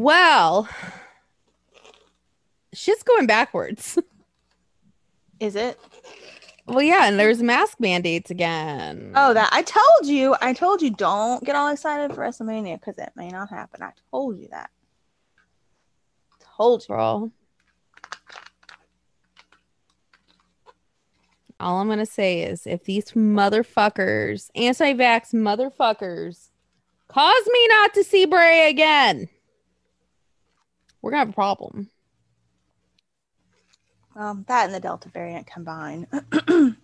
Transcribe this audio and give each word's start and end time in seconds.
Well, 0.00 0.66
shit's 2.72 3.02
going 3.02 3.26
backwards. 3.26 3.98
Is 5.40 5.56
it? 5.56 5.78
Well, 6.66 6.80
yeah, 6.80 7.04
and 7.04 7.20
there's 7.20 7.42
mask 7.42 7.78
mandates 7.80 8.30
again. 8.30 9.12
Oh, 9.14 9.34
that 9.34 9.50
I 9.52 9.60
told 9.60 10.06
you. 10.10 10.34
I 10.40 10.54
told 10.54 10.80
you 10.80 10.88
don't 10.88 11.44
get 11.44 11.54
all 11.54 11.68
excited 11.68 12.14
for 12.14 12.22
WrestleMania 12.22 12.80
because 12.80 12.96
it 12.96 13.12
may 13.14 13.28
not 13.28 13.50
happen. 13.50 13.82
I 13.82 13.90
told 14.10 14.38
you 14.38 14.48
that. 14.52 14.70
Told 16.56 16.80
you. 16.80 16.94
girl. 16.94 17.32
All 21.60 21.76
I'm 21.76 21.88
gonna 21.88 22.06
say 22.06 22.40
is 22.40 22.66
if 22.66 22.84
these 22.84 23.10
motherfuckers, 23.10 24.48
anti-vax 24.54 25.34
motherfuckers, 25.34 26.48
cause 27.08 27.48
me 27.52 27.68
not 27.68 27.92
to 27.92 28.02
see 28.02 28.24
Bray 28.24 28.70
again, 28.70 29.28
we're 31.02 31.10
gonna 31.10 31.20
have 31.20 31.30
a 31.30 31.32
problem. 31.32 31.90
Um, 34.16 34.44
that 34.48 34.66
and 34.66 34.74
the 34.74 34.80
Delta 34.80 35.08
variant 35.08 35.46
combined. 35.46 36.06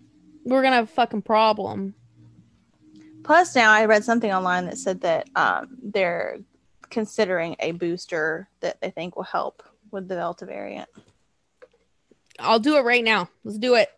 We're 0.44 0.62
gonna 0.62 0.76
have 0.76 0.84
a 0.84 0.92
fucking 0.92 1.22
problem. 1.22 1.94
Plus, 3.24 3.56
now 3.56 3.72
I 3.72 3.86
read 3.86 4.04
something 4.04 4.32
online 4.32 4.66
that 4.66 4.78
said 4.78 5.00
that 5.00 5.28
um, 5.34 5.76
they're 5.82 6.38
considering 6.88 7.56
a 7.58 7.72
booster 7.72 8.48
that 8.60 8.80
they 8.80 8.90
think 8.90 9.16
will 9.16 9.24
help 9.24 9.64
with 9.90 10.06
the 10.06 10.14
Delta 10.14 10.46
variant. 10.46 10.88
I'll 12.38 12.60
do 12.60 12.76
it 12.76 12.82
right 12.82 13.02
now. 13.02 13.28
Let's 13.42 13.58
do 13.58 13.74
it. 13.74 13.88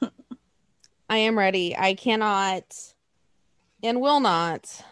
I 1.10 1.18
am 1.18 1.38
ready. 1.38 1.76
I 1.76 1.94
cannot 1.94 2.64
and 3.82 4.00
will 4.00 4.20
not 4.20 4.82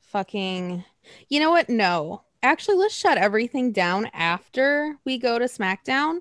fucking. 0.00 0.84
You 1.28 1.40
know 1.40 1.50
what? 1.50 1.68
No. 1.68 2.22
Actually, 2.46 2.76
let's 2.76 2.94
shut 2.94 3.18
everything 3.18 3.72
down 3.72 4.06
after 4.12 4.96
we 5.04 5.18
go 5.18 5.36
to 5.36 5.46
SmackDown. 5.46 6.20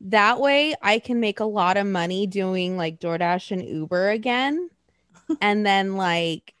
That 0.00 0.40
way 0.40 0.74
I 0.80 0.98
can 0.98 1.20
make 1.20 1.40
a 1.40 1.44
lot 1.44 1.76
of 1.76 1.86
money 1.86 2.26
doing 2.26 2.78
like 2.78 2.98
DoorDash 2.98 3.50
and 3.50 3.62
Uber 3.62 4.08
again. 4.08 4.70
and 5.42 5.66
then 5.66 5.96
like 5.96 6.54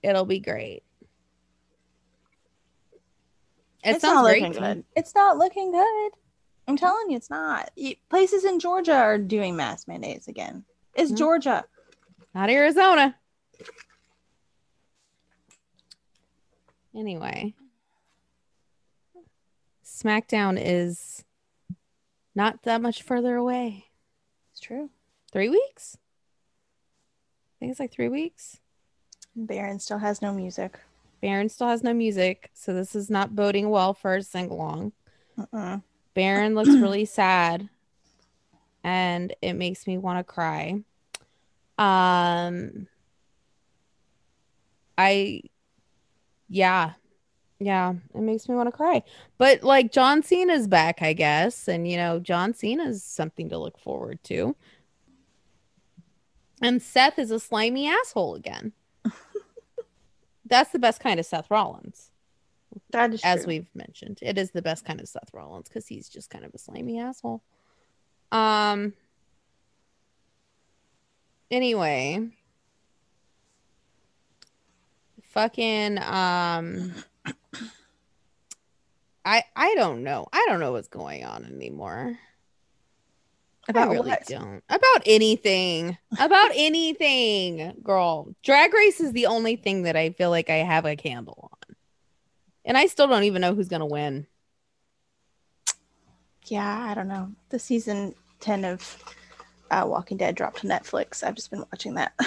it'll 0.00 0.26
be 0.26 0.38
great. 0.38 0.84
It 3.82 3.96
it's 3.96 4.04
not 4.04 4.22
looking 4.22 4.52
great. 4.52 4.60
good. 4.60 4.84
It's 4.94 5.14
not 5.16 5.38
looking 5.38 5.72
good. 5.72 6.10
I'm 6.68 6.76
telling 6.76 7.10
you, 7.10 7.16
it's 7.16 7.30
not. 7.30 7.72
Places 8.10 8.44
in 8.44 8.60
Georgia 8.60 8.94
are 8.94 9.18
doing 9.18 9.56
mask 9.56 9.88
mandates 9.88 10.28
again. 10.28 10.64
It's 10.94 11.10
Mm. 11.10 11.18
Georgia. 11.18 11.64
Not 12.32 12.48
Arizona. 12.48 13.16
Anyway, 16.94 17.54
SmackDown 19.96 20.60
is 20.62 21.24
not 22.34 22.64
that 22.64 22.82
much 22.82 23.02
further 23.02 23.36
away. 23.36 23.86
It's 24.52 24.60
true. 24.60 24.90
Three 25.32 25.48
weeks? 25.48 25.96
I 27.56 27.56
think 27.58 27.70
it's 27.70 27.80
like 27.80 27.92
three 27.92 28.10
weeks. 28.10 28.58
Baron 29.34 29.78
still 29.78 29.96
has 29.98 30.20
no 30.20 30.34
music. 30.34 30.78
Baron 31.22 31.48
still 31.48 31.68
has 31.68 31.82
no 31.82 31.94
music, 31.94 32.50
so 32.52 32.74
this 32.74 32.94
is 32.94 33.08
not 33.08 33.34
boding 33.34 33.70
well 33.70 33.94
for 33.94 34.16
a 34.16 34.22
sing 34.22 34.50
along. 34.50 34.92
Uh-uh. 35.38 35.78
Baron 36.12 36.54
looks 36.54 36.68
really 36.82 37.06
sad 37.06 37.70
and 38.84 39.34
it 39.40 39.54
makes 39.54 39.86
me 39.86 39.96
want 39.96 40.18
to 40.18 40.24
cry. 40.24 40.82
Um 41.78 42.86
I 44.98 45.40
yeah. 46.48 46.92
Yeah, 47.58 47.94
it 48.14 48.20
makes 48.20 48.48
me 48.48 48.54
want 48.54 48.68
to 48.68 48.72
cry. 48.76 49.02
But 49.38 49.62
like 49.62 49.90
John 49.92 50.22
Cena's 50.22 50.66
back, 50.68 51.00
I 51.00 51.14
guess, 51.14 51.68
and 51.68 51.88
you 51.90 51.96
know, 51.96 52.18
John 52.20 52.52
Cena's 52.52 53.02
something 53.02 53.48
to 53.48 53.58
look 53.58 53.78
forward 53.78 54.22
to. 54.24 54.54
And 56.62 56.82
Seth 56.82 57.18
is 57.18 57.30
a 57.30 57.40
slimy 57.40 57.88
asshole 57.88 58.34
again. 58.34 58.72
That's 60.46 60.70
the 60.70 60.78
best 60.78 61.00
kind 61.00 61.18
of 61.18 61.26
Seth 61.26 61.50
Rollins 61.50 62.10
That 62.90 63.14
is 63.14 63.20
as 63.24 63.40
true. 63.40 63.48
we've 63.48 63.68
mentioned. 63.74 64.18
It 64.22 64.38
is 64.38 64.50
the 64.52 64.62
best 64.62 64.84
kind 64.84 65.00
of 65.00 65.08
Seth 65.08 65.32
Rollins 65.32 65.68
because 65.68 65.86
he's 65.86 66.08
just 66.08 66.30
kind 66.30 66.44
of 66.44 66.54
a 66.54 66.58
slimy 66.58 66.98
asshole. 66.98 67.42
Um. 68.32 68.92
Anyway, 71.50 72.28
fucking 75.22 75.98
um. 76.02 76.94
I 79.26 79.42
I 79.56 79.74
don't 79.74 80.04
know. 80.04 80.28
I 80.32 80.46
don't 80.48 80.60
know 80.60 80.72
what's 80.72 80.86
going 80.88 81.24
on 81.24 81.44
anymore. 81.44 82.16
About 83.68 83.88
I 83.88 83.92
really 83.92 84.10
what? 84.10 84.24
don't. 84.26 84.62
About 84.68 85.02
anything. 85.04 85.98
About 86.20 86.52
anything, 86.54 87.74
girl. 87.82 88.32
Drag 88.44 88.72
Race 88.72 89.00
is 89.00 89.10
the 89.10 89.26
only 89.26 89.56
thing 89.56 89.82
that 89.82 89.96
I 89.96 90.10
feel 90.10 90.30
like 90.30 90.48
I 90.48 90.58
have 90.58 90.84
a 90.84 90.94
candle 90.94 91.50
on. 91.52 91.74
And 92.64 92.78
I 92.78 92.86
still 92.86 93.08
don't 93.08 93.24
even 93.24 93.42
know 93.42 93.56
who's 93.56 93.68
gonna 93.68 93.84
win. 93.84 94.28
Yeah, 96.44 96.86
I 96.88 96.94
don't 96.94 97.08
know. 97.08 97.32
The 97.48 97.58
season 97.58 98.14
10 98.38 98.64
of 98.64 99.02
uh, 99.72 99.82
Walking 99.84 100.16
Dead 100.16 100.36
dropped 100.36 100.60
to 100.60 100.68
Netflix. 100.68 101.24
I've 101.24 101.34
just 101.34 101.50
been 101.50 101.64
watching 101.72 101.94
that. 101.94 102.12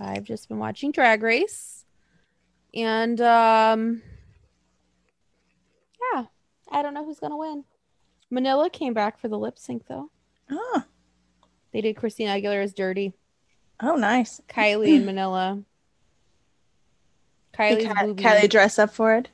I've 0.00 0.24
just 0.24 0.48
been 0.48 0.58
watching 0.58 0.90
Drag 0.90 1.22
Race. 1.22 1.84
And 2.74 3.20
um 3.20 4.02
I 6.72 6.82
don't 6.82 6.94
know 6.94 7.04
who's 7.04 7.20
gonna 7.20 7.36
win. 7.36 7.64
Manila 8.30 8.70
came 8.70 8.94
back 8.94 9.18
for 9.20 9.28
the 9.28 9.38
lip 9.38 9.58
sync 9.58 9.86
though. 9.86 10.10
oh, 10.50 10.82
They 11.72 11.80
did 11.82 11.96
Christina 11.96 12.30
Aguilera's 12.32 12.72
Dirty. 12.74 13.12
oh, 13.80 13.96
nice. 13.96 14.40
Kylie 14.48 14.96
and 14.96 15.06
Manila. 15.06 15.62
Did 17.58 17.78
Kylie's 17.80 17.86
Ky- 18.00 18.06
boobies. 18.06 18.24
Kylie 18.24 18.50
dress 18.50 18.78
up 18.78 18.90
for 18.94 19.14
it. 19.14 19.28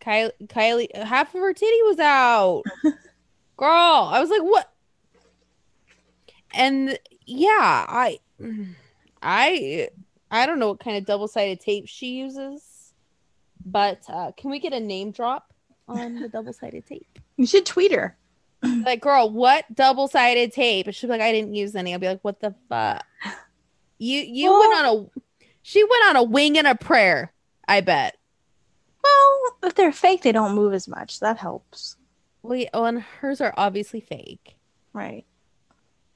Kylie, 0.00 0.30
Kylie, 0.46 0.94
half 0.96 1.34
of 1.34 1.40
her 1.40 1.52
titty 1.52 1.82
was 1.82 1.98
out. 1.98 2.62
Girl, 3.56 3.68
I 3.68 4.20
was 4.20 4.30
like, 4.30 4.42
what? 4.42 4.72
And 6.54 6.98
yeah, 7.26 7.84
I, 7.88 8.18
I, 9.22 9.88
I 10.30 10.46
don't 10.46 10.58
know 10.58 10.68
what 10.68 10.80
kind 10.80 10.96
of 10.96 11.04
double 11.04 11.28
sided 11.28 11.60
tape 11.60 11.86
she 11.86 12.12
uses, 12.12 12.94
but 13.64 14.00
uh, 14.08 14.32
can 14.36 14.50
we 14.50 14.58
get 14.58 14.72
a 14.72 14.80
name 14.80 15.10
drop 15.10 15.52
on 15.90 16.20
the 16.20 16.28
double 16.28 16.52
sided 16.52 16.86
tape? 16.86 17.18
You 17.36 17.46
should 17.46 17.66
tweet 17.66 17.92
her. 17.92 18.16
Like, 18.62 19.00
girl, 19.00 19.30
what 19.30 19.64
double 19.74 20.06
sided 20.06 20.52
tape? 20.52 20.86
And 20.86 20.94
she'll 20.94 21.08
be 21.08 21.12
like, 21.12 21.20
I 21.22 21.32
didn't 21.32 21.54
use 21.54 21.74
any. 21.74 21.92
I'll 21.92 21.98
be 21.98 22.08
like, 22.08 22.20
what 22.22 22.40
the 22.40 22.54
fuck? 22.68 23.04
You 23.98 24.20
you 24.20 24.50
went 24.58 24.74
on 24.74 24.84
a, 24.84 25.20
she 25.62 25.82
went 25.84 26.04
on 26.08 26.16
a 26.16 26.22
wing 26.22 26.56
and 26.58 26.66
a 26.66 26.74
prayer. 26.74 27.32
I 27.68 27.80
bet. 27.80 28.16
Well, 29.02 29.56
if 29.62 29.74
they're 29.74 29.92
fake, 29.92 30.22
they 30.22 30.32
don't 30.32 30.54
move 30.54 30.74
as 30.74 30.88
much. 30.88 31.20
That 31.20 31.38
helps. 31.38 31.96
Well, 32.42 32.56
yeah, 32.56 32.70
oh, 32.74 32.84
and 32.84 33.00
hers 33.00 33.40
are 33.40 33.54
obviously 33.56 34.00
fake. 34.00 34.56
Right. 34.92 35.24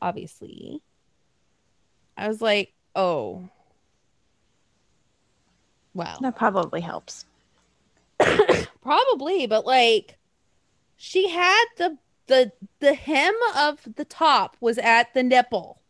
obviously. 0.04 0.82
I 2.16 2.28
was 2.28 2.40
like, 2.40 2.72
oh. 2.94 3.48
Wow. 5.94 6.18
That 6.20 6.36
probably 6.36 6.80
helps. 6.80 7.24
Probably, 8.82 9.46
but 9.46 9.66
like 9.66 10.18
she 10.96 11.28
had 11.28 11.64
the 11.76 11.98
the 12.26 12.52
the 12.80 12.94
hem 12.94 13.34
of 13.56 13.80
the 13.96 14.04
top 14.04 14.56
was 14.60 14.78
at 14.78 15.12
the 15.14 15.22
nipple. 15.22 15.80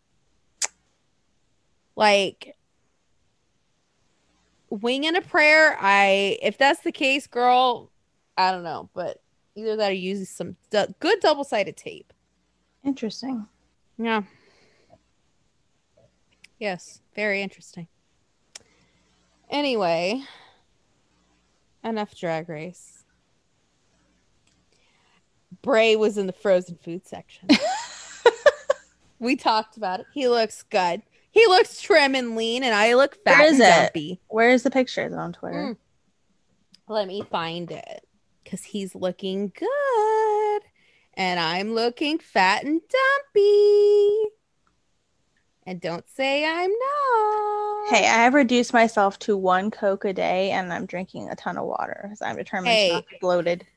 Like 1.97 2.56
wing 4.71 5.06
and 5.06 5.17
a 5.17 5.21
prayer, 5.21 5.76
I 5.81 6.38
if 6.43 6.59
that's 6.59 6.81
the 6.81 6.93
case, 6.93 7.26
girl, 7.26 7.91
I 8.37 8.50
don't 8.50 8.65
know, 8.65 8.91
but 8.94 9.23
either 9.55 9.77
that 9.77 9.93
or 9.93 9.94
use 9.94 10.29
some 10.29 10.56
du- 10.70 10.94
good 10.99 11.20
double-sided 11.20 11.77
tape. 11.77 12.12
Interesting. 12.85 13.47
Yeah. 13.99 14.23
Yes, 16.59 17.00
very 17.15 17.43
interesting. 17.43 17.88
Anyway, 19.50 20.23
enough 21.84 22.16
drag 22.16 22.48
race. 22.48 23.04
Bray 25.62 25.96
was 25.96 26.19
in 26.19 26.26
the 26.26 26.32
frozen 26.32 26.76
food 26.76 27.06
section. 27.06 27.48
we 29.19 29.36
talked 29.36 29.76
about 29.76 30.00
it. 30.00 30.06
He 30.12 30.28
looks 30.28 30.62
good. 30.62 31.02
He 31.31 31.46
looks 31.46 31.81
trim 31.81 32.14
and 32.14 32.36
lean, 32.36 32.62
and 32.62 32.75
I 32.75 32.94
look 32.94 33.16
fat 33.25 33.38
Where 33.38 33.46
is 33.46 33.60
and 33.60 33.62
it? 33.62 33.86
dumpy. 33.86 34.20
Where's 34.28 34.62
the 34.62 34.70
picture? 34.70 35.06
Is 35.06 35.12
it 35.12 35.19
on 35.19 35.32
Twitter? 35.32 35.56
Mm. 35.56 35.76
Let 36.86 37.08
me 37.08 37.22
find 37.31 37.70
it 37.70 38.06
because 38.42 38.62
he's 38.62 38.94
looking 38.94 39.52
good, 39.58 40.60
and 41.14 41.40
I'm 41.40 41.75
looking 41.75 42.19
fat 42.19 42.64
and 42.64 42.81
dumpy. 43.34 44.31
And 45.66 45.81
don't 45.81 46.08
say 46.08 46.44
I'm 46.44 46.70
not. 46.70 47.63
Hey, 47.90 48.06
I 48.06 48.25
have 48.25 48.34
reduced 48.34 48.72
myself 48.72 49.19
to 49.20 49.36
one 49.36 49.70
Coke 49.70 50.04
a 50.06 50.12
day 50.12 50.50
and 50.52 50.72
I'm 50.72 50.86
drinking 50.86 51.28
a 51.28 51.36
ton 51.36 51.58
of 51.58 51.66
water 51.66 52.00
because 52.02 52.22
I'm 52.22 52.36
determined 52.36 52.75
Hey. 52.75 52.88
to 52.88 52.94
not 52.94 53.08
be 53.08 53.16
bloated. 53.20 53.66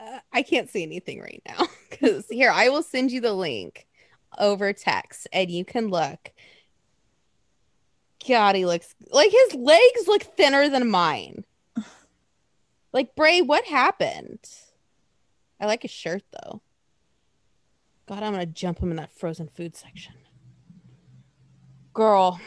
Uh, 0.00 0.18
I 0.32 0.42
can't 0.42 0.68
see 0.68 0.82
anything 0.82 1.20
right 1.20 1.40
now 1.46 1.68
because 1.90 2.26
here 2.28 2.50
I 2.50 2.70
will 2.70 2.82
send 2.82 3.12
you 3.12 3.20
the 3.20 3.32
link 3.32 3.86
over 4.36 4.72
text 4.72 5.28
and 5.32 5.48
you 5.48 5.64
can 5.64 5.90
look. 5.90 6.32
God, 8.26 8.56
he 8.56 8.66
looks 8.66 8.96
like 9.12 9.30
his 9.30 9.54
legs 9.54 10.08
look 10.08 10.22
thinner 10.22 10.68
than 10.68 10.88
mine. 10.90 11.44
Like 12.92 13.14
Bray, 13.14 13.42
what 13.42 13.64
happened? 13.64 14.40
I 15.60 15.66
like 15.66 15.82
his 15.82 15.92
shirt 15.92 16.24
though. 16.32 16.60
God, 18.08 18.24
I'm 18.24 18.32
gonna 18.32 18.44
jump 18.44 18.80
him 18.80 18.90
in 18.90 18.96
that 18.96 19.16
frozen 19.16 19.46
food 19.46 19.76
section. 19.76 20.14
Girl, 21.94 22.40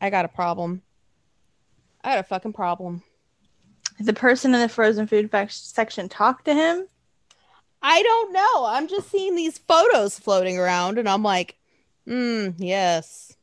I 0.00 0.10
got 0.10 0.24
a 0.24 0.28
problem. 0.28 0.82
I 2.04 2.10
got 2.10 2.18
a 2.20 2.22
fucking 2.24 2.52
problem. 2.52 3.02
The 3.98 4.12
person 4.12 4.54
in 4.54 4.60
the 4.60 4.68
frozen 4.68 5.06
food 5.06 5.30
section 5.48 6.08
talked 6.08 6.44
to 6.44 6.54
him? 6.54 6.86
I 7.82 8.02
don't 8.02 8.32
know. 8.32 8.66
I'm 8.66 8.88
just 8.88 9.10
seeing 9.10 9.34
these 9.34 9.58
photos 9.58 10.18
floating 10.18 10.58
around 10.58 10.98
and 10.98 11.08
I'm 11.08 11.22
like, 11.22 11.56
hmm, 12.06 12.50
yes. 12.58 13.36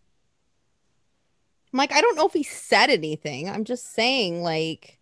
I'm 1.72 1.78
like, 1.78 1.92
I 1.92 2.02
don't 2.02 2.16
know 2.16 2.28
if 2.28 2.34
he 2.34 2.44
said 2.44 2.90
anything. 2.90 3.50
I'm 3.50 3.64
just 3.64 3.94
saying, 3.94 4.44
like, 4.44 5.00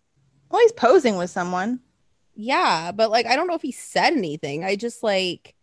Well, 0.50 0.60
he's 0.62 0.72
posing 0.72 1.16
with 1.16 1.30
someone. 1.30 1.80
yeah, 2.34 2.92
but 2.92 3.10
like, 3.10 3.26
I 3.26 3.36
don't 3.36 3.46
know 3.46 3.54
if 3.54 3.62
he 3.62 3.72
said 3.72 4.14
anything. 4.14 4.64
I 4.64 4.74
just 4.74 5.02
like, 5.02 5.54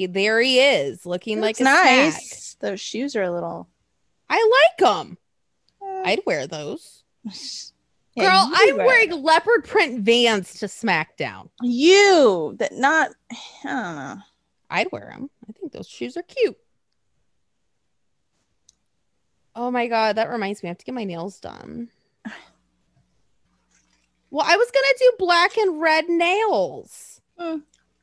he 0.00 0.06
there 0.06 0.40
he 0.40 0.58
is 0.60 1.04
looking 1.04 1.40
like 1.40 1.60
a 1.60 1.64
nice. 1.64 2.54
snack. 2.54 2.60
Those 2.70 2.80
shoes 2.80 3.14
are 3.16 3.22
a 3.22 3.30
little. 3.30 3.68
I 4.28 4.66
like 4.70 4.78
them. 4.78 5.18
eh. 5.82 6.02
I'd 6.06 6.20
wear 6.26 6.46
those. 6.46 7.04
Yeah, 8.16 8.24
Girl, 8.24 8.50
I'm 8.52 8.76
wear- 8.76 8.86
wearing 8.86 9.22
leopard 9.22 9.64
print 9.64 10.00
vans 10.00 10.54
to 10.54 10.66
SmackDown. 10.66 11.48
you 11.62 12.56
that 12.58 12.72
not. 12.72 13.10
I 13.30 13.36
don't 13.64 13.94
know. 13.96 14.16
I'd 14.68 14.90
wear 14.90 15.10
them. 15.16 15.30
I 15.48 15.52
think 15.52 15.70
those 15.70 15.86
shoes 15.88 16.16
are 16.16 16.22
cute. 16.24 16.56
Oh 19.54 19.70
my 19.70 19.86
god, 19.86 20.16
that 20.16 20.28
reminds 20.28 20.62
me. 20.62 20.68
I 20.68 20.70
have 20.70 20.78
to 20.78 20.84
get 20.84 20.94
my 20.94 21.04
nails 21.04 21.38
done. 21.40 21.88
Well, 24.32 24.46
I 24.46 24.56
was 24.56 24.70
gonna 24.70 24.86
do 24.98 25.12
black 25.18 25.56
and 25.56 25.80
red 25.80 26.08
nails 26.08 27.20
Hmm. 27.38 27.58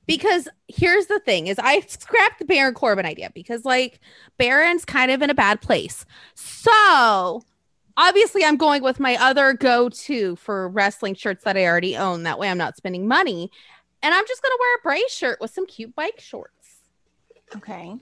Because 0.08 0.48
here's 0.68 1.06
the 1.08 1.20
thing: 1.20 1.48
is 1.48 1.60
I 1.60 1.82
scrapped 1.82 2.40
the 2.40 2.46
Baron 2.46 2.74
Corbin 2.74 3.06
idea 3.06 3.30
because 3.34 3.66
like 3.66 4.00
Baron's 4.38 4.86
kind 4.86 5.12
of 5.12 5.22
in 5.22 5.30
a 5.30 5.36
bad 5.36 5.62
place. 5.62 6.06
So 6.34 7.44
obviously, 7.98 8.44
I'm 8.44 8.58
going 8.58 8.82
with 8.82 9.00
my 9.00 9.16
other 9.18 9.54
go-to 9.54 10.36
for 10.38 10.70
wrestling 10.70 11.14
shirts 11.14 11.44
that 11.44 11.58
I 11.58 11.66
already 11.66 11.96
own. 11.96 12.24
That 12.24 12.40
way, 12.40 12.50
I'm 12.50 12.58
not 12.58 12.78
spending 12.78 13.08
money, 13.08 13.52
and 14.02 14.16
I'm 14.16 14.26
just 14.28 14.42
gonna 14.42 14.56
wear 14.60 14.76
a 14.78 14.82
Bray 14.82 15.04
shirt 15.10 15.40
with 15.42 15.52
some 15.52 15.68
cute 15.68 15.94
bike 15.94 16.20
shorts. 16.20 16.54
Okay. 17.56 17.96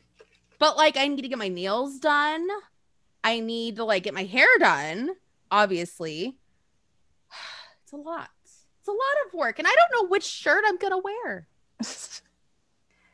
But 0.60 0.78
like 0.78 0.98
I 0.98 1.08
need 1.08 1.22
to 1.22 1.28
get 1.28 1.38
my 1.38 1.50
nails 1.50 2.00
done. 2.00 2.48
I 3.24 3.40
need 3.40 3.78
to 3.78 3.84
like 3.84 4.04
get 4.04 4.14
my 4.14 4.24
hair 4.24 4.48
done, 4.60 5.12
obviously. 5.52 6.36
It's 7.84 7.94
a 7.94 7.98
lot. 7.98 8.30
It's 8.44 8.88
a 8.88 8.92
lot 8.92 9.00
of 9.28 9.34
work. 9.36 9.60
And 9.60 9.68
I 9.68 9.76
don't 9.76 10.02
know 10.02 10.10
which 10.10 10.24
shirt 10.24 10.64
I'm 10.66 10.78
gonna 10.78 10.98
wear. 10.98 11.48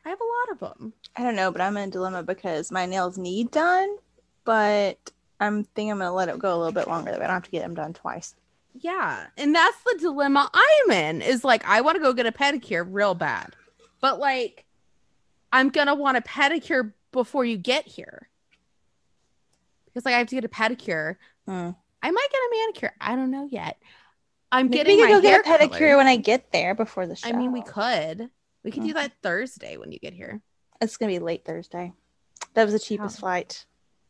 I 0.04 0.08
have 0.08 0.20
a 0.20 0.24
lot 0.24 0.52
of 0.52 0.78
them. 0.78 0.92
I 1.16 1.22
don't 1.22 1.36
know, 1.36 1.50
but 1.50 1.60
I'm 1.60 1.76
in 1.76 1.88
a 1.88 1.92
dilemma 1.92 2.22
because 2.22 2.72
my 2.72 2.86
nails 2.86 3.18
need 3.18 3.50
done, 3.50 3.96
but 4.44 4.98
I'm 5.40 5.64
think 5.64 5.90
I'm 5.90 5.98
gonna 5.98 6.12
let 6.12 6.28
it 6.28 6.38
go 6.38 6.54
a 6.54 6.58
little 6.58 6.72
bit 6.72 6.88
longer. 6.88 7.10
That 7.12 7.20
I 7.22 7.26
don't 7.26 7.34
have 7.34 7.44
to 7.44 7.50
get 7.50 7.62
them 7.62 7.74
done 7.74 7.92
twice. 7.92 8.34
Yeah. 8.74 9.26
And 9.36 9.54
that's 9.54 9.76
the 9.84 9.98
dilemma 10.00 10.50
I'm 10.52 10.90
in 10.90 11.22
is 11.22 11.44
like 11.44 11.66
I 11.66 11.80
want 11.82 11.96
to 11.96 12.02
go 12.02 12.12
get 12.12 12.26
a 12.26 12.32
pedicure 12.32 12.86
real 12.88 13.14
bad. 13.14 13.54
But 14.00 14.18
like 14.18 14.64
I'm 15.52 15.68
gonna 15.68 15.94
want 15.94 16.16
a 16.16 16.22
pedicure 16.22 16.92
before 17.12 17.44
you 17.44 17.56
get 17.56 17.86
here. 17.86 18.28
Because 19.86 20.04
like 20.04 20.14
I 20.14 20.18
have 20.18 20.28
to 20.28 20.34
get 20.34 20.44
a 20.44 20.48
pedicure. 20.48 21.16
Hmm. 21.46 21.70
I 22.02 22.10
might 22.10 22.28
get 22.30 22.38
a 22.38 22.50
manicure. 22.58 22.92
I 23.00 23.14
don't 23.14 23.30
know 23.30 23.46
yet. 23.50 23.78
I'm 24.50 24.66
Maybe 24.66 24.76
getting 24.76 24.96
we 24.96 25.06
could 25.06 25.12
go 25.12 25.20
get 25.22 25.40
a 25.40 25.48
pedicure 25.48 25.78
colored. 25.78 25.96
when 25.98 26.06
I 26.06 26.16
get 26.16 26.50
there 26.52 26.74
before 26.74 27.06
the 27.06 27.14
show. 27.16 27.28
I 27.28 27.32
mean, 27.32 27.52
we 27.52 27.62
could. 27.62 28.28
We 28.64 28.70
could 28.70 28.84
do 28.84 28.92
that 28.94 29.12
Thursday 29.22 29.76
when 29.76 29.92
you 29.92 29.98
get 29.98 30.12
here. 30.14 30.40
It's 30.80 30.96
gonna 30.96 31.12
be 31.12 31.18
late 31.18 31.44
Thursday. 31.44 31.92
That 32.54 32.64
was 32.64 32.72
the 32.72 32.78
cheapest 32.78 33.16
How- 33.16 33.20
flight. 33.20 33.66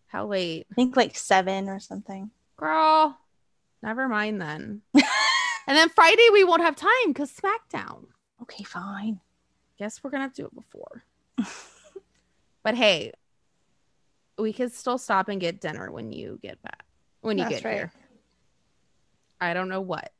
How 0.08 0.26
late? 0.26 0.66
I 0.70 0.74
think 0.74 0.96
like 0.96 1.16
seven 1.16 1.68
or 1.70 1.80
something. 1.80 2.30
Girl, 2.56 3.18
never 3.82 4.08
mind 4.08 4.40
then. 4.42 4.82
and 4.94 5.02
then 5.66 5.88
Friday 5.88 6.26
we 6.32 6.44
won't 6.44 6.60
have 6.60 6.76
time 6.76 6.90
because 7.08 7.32
SmackDown. 7.32 8.04
Okay, 8.42 8.62
fine. 8.64 9.20
Guess 9.78 10.04
we're 10.04 10.10
gonna 10.10 10.24
have 10.24 10.34
to 10.34 10.42
do 10.42 10.46
it 10.46 10.54
before. 10.54 11.04
but 12.62 12.74
hey, 12.74 13.12
we 14.38 14.52
could 14.52 14.72
still 14.72 14.98
stop 14.98 15.28
and 15.28 15.40
get 15.40 15.60
dinner 15.60 15.90
when 15.90 16.12
you 16.12 16.38
get 16.42 16.62
back. 16.62 16.84
When 17.22 17.38
you 17.38 17.44
That's 17.44 17.62
get 17.62 17.64
right. 17.64 17.74
here. 17.76 17.92
I 19.40 19.54
don't 19.54 19.68
know 19.68 19.80
what, 19.80 20.12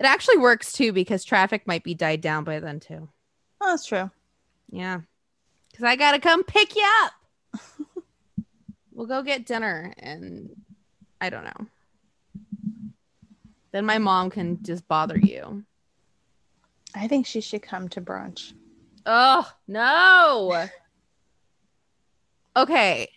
it 0.00 0.06
actually 0.06 0.38
works 0.38 0.72
too 0.72 0.92
because 0.92 1.24
traffic 1.24 1.66
might 1.66 1.84
be 1.84 1.94
died 1.94 2.22
down 2.22 2.42
by 2.42 2.58
then 2.58 2.80
too. 2.80 3.08
Oh, 3.60 3.66
that's 3.70 3.84
true. 3.84 4.10
Yeah. 4.70 5.00
Cause 5.76 5.84
I 5.84 5.94
gotta 5.94 6.18
come 6.18 6.42
pick 6.42 6.74
you 6.74 6.88
up. 7.02 7.60
we'll 8.92 9.06
go 9.06 9.22
get 9.22 9.44
dinner 9.44 9.92
and 9.98 10.50
I 11.20 11.28
don't 11.28 11.44
know. 11.44 11.66
Then 13.72 13.84
my 13.84 13.98
mom 13.98 14.30
can 14.30 14.62
just 14.62 14.88
bother 14.88 15.18
you. 15.18 15.64
I 16.94 17.06
think 17.06 17.26
she 17.26 17.42
should 17.42 17.62
come 17.62 17.88
to 17.90 18.00
brunch. 18.00 18.54
Oh 19.04 19.48
no. 19.68 20.66
Okay. 22.56 23.08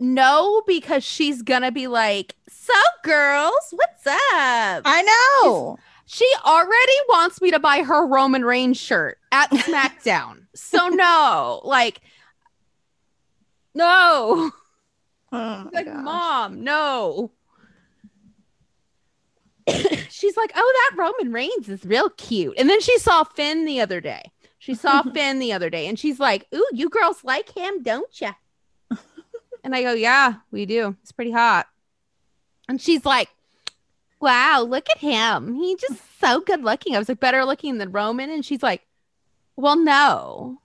No, 0.00 0.62
because 0.66 1.04
she's 1.04 1.42
gonna 1.42 1.70
be 1.70 1.86
like, 1.86 2.34
so 2.48 2.72
girls, 3.04 3.52
what's 3.72 4.06
up? 4.06 4.82
I 4.86 5.02
know. 5.42 5.78
She 6.10 6.26
already 6.42 6.94
wants 7.10 7.42
me 7.42 7.50
to 7.50 7.58
buy 7.58 7.82
her 7.82 8.06
Roman 8.06 8.42
Reigns 8.42 8.78
shirt 8.78 9.18
at 9.30 9.50
SmackDown. 9.50 10.46
so 10.54 10.88
no, 10.88 11.60
like, 11.64 12.00
no. 13.74 14.50
Oh 15.30 15.70
like, 15.70 15.84
gosh. 15.84 16.02
mom, 16.02 16.64
no. 16.64 17.32
She's 20.08 20.34
like, 20.34 20.50
oh, 20.56 20.88
that 20.90 20.96
Roman 20.96 21.30
Reigns 21.30 21.68
is 21.68 21.84
real 21.84 22.08
cute. 22.08 22.54
And 22.56 22.70
then 22.70 22.80
she 22.80 22.98
saw 22.98 23.24
Finn 23.24 23.66
the 23.66 23.82
other 23.82 24.00
day. 24.00 24.32
She 24.58 24.74
saw 24.74 25.02
Finn 25.14 25.38
the 25.38 25.52
other 25.52 25.68
day, 25.68 25.88
and 25.88 25.98
she's 25.98 26.18
like, 26.18 26.46
ooh, 26.54 26.66
you 26.72 26.88
girls 26.88 27.22
like 27.22 27.54
him, 27.54 27.82
don't 27.82 28.18
you? 28.18 28.30
and 29.62 29.76
I 29.76 29.82
go, 29.82 29.92
yeah, 29.92 30.36
we 30.50 30.64
do. 30.64 30.96
It's 31.02 31.12
pretty 31.12 31.32
hot. 31.32 31.66
And 32.66 32.80
she's 32.80 33.04
like, 33.04 33.28
wow, 34.20 34.62
look 34.62 34.88
at 34.90 34.98
him. 34.98 35.54
He's 35.54 35.80
just 35.80 36.00
so 36.20 36.40
good 36.40 36.62
looking. 36.62 36.94
I 36.94 36.98
was 36.98 37.08
like, 37.08 37.20
better 37.20 37.44
looking 37.44 37.78
than 37.78 37.92
Roman. 37.92 38.30
And 38.30 38.44
she's 38.44 38.62
like, 38.62 38.82
well, 39.56 39.76
no. 39.76 40.60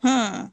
Hmm. 0.00 0.46
I'm 0.46 0.52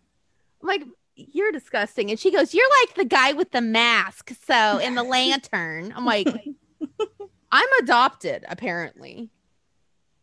like, 0.61 0.83
you're 1.15 1.51
disgusting. 1.51 2.09
And 2.09 2.19
she 2.19 2.31
goes, 2.31 2.53
You're 2.53 2.69
like 2.81 2.95
the 2.95 3.05
guy 3.05 3.33
with 3.33 3.51
the 3.51 3.61
mask. 3.61 4.31
So 4.45 4.77
in 4.77 4.95
the 4.95 5.03
lantern. 5.03 5.93
I'm 5.95 6.05
like, 6.05 6.27
I'm 7.51 7.69
adopted, 7.81 8.45
apparently. 8.47 9.29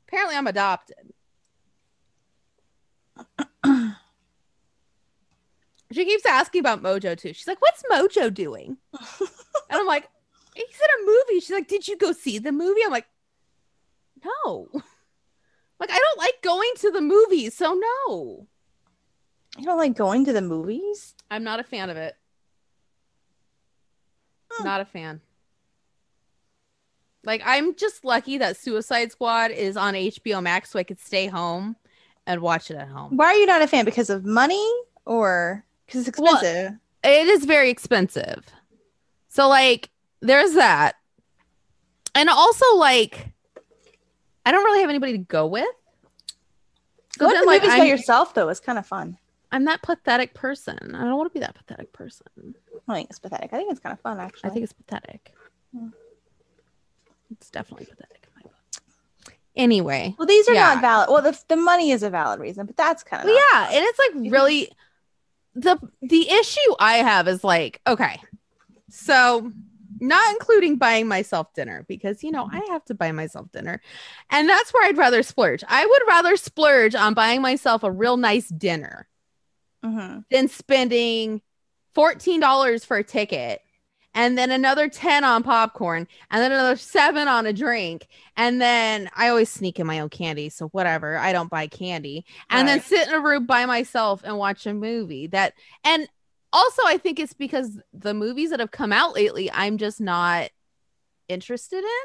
Apparently, 0.07 0.37
I'm 0.37 0.47
adopted. 0.47 1.13
she 5.93 6.05
keeps 6.05 6.25
asking 6.27 6.61
about 6.61 6.83
Mojo 6.83 7.17
too. 7.17 7.33
She's 7.33 7.49
like, 7.49 7.61
What's 7.61 7.83
Mojo 7.91 8.33
doing? 8.33 8.79
And 9.71 9.79
I'm 9.79 9.87
like, 9.87 10.09
He's 10.67 10.77
in 10.81 11.03
a 11.03 11.07
movie. 11.07 11.41
She's 11.41 11.51
like, 11.51 11.69
Did 11.69 11.87
you 11.89 11.97
go 11.97 12.13
see 12.13 12.39
the 12.39 12.53
movie? 12.53 12.81
I'm 12.85 12.91
like, 12.91 13.07
No. 14.25 14.69
Like, 15.81 15.93
I 15.93 15.99
don't 15.99 16.19
like 16.19 16.43
going 16.43 16.73
to 16.79 16.91
the 16.91 17.01
movies. 17.01 17.57
So, 17.57 17.73
no. 17.73 18.49
You 19.57 19.65
don't 19.65 19.79
like 19.79 19.95
going 19.95 20.25
to 20.25 20.33
the 20.33 20.43
movies? 20.43 21.15
I'm 21.31 21.45
not 21.45 21.61
a 21.61 21.63
fan 21.63 21.89
of 21.89 21.97
it. 21.97 22.17
Hmm. 24.51 24.65
Not 24.65 24.81
a 24.81 24.85
fan. 24.85 25.21
Like 27.25 27.43
I'm 27.45 27.75
just 27.75 28.05
lucky 28.05 28.39
that 28.39 28.57
Suicide 28.57 29.13
Squad 29.13 29.51
is 29.51 29.77
on 29.77 29.95
HBO 29.95 30.43
Max 30.43 30.71
so 30.71 30.79
I 30.79 30.83
could 30.83 31.01
stay 31.01 31.27
home 31.27 31.77
and 32.27 32.41
watch 32.41 32.71
it 32.71 32.77
at 32.77 32.89
home. 32.89 33.17
Why 33.17 33.27
are 33.27 33.35
you 33.35 33.47
not 33.47 33.63
a 33.63 33.67
fan? 33.67 33.85
Because 33.85 34.09
of 34.11 34.25
money 34.25 34.67
or 35.05 35.65
because 35.87 36.09
it's 36.09 36.19
Well, 36.19 36.35
expensive? 36.35 36.79
It 37.05 37.27
is 37.29 37.45
very 37.45 37.71
expensive. 37.71 38.45
So 39.29 39.49
like 39.49 39.91
there's 40.21 40.55
that. 40.55 40.97
And 42.15 42.29
also 42.29 42.77
like 42.77 43.29
I 44.45 44.51
don't 44.51 44.65
really 44.65 44.81
have 44.81 44.91
anybody 44.91 45.13
to 45.13 45.19
go 45.19 45.47
with. 45.47 45.67
Going 47.19 47.35
to 47.35 47.41
the 47.41 47.47
like, 47.47 47.63
movies 47.63 47.77
by 47.77 47.83
I'm, 47.83 47.89
yourself 47.89 48.35
though 48.35 48.49
is 48.49 48.61
kind 48.61 48.79
of 48.79 48.87
fun. 48.87 49.19
I'm 49.51 49.65
that 49.65 49.83
pathetic 49.83 50.35
person. 50.35 50.95
I 50.95 51.05
don't 51.05 51.17
want 51.17 51.31
to 51.31 51.35
be 51.35 51.41
that 51.41 51.55
pathetic 51.55 51.93
person. 51.93 52.55
I 52.89 52.95
think 52.95 53.11
it's 53.11 53.19
pathetic. 53.19 53.53
I 53.53 53.57
think 53.57 53.71
it's 53.71 53.81
kind 53.81 53.93
of 53.93 54.01
fun 54.01 54.21
actually. 54.21 54.51
I 54.51 54.53
think 54.53 54.65
it's 54.65 54.73
pathetic. 54.73 55.35
Hmm. 55.77 55.89
It's 57.31 57.51
definitely 57.51 57.87
pathetic 57.87 58.27
in 58.27 58.31
my 58.37 58.43
book. 58.43 59.35
Anyway, 59.55 60.15
well, 60.19 60.27
these 60.27 60.49
are 60.49 60.55
yeah. 60.55 60.75
not 60.75 60.81
valid. 60.81 61.09
Well, 61.11 61.23
the 61.23 61.39
the 61.49 61.57
money 61.57 61.91
is 61.91 62.03
a 62.03 62.11
valid 62.11 62.41
reason, 62.41 62.67
but 62.67 62.77
that's 62.77 63.03
kind 63.03 63.23
of 63.23 63.27
Well, 63.29 63.43
yeah, 63.53 63.67
and 63.67 63.85
it's 63.85 63.99
like 63.99 64.33
really 64.33 64.71
the 65.55 65.79
the 66.01 66.31
issue 66.31 66.75
I 66.79 66.99
have 66.99 67.29
is 67.29 67.45
like 67.45 67.81
okay, 67.87 68.19
so 68.89 69.53
not 70.01 70.33
including 70.33 70.77
buying 70.77 71.09
myself 71.09 71.53
dinner 71.55 71.85
because 71.89 72.23
you 72.25 72.31
know 72.31 72.49
I 72.53 72.67
have 72.71 72.85
to 72.87 72.95
buy 72.95 73.13
myself 73.13 73.51
dinner, 73.53 73.81
and 74.31 74.49
that's 74.49 74.73
where 74.73 74.87
I'd 74.89 74.99
rather 74.99 75.23
splurge. 75.23 75.65
I 75.69 75.85
would 75.87 76.03
rather 76.09 76.37
splurge 76.37 76.95
on 76.95 77.15
buying 77.15 77.43
myself 77.43 77.83
a 77.83 77.91
real 77.91 78.17
nice 78.17 78.49
dinner 78.49 79.09
hmm 79.83 80.25
than 80.31 80.49
spending 80.49 81.41
fourteen 81.95 82.41
dollars 82.41 82.85
for 82.85 82.97
a 82.97 83.05
ticket. 83.05 83.63
And 84.15 84.37
then 84.37 84.51
another 84.51 84.89
10 84.89 85.23
on 85.23 85.45
popcorn, 85.45 86.09
and 86.31 86.43
then 86.43 86.51
another 86.51 86.77
seven 86.77 87.29
on 87.29 87.47
a 87.47 87.53
drink. 87.53 88.09
And 88.37 88.61
then 88.61 89.09
I 89.15 89.29
always 89.29 89.49
sneak 89.51 89.79
in 89.79 89.87
my 89.87 90.01
own 90.01 90.09
candy. 90.09 90.49
So, 90.49 90.69
whatever. 90.69 91.17
I 91.19 91.33
don't 91.33 91.51
buy 91.51 91.69
candy 91.69 92.25
and 92.51 92.67
then 92.67 92.81
sit 92.81 93.07
in 93.07 93.15
a 93.15 93.21
room 93.21 93.47
by 93.47 93.67
myself 93.67 94.23
and 94.25 94.37
watch 94.37 94.67
a 94.67 94.75
movie 94.75 95.29
that 95.29 95.53
and 95.85 96.09
also 96.53 96.83
i 96.87 96.97
think 96.97 97.19
it's 97.19 97.33
because 97.33 97.79
the 97.93 98.15
movies 98.15 98.51
that 98.51 98.61
have 98.61 98.71
come 98.71 98.93
out 98.93 99.15
lately 99.15 99.51
i'm 99.53 99.79
just 99.79 100.01
not 100.01 100.51
interested 101.29 101.79
in 101.79 102.05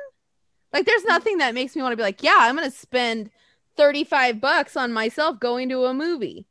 like 0.71 0.85
there's 0.85 1.03
mm. 1.03 1.09
nothing 1.09 1.37
that 1.37 1.53
makes 1.53 1.75
me 1.75 1.81
want 1.81 1.93
to 1.93 1.97
be 1.97 2.03
like 2.03 2.23
yeah 2.23 2.35
i'm 2.39 2.55
gonna 2.55 2.71
spend 2.71 3.29
35 3.75 4.39
bucks 4.39 4.77
on 4.77 4.93
myself 4.93 5.39
going 5.39 5.69
to 5.69 5.85
a 5.85 5.93
movie 5.93 6.45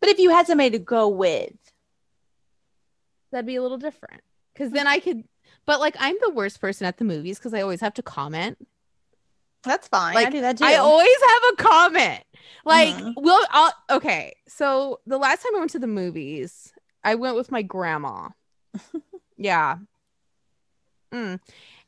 But 0.00 0.08
if 0.08 0.18
you 0.18 0.30
had 0.30 0.46
somebody 0.46 0.70
to 0.70 0.80
go 0.80 1.08
with, 1.08 1.52
that'd 3.30 3.46
be 3.46 3.56
a 3.56 3.62
little 3.62 3.78
different 3.78 4.22
because 4.52 4.72
then 4.72 4.86
mm. 4.86 4.90
i 4.90 4.98
could 4.98 5.24
but 5.66 5.80
like 5.80 5.96
i'm 6.00 6.16
the 6.20 6.30
worst 6.30 6.60
person 6.60 6.86
at 6.86 6.96
the 6.96 7.04
movies 7.04 7.38
because 7.38 7.54
i 7.54 7.60
always 7.60 7.80
have 7.80 7.94
to 7.94 8.02
comment 8.02 8.58
that's 9.66 9.88
fine. 9.88 10.16
I 10.16 10.22
Like, 10.22 10.32
do 10.32 10.40
that 10.42 10.58
too. 10.58 10.64
I 10.64 10.76
always 10.76 11.18
have 11.28 11.42
a 11.52 11.56
comment. 11.56 12.24
Like, 12.66 12.96
Mhm. 12.96 13.14
we'll, 13.16 13.46
I'll, 13.50 13.72
okay. 13.90 14.34
So 14.48 15.00
the 15.06 15.18
last 15.18 15.42
time 15.42 15.54
I 15.54 15.60
went 15.60 15.70
to 15.70 15.78
the 15.78 15.86
movies, 15.86 16.72
I 17.04 17.14
went 17.14 17.36
with 17.36 17.50
my 17.52 17.62
grandma. 17.62 18.30
yeah. 19.36 19.78
Mm. 21.12 21.40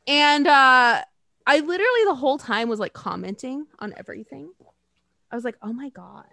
And 0.07 0.47
uh, 0.47 1.03
I 1.47 1.59
literally 1.59 2.05
the 2.05 2.15
whole 2.15 2.39
time 2.39 2.69
was 2.69 2.79
like 2.81 2.93
commenting 2.93 3.67
on 3.81 3.93
everything. 3.97 4.51
I 5.31 5.35
was 5.35 5.45
like, 5.45 5.57
oh 5.63 5.73
my 5.73 5.89
God, 5.91 6.25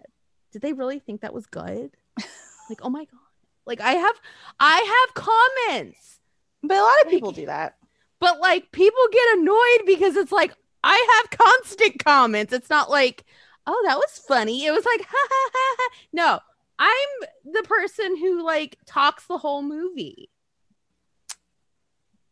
did 0.51 0.61
they 0.61 0.73
really 0.73 0.99
think 0.99 1.21
that 1.21 1.33
was 1.33 1.47
good? 1.47 1.91
like, 2.69 2.79
oh 2.81 2.89
my 2.89 3.05
God. 3.05 3.19
Like, 3.65 3.81
I 3.81 3.93
have, 3.93 4.15
I 4.59 5.05
have 5.07 5.25
comments 5.25 6.19
but 6.61 6.77
a 6.77 6.81
lot 6.81 6.99
of 7.01 7.05
like- 7.07 7.09
people 7.13 7.31
do 7.31 7.47
that. 7.47 7.77
but 8.19 8.39
like 8.39 8.71
people 8.71 9.01
get 9.11 9.37
annoyed 9.39 9.85
because 9.87 10.15
it's 10.15 10.31
like 10.31 10.53
I 10.83 11.21
have 11.23 11.39
constant 11.39 12.05
comments. 12.05 12.53
It's 12.53 12.69
not 12.69 12.91
like, 12.91 13.25
oh, 13.67 13.83
that 13.85 13.97
was 13.97 14.21
funny. 14.27 14.65
It 14.65 14.71
was 14.71 14.85
like, 14.85 15.01
ha 15.07 15.27
ha 15.29 15.49
ha. 15.53 15.75
ha. 15.79 15.89
No, 16.13 16.39
I'm 16.79 17.29
the 17.45 17.63
person 17.63 18.17
who 18.17 18.43
like 18.43 18.77
talks 18.85 19.25
the 19.27 19.37
whole 19.37 19.61
movie. 19.61 20.29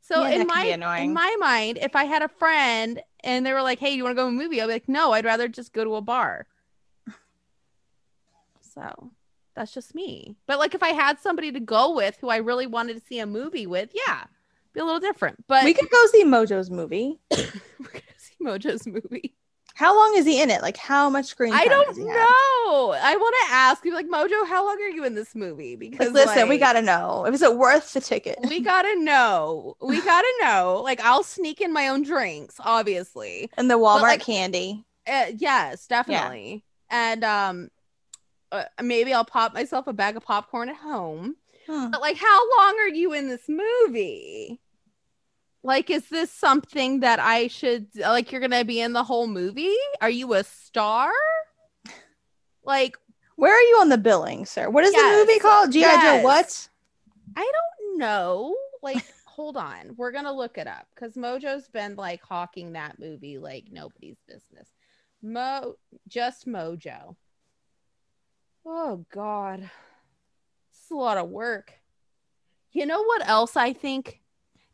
So 0.01 0.21
Yeah, 0.23 0.41
in 0.41 0.47
my 0.47 0.65
in 0.99 1.13
my 1.13 1.35
mind, 1.39 1.79
if 1.81 1.95
I 1.95 2.03
had 2.03 2.21
a 2.21 2.27
friend 2.27 3.01
and 3.23 3.45
they 3.45 3.53
were 3.53 3.61
like, 3.61 3.79
"Hey, 3.79 3.93
you 3.93 4.03
want 4.03 4.11
to 4.11 4.21
go 4.21 4.23
to 4.23 4.27
a 4.27 4.31
movie?" 4.31 4.61
I'd 4.61 4.67
be 4.67 4.73
like, 4.73 4.89
"No, 4.89 5.13
I'd 5.13 5.23
rather 5.25 5.47
just 5.47 5.71
go 5.71 5.83
to 5.83 5.95
a 5.95 6.01
bar." 6.01 6.45
So 8.61 9.11
that's 9.55 9.73
just 9.73 9.95
me. 9.95 10.35
But 10.45 10.59
like, 10.59 10.75
if 10.75 10.83
I 10.83 10.89
had 10.89 11.19
somebody 11.19 11.51
to 11.51 11.59
go 11.59 11.95
with 11.95 12.17
who 12.19 12.29
I 12.29 12.37
really 12.37 12.67
wanted 12.67 12.95
to 12.95 13.05
see 13.07 13.19
a 13.19 13.25
movie 13.25 13.67
with, 13.67 13.91
yeah, 13.93 14.25
be 14.73 14.81
a 14.81 14.85
little 14.85 14.99
different. 14.99 15.45
But 15.47 15.63
we 15.63 15.73
could 15.73 15.89
go 15.89 16.05
see 16.07 16.25
Mojo's 16.25 16.69
movie. 16.69 17.19
we're 17.31 17.45
gonna 17.79 18.01
see 18.17 18.35
Mojo's 18.41 18.85
movie. 18.85 19.35
How 19.75 19.95
long 19.95 20.13
is 20.15 20.25
he 20.25 20.39
in 20.41 20.49
it? 20.51 20.61
Like 20.61 20.77
how 20.77 21.09
much 21.09 21.25
screen 21.25 21.51
time 21.51 21.61
I 21.61 21.65
don't 21.65 21.97
know. 21.97 22.95
I 22.95 23.15
want 23.17 23.35
to 23.47 23.53
ask 23.53 23.83
you, 23.83 23.93
like 23.93 24.07
Mojo, 24.07 24.47
how 24.47 24.65
long 24.65 24.77
are 24.81 24.89
you 24.89 25.03
in 25.03 25.15
this 25.15 25.33
movie? 25.33 25.75
Because 25.75 26.11
Like, 26.11 26.27
listen, 26.27 26.47
we 26.47 26.57
gotta 26.59 26.81
know. 26.81 27.25
Is 27.25 27.41
it 27.41 27.57
worth 27.57 27.93
the 27.93 28.01
ticket? 28.01 28.37
we 28.47 28.59
gotta 28.59 28.95
know. 28.99 29.75
We 29.81 29.99
gotta 30.01 30.31
know. 30.41 30.81
Like, 30.83 31.01
I'll 31.01 31.23
sneak 31.23 31.59
in 31.59 31.73
my 31.73 31.87
own 31.87 32.03
drinks, 32.03 32.55
obviously. 32.59 33.49
And 33.57 33.69
the 33.69 33.75
Walmart 33.75 34.01
like- 34.01 34.21
candy. 34.21 34.85
Uh, 35.07 35.25
yes, 35.35 35.87
definitely. 35.87 36.63
And 36.89 37.23
um, 37.23 37.69
uh, 38.51 38.65
maybe 38.81 39.13
I'll 39.13 39.25
pop 39.25 39.53
myself 39.53 39.87
a 39.87 39.93
bag 39.93 40.15
of 40.15 40.23
popcorn 40.23 40.69
at 40.69 40.75
home. 40.77 41.35
Hmm. 41.67 41.89
But 41.89 41.99
like, 42.01 42.17
how 42.17 42.39
long 42.57 42.77
are 42.79 42.87
you 42.89 43.13
in 43.13 43.27
this 43.27 43.49
movie? 43.49 44.61
Like, 45.63 45.89
is 45.89 46.09
this 46.09 46.31
something 46.31 46.99
that 46.99 47.19
I 47.19 47.47
should 47.47 47.87
like? 47.95 48.31
You're 48.31 48.41
gonna 48.41 48.65
be 48.65 48.81
in 48.81 48.93
the 48.93 49.03
whole 49.03 49.27
movie? 49.27 49.73
Are 50.01 50.09
you 50.09 50.33
a 50.33 50.43
star? 50.43 51.11
Like, 52.63 52.97
Where 53.35 53.53
are 53.53 53.61
you 53.61 53.77
on 53.81 53.89
the 53.89 53.97
billing, 53.97 54.45
sir? 54.45 54.69
What 54.69 54.83
is 54.83 54.93
Yes. 54.93 55.01
the 55.11 55.17
movie 55.25 55.39
called? 55.39 55.71
G.I. 55.71 55.87
Yes. 55.91 56.03
Joe 56.03 56.23
what? 56.23 56.69
I 57.35 57.51
don't 57.51 57.97
know. 57.97 58.55
Like, 58.83 59.03
hold 59.25 59.57
on, 59.57 59.95
we're 59.97 60.11
gonna 60.11 60.31
look 60.33 60.57
it 60.59 60.67
up 60.67 60.85
because 60.93 61.15
Mojo's 61.15 61.67
been 61.69 61.95
like 61.95 62.21
hawking 62.21 62.73
that 62.73 62.99
movie 62.99 63.37
like 63.39 63.65
nobody's 63.71 64.19
business. 64.27 64.69
Mo, 65.23 65.75
just 66.07 66.45
Mojo. 66.45 67.15
Oh 68.65 69.05
God, 69.11 69.69
it's 70.71 70.91
a 70.91 70.95
lot 70.95 71.17
of 71.17 71.29
work. 71.29 71.73
You 72.71 72.85
know 72.85 73.03
what 73.03 73.27
else 73.27 73.55
I 73.57 73.73
think? 73.73 74.19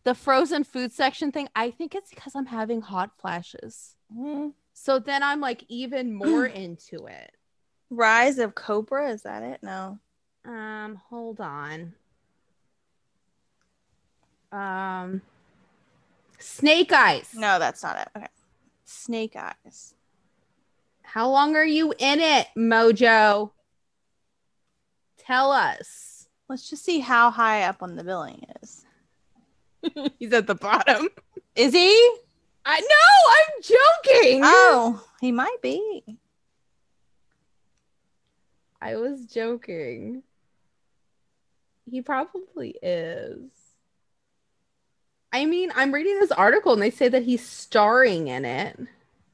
The 0.09 0.15
frozen 0.15 0.63
food 0.63 0.91
section 0.91 1.31
thing. 1.31 1.49
I 1.55 1.69
think 1.69 1.93
it's 1.93 2.09
because 2.09 2.35
I'm 2.35 2.47
having 2.47 2.81
hot 2.81 3.11
flashes. 3.21 3.93
Hmm. 4.11 4.47
So 4.73 4.97
then 4.97 5.21
I'm 5.21 5.39
like 5.39 5.63
even 5.67 6.11
more 6.11 6.45
into 6.47 7.05
it. 7.05 7.31
Rise 7.91 8.39
of 8.39 8.55
Cobra, 8.55 9.11
is 9.11 9.21
that 9.21 9.43
it? 9.43 9.59
No. 9.61 9.99
Um, 10.45 10.99
hold 11.11 11.39
on. 11.39 11.93
Um, 14.51 15.21
Snake 16.39 16.91
Eyes. 16.91 17.29
No, 17.35 17.59
that's 17.59 17.83
not 17.83 17.99
it. 17.99 18.07
Okay. 18.17 18.27
Snake 18.85 19.35
Eyes. 19.35 19.93
How 21.03 21.29
long 21.29 21.55
are 21.55 21.63
you 21.63 21.93
in 21.99 22.19
it, 22.19 22.47
Mojo? 22.57 23.51
Tell 25.19 25.51
us. 25.51 26.27
Let's 26.47 26.67
just 26.67 26.83
see 26.83 26.97
how 26.97 27.29
high 27.29 27.61
up 27.61 27.83
on 27.83 27.95
the 27.95 28.03
billing 28.03 28.47
is. 28.63 28.87
He's 30.19 30.33
at 30.33 30.47
the 30.47 30.55
bottom. 30.55 31.09
Is 31.55 31.73
he? 31.73 32.15
I 32.65 32.79
know. 32.79 33.31
I'm 33.31 33.61
joking. 33.61 34.41
Oh, 34.43 35.03
he 35.21 35.31
might 35.31 35.61
be. 35.61 36.03
I 38.81 38.95
was 38.95 39.25
joking. 39.25 40.23
He 41.89 42.01
probably 42.01 42.75
is. 42.81 43.49
I 45.31 45.45
mean, 45.45 45.71
I'm 45.75 45.93
reading 45.93 46.19
this 46.19 46.31
article 46.31 46.73
and 46.73 46.81
they 46.81 46.91
say 46.91 47.07
that 47.07 47.23
he's 47.23 47.45
starring 47.45 48.27
in 48.27 48.45
it. 48.45 48.79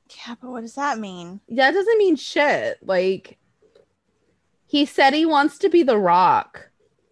Yeah, 0.10 0.36
but 0.42 0.52
what 0.52 0.62
does 0.62 0.75
that 0.75 1.00
mean? 1.00 1.42
That 1.50 1.72
doesn't 1.72 1.98
mean 1.98 2.16
shit. 2.16 2.80
Like, 2.82 3.38
he 4.66 4.86
said 4.86 5.14
he 5.14 5.25
wants 5.25 5.58
to 5.60 5.70
be 5.70 5.84
the 5.84 5.98
rock. 5.98 6.70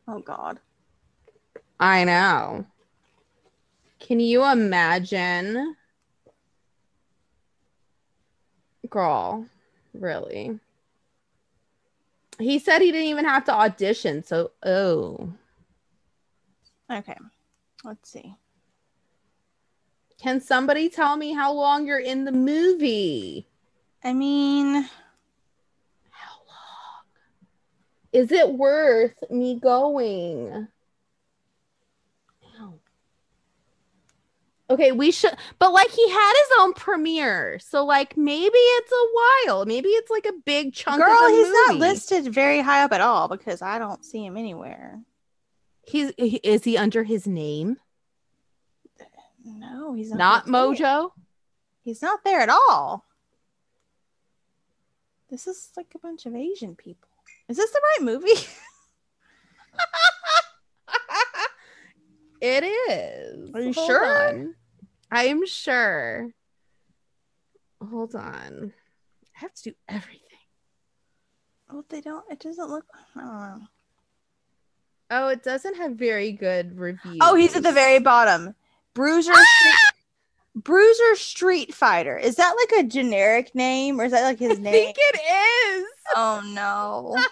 Oh 0.07 0.19
God. 0.19 0.59
I 1.79 2.03
know. 2.03 2.65
Can 4.03 4.19
you 4.19 4.43
imagine? 4.45 5.77
Girl, 8.89 9.45
really? 9.93 10.59
He 12.37 12.59
said 12.59 12.81
he 12.81 12.91
didn't 12.91 13.07
even 13.07 13.23
have 13.23 13.45
to 13.45 13.53
audition. 13.53 14.21
So, 14.23 14.51
oh. 14.63 15.31
Okay. 16.91 17.15
Let's 17.85 18.09
see. 18.09 18.35
Can 20.21 20.41
somebody 20.41 20.89
tell 20.89 21.15
me 21.15 21.31
how 21.31 21.53
long 21.53 21.87
you're 21.87 21.99
in 21.99 22.25
the 22.25 22.31
movie? 22.33 23.47
I 24.03 24.11
mean, 24.11 24.83
How 26.09 26.35
long? 26.45 27.05
Is 28.11 28.33
it 28.33 28.53
worth 28.53 29.15
me 29.29 29.59
going? 29.59 30.67
Okay, 34.73 34.91
we 34.91 35.11
should, 35.11 35.35
but 35.59 35.71
like 35.71 35.91
he 35.91 36.09
had 36.09 36.33
his 36.33 36.47
own 36.59 36.73
premiere, 36.73 37.59
so 37.59 37.85
like 37.85 38.17
maybe 38.17 38.57
it's 38.57 38.91
a 38.91 39.07
while, 39.47 39.65
maybe 39.65 39.89
it's 39.89 40.09
like 40.09 40.25
a 40.25 40.33
big 40.45 40.73
chunk. 40.73 41.01
of 41.01 41.07
girl, 41.07 41.27
he's 41.29 41.51
not 41.51 41.75
listed 41.75 42.33
very 42.33 42.61
high 42.61 42.83
up 42.83 42.91
at 42.91 43.01
all 43.01 43.27
because 43.27 43.61
I 43.61 43.77
don't 43.79 44.03
see 44.03 44.25
him 44.25 44.35
anywhere. 44.35 44.99
He's 45.85 46.11
he- 46.17 46.39
is 46.43 46.63
he 46.63 46.77
under 46.77 47.03
his 47.03 47.27
name? 47.27 47.77
No, 49.45 49.93
he's 49.93 50.11
not. 50.11 50.47
Not. 50.47 50.47
Mojo. 50.47 51.11
He's 51.81 52.01
not 52.01 52.23
there 52.23 52.39
at 52.39 52.49
all. 52.49 53.05
This 55.29 55.47
is 55.47 55.71
like 55.75 55.93
a 55.95 55.99
bunch 55.99 56.25
of 56.25 56.35
Asian 56.35 56.75
people. 56.75 57.09
Is 57.49 57.57
this 57.57 57.71
the 57.71 57.81
right 57.83 58.05
movie? 58.05 58.31
it 62.41 62.63
is. 62.63 63.51
Are 63.53 63.61
you 63.61 63.73
Hold 63.73 63.87
sure? 63.87 64.29
on. 64.29 64.55
I 65.13 65.25
am 65.25 65.45
sure. 65.45 66.31
Hold 67.87 68.15
on. 68.15 68.73
I 69.35 69.39
have 69.39 69.53
to 69.53 69.63
do 69.69 69.75
everything. 69.87 70.19
well, 71.69 71.85
they 71.87 72.01
don't. 72.01 72.25
It 72.31 72.39
doesn't 72.39 72.69
look. 72.69 72.85
I 73.15 73.19
don't 73.19 73.29
know. 73.29 73.67
Oh, 75.11 75.27
it 75.27 75.43
doesn't 75.43 75.77
have 75.77 75.91
very 75.91 76.31
good 76.31 76.79
reviews. 76.79 77.19
Oh, 77.21 77.35
he's 77.35 77.55
at 77.55 77.61
the 77.61 77.71
very 77.71 77.99
bottom. 77.99 78.55
Bruiser 78.95 79.33
ah! 79.33 79.45
Street. 79.59 80.63
Bruiser 80.63 81.15
Street 81.15 81.75
Fighter. 81.75 82.17
Is 82.17 82.37
that 82.37 82.55
like 82.57 82.83
a 82.83 82.87
generic 82.87 83.53
name 83.53 84.01
or 84.01 84.05
is 84.05 84.13
that 84.13 84.23
like 84.23 84.39
his 84.39 84.57
I 84.57 84.61
name? 84.61 84.67
I 84.67 84.71
think 84.71 84.97
it 84.99 85.19
is. 85.21 85.87
Oh 86.15 86.41
no. 86.43 87.23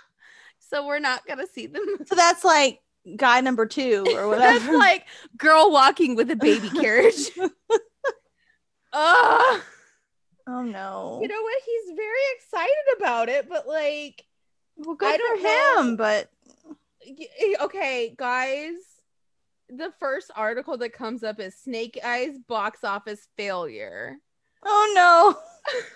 so 0.60 0.86
we're 0.86 1.00
not 1.00 1.26
gonna 1.26 1.48
see 1.48 1.66
them. 1.66 1.84
So 2.06 2.14
that's 2.14 2.44
like 2.44 2.80
guy 3.16 3.40
number 3.40 3.66
two 3.66 4.04
or 4.14 4.28
whatever. 4.30 4.58
That's 4.58 4.74
like 4.78 5.06
girl 5.36 5.70
walking 5.70 6.14
with 6.16 6.30
a 6.30 6.36
baby 6.36 6.68
carriage. 6.80 7.30
Ugh. 8.92 9.60
oh 10.48 10.62
no. 10.62 11.18
You 11.22 11.28
know 11.28 11.42
what? 11.42 11.62
He's 11.64 11.96
very 11.96 12.20
excited 12.36 12.96
about 12.98 13.28
it, 13.28 13.48
but 13.48 13.66
like, 13.68 14.24
well, 14.76 14.96
good 14.96 15.08
I 15.08 15.16
for 15.16 15.18
don't 15.18 15.42
know. 15.42 15.82
him, 15.90 15.96
but 15.96 16.30
okay, 17.62 18.14
guys. 18.16 18.72
The 19.72 19.92
first 20.00 20.32
article 20.34 20.76
that 20.78 20.92
comes 20.92 21.22
up 21.22 21.38
is 21.38 21.54
Snake 21.54 21.96
Eyes 22.04 22.36
box 22.48 22.82
office 22.82 23.28
failure. 23.36 24.16
oh 24.64 24.92
no. 24.96 25.80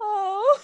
Oh. 0.00 0.58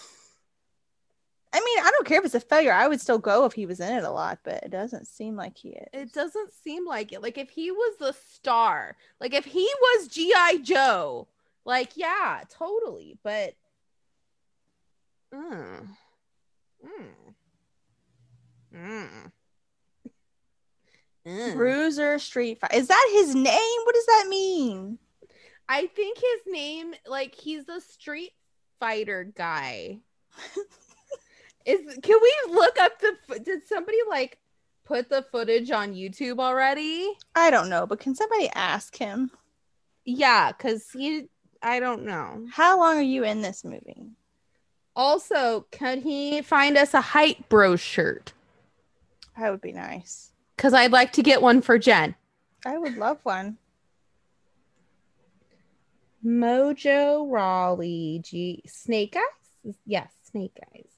I 1.52 1.58
mean, 1.58 1.78
I 1.84 1.90
don't 1.90 2.06
care 2.06 2.18
if 2.18 2.24
it's 2.24 2.34
a 2.34 2.40
failure. 2.40 2.72
I 2.72 2.86
would 2.86 3.00
still 3.00 3.18
go 3.18 3.44
if 3.44 3.52
he 3.52 3.66
was 3.66 3.80
in 3.80 3.92
it 3.92 4.04
a 4.04 4.10
lot, 4.10 4.38
but 4.44 4.62
it 4.62 4.70
doesn't 4.70 5.08
seem 5.08 5.34
like 5.34 5.56
he 5.56 5.70
is. 5.70 5.88
It 5.92 6.12
doesn't 6.12 6.52
seem 6.52 6.86
like 6.86 7.12
it. 7.12 7.22
Like 7.22 7.38
if 7.38 7.50
he 7.50 7.72
was 7.72 7.96
the 7.98 8.12
star, 8.12 8.96
like 9.20 9.34
if 9.34 9.44
he 9.44 9.68
was 9.80 10.08
G.I. 10.08 10.58
Joe, 10.58 11.26
like 11.64 11.96
yeah, 11.96 12.42
totally. 12.48 13.18
But 13.24 13.54
mm, 15.34 15.88
mm, 16.84 17.34
mm. 18.72 19.32
Mm. 21.26 21.54
Bruiser 21.54 22.18
Street 22.18 22.60
Fighter. 22.60 22.76
Is 22.76 22.88
that 22.88 23.10
his 23.12 23.34
name? 23.34 23.80
What 23.84 23.94
does 23.94 24.06
that 24.06 24.26
mean? 24.28 24.98
I 25.68 25.86
think 25.86 26.16
his 26.16 26.52
name, 26.52 26.94
like 27.06 27.34
he's 27.34 27.64
the 27.64 27.80
Street 27.80 28.32
Fighter 28.78 29.24
guy. 29.24 29.98
Is 31.66 31.98
can 32.02 32.18
we 32.22 32.34
look 32.54 32.78
up 32.78 32.92
the? 33.00 33.38
Did 33.40 33.66
somebody 33.66 33.98
like 34.08 34.38
put 34.84 35.08
the 35.08 35.24
footage 35.30 35.70
on 35.70 35.94
YouTube 35.94 36.38
already? 36.38 37.12
I 37.34 37.50
don't 37.50 37.68
know, 37.68 37.86
but 37.86 38.00
can 38.00 38.14
somebody 38.14 38.48
ask 38.54 38.96
him? 38.96 39.30
Yeah, 40.04 40.52
because 40.52 40.90
he. 40.90 41.28
I 41.62 41.78
don't 41.78 42.04
know. 42.04 42.46
How 42.50 42.78
long 42.78 42.96
are 42.96 43.02
you 43.02 43.24
in 43.24 43.42
this 43.42 43.64
movie? 43.64 44.12
Also, 44.96 45.66
can 45.70 46.00
he 46.00 46.42
find 46.42 46.76
us 46.76 46.94
a 46.94 47.00
hype 47.00 47.48
bro 47.48 47.76
shirt? 47.76 48.32
That 49.38 49.50
would 49.50 49.60
be 49.60 49.72
nice. 49.72 50.32
Because 50.56 50.74
I'd 50.74 50.92
like 50.92 51.12
to 51.12 51.22
get 51.22 51.42
one 51.42 51.62
for 51.62 51.78
Jen. 51.78 52.14
I 52.66 52.76
would 52.76 52.96
love 52.96 53.18
one. 53.22 53.58
Mojo 56.24 57.30
Rawley 57.30 58.20
G 58.22 58.62
Snake 58.66 59.16
Eyes? 59.16 59.74
Yes, 59.86 60.12
Snake 60.30 60.58
Eyes. 60.74 60.89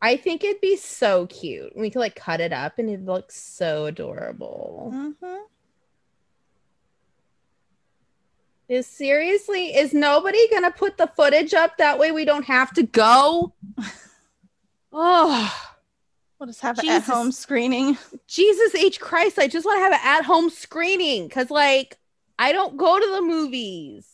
I 0.00 0.16
think 0.16 0.44
it'd 0.44 0.60
be 0.60 0.76
so 0.76 1.26
cute. 1.26 1.76
We 1.76 1.90
could 1.90 1.98
like 2.00 2.14
cut 2.14 2.40
it 2.40 2.52
up 2.52 2.78
and 2.78 2.88
it'd 2.88 3.06
look 3.06 3.32
so 3.32 3.86
adorable. 3.86 4.90
hmm 4.92 5.36
Is 8.68 8.86
seriously, 8.86 9.74
is 9.74 9.94
nobody 9.94 10.46
gonna 10.50 10.70
put 10.70 10.98
the 10.98 11.06
footage 11.06 11.54
up 11.54 11.78
that 11.78 11.98
way 11.98 12.12
we 12.12 12.24
don't 12.24 12.44
have 12.44 12.72
to 12.74 12.82
go? 12.82 13.54
Oh, 14.92 15.54
We'll 16.38 16.46
just 16.46 16.60
have 16.60 16.78
an 16.78 16.88
at-home 16.88 17.32
screening. 17.32 17.98
Jesus 18.28 18.72
H. 18.76 19.00
Christ, 19.00 19.40
I 19.40 19.48
just 19.48 19.66
want 19.66 19.78
to 19.78 19.82
have 19.82 19.92
an 19.92 19.98
at-home 20.04 20.50
screening 20.50 21.26
because 21.26 21.50
like 21.50 21.98
I 22.38 22.52
don't 22.52 22.76
go 22.76 23.00
to 23.00 23.10
the 23.16 23.22
movies. 23.22 24.06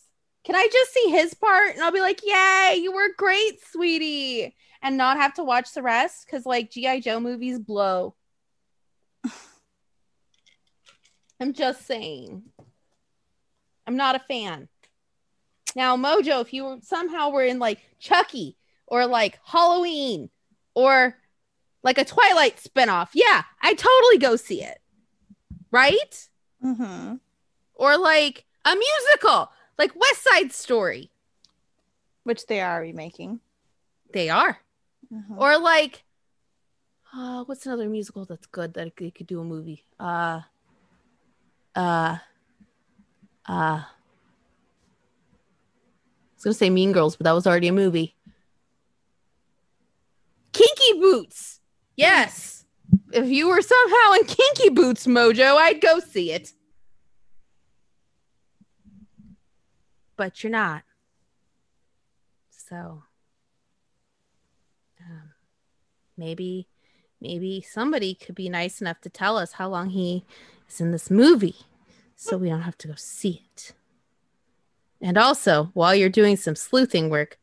Can 0.43 0.55
I 0.55 0.67
just 0.71 0.91
see 0.91 1.09
his 1.11 1.35
part 1.35 1.75
and 1.75 1.83
I'll 1.83 1.91
be 1.91 1.99
like, 1.99 2.21
Yay, 2.25 2.79
you 2.81 2.91
were 2.91 3.09
great, 3.15 3.59
sweetie, 3.71 4.55
and 4.85 4.95
not 4.97 5.17
have 5.17 5.33
to 5.33 5.43
watch 5.43 5.73
the 5.73 5.81
rest? 5.81 6.25
Because 6.25 6.45
like 6.45 6.69
G.I. 6.69 6.99
Joe 6.99 7.19
movies 7.19 7.57
blow. 7.57 8.13
I'm 11.39 11.53
just 11.53 11.87
saying. 11.87 12.43
I'm 13.87 13.97
not 13.97 14.15
a 14.15 14.19
fan. 14.19 14.69
Now, 15.75 15.97
Mojo, 15.97 16.39
if 16.41 16.53
you 16.53 16.79
somehow 16.83 17.31
were 17.31 17.43
in 17.43 17.57
like 17.57 17.79
Chucky 17.99 18.57
or 18.85 19.07
like 19.07 19.39
Halloween 19.43 20.29
or 20.75 21.17
like 21.81 21.97
a 21.97 22.05
Twilight 22.05 22.57
spinoff, 22.57 23.09
yeah, 23.13 23.41
I 23.61 23.73
totally 23.73 24.19
go 24.19 24.35
see 24.35 24.61
it. 24.61 24.79
Right? 25.71 26.29
hmm 26.61 27.15
Or 27.73 27.97
like 27.97 28.45
a 28.63 28.75
musical, 28.75 29.51
like 29.79 29.95
West 29.95 30.23
Side 30.23 30.53
Story. 30.53 31.09
Which 32.23 32.45
they 32.45 32.61
are 32.61 32.81
remaking. 32.81 33.39
They 34.13 34.29
are. 34.29 34.59
Mhm. 35.11 35.37
Or 35.37 35.57
like 35.59 36.03
uh 37.13 37.43
what's 37.45 37.65
another 37.65 37.87
musical 37.87 38.25
that's 38.25 38.47
good 38.47 38.73
that 38.73 38.95
they 38.97 39.11
could 39.11 39.27
do 39.27 39.39
a 39.39 39.43
movie? 39.43 39.85
Uh 39.99 40.41
uh 41.75 42.17
uh 43.47 43.83
I 43.83 43.85
was 46.35 46.43
gonna 46.43 46.53
say 46.53 46.69
Mean 46.69 46.91
Girls, 46.91 47.15
but 47.15 47.23
that 47.25 47.31
was 47.33 47.47
already 47.47 47.67
a 47.67 47.73
movie. 47.73 48.15
Kinky 50.51 50.99
Boots. 50.99 51.59
Yes. 51.95 52.65
If 53.11 53.27
you 53.27 53.47
were 53.47 53.61
somehow 53.61 54.13
in 54.13 54.25
Kinky 54.25 54.69
Boots 54.69 55.07
Mojo, 55.07 55.55
I'd 55.57 55.81
go 55.81 55.99
see 55.99 56.31
it. 56.31 56.53
But 60.17 60.43
you're 60.43 60.51
not. 60.51 60.83
So 62.49 63.03
um, 65.01 65.33
maybe 66.17 66.67
maybe 67.21 67.61
somebody 67.61 68.13
could 68.13 68.35
be 68.35 68.49
nice 68.49 68.81
enough 68.81 69.01
to 69.01 69.09
tell 69.09 69.37
us 69.37 69.53
how 69.53 69.69
long 69.69 69.89
he 69.89 70.25
is 70.69 70.81
in 70.81 70.91
this 70.91 71.09
movie 71.09 71.55
so 72.15 72.37
we 72.37 72.49
don't 72.49 72.61
have 72.61 72.77
to 72.79 72.87
go 72.87 72.93
see 72.95 73.43
it. 73.53 73.73
And 75.01 75.17
also, 75.17 75.71
while 75.73 75.93
you're 75.93 76.09
doing 76.09 76.37
some 76.37 76.55
sleuthing 76.55 77.09
work, 77.09 77.37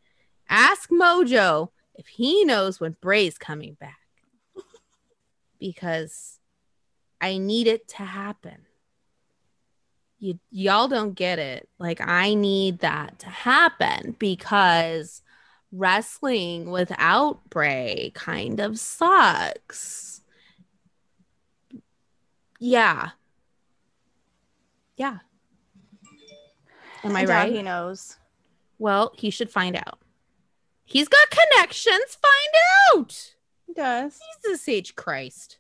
ask 0.49 0.91
Mojo 0.91 1.69
if 1.95 2.09
he 2.09 2.45
knows 2.45 2.81
when 2.81 2.97
Bray's 3.01 3.39
coming 3.39 3.75
back. 3.75 3.99
Because 5.59 6.39
I 7.21 7.39
need 7.39 7.69
it 7.69 7.87
to 7.89 8.03
happen. 8.03 8.67
You 10.19 10.39
y'all 10.51 10.89
don't 10.89 11.15
get 11.15 11.39
it. 11.39 11.69
Like 11.79 12.01
I 12.01 12.35
need 12.35 12.81
that 12.81 13.19
to 13.21 13.29
happen 13.29 14.17
because 14.19 15.23
wrestling 15.73 16.71
without 16.71 17.49
Bray 17.51 18.13
kind 18.15 18.61
of 18.61 18.79
sucks. 18.79 20.21
Yeah. 22.61 23.11
Yeah. 24.97 25.19
Am 27.03 27.17
I 27.17 27.25
right? 27.25 27.53
He 27.53 27.63
knows. 27.63 28.17
Well, 28.79 29.13
he 29.17 29.31
should 29.31 29.51
find 29.51 29.75
out. 29.75 29.99
He's 30.85 31.09
got 31.09 31.29
connections. 31.31 32.17
Find 32.21 33.01
out. 33.03 33.35
He 33.67 33.73
does. 33.73 34.21
Jesus 34.45 34.69
H. 34.69 34.95
Christ. 34.95 35.59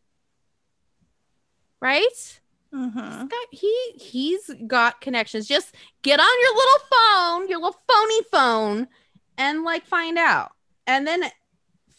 Right? 1.80 2.40
Mm-hmm. 2.72 2.98
He's 3.00 3.28
got- 3.28 3.48
he 3.50 3.92
he's 3.96 4.50
got 4.66 5.00
connections. 5.00 5.46
Just 5.48 5.74
get 6.02 6.20
on 6.20 6.40
your 6.40 6.54
little 6.54 6.80
phone, 6.90 7.48
your 7.48 7.58
little 7.58 7.80
phony 7.90 8.22
phone, 8.30 8.88
and 9.38 9.62
like 9.62 9.86
find 9.86 10.18
out. 10.18 10.52
And 10.86 11.06
then 11.06 11.22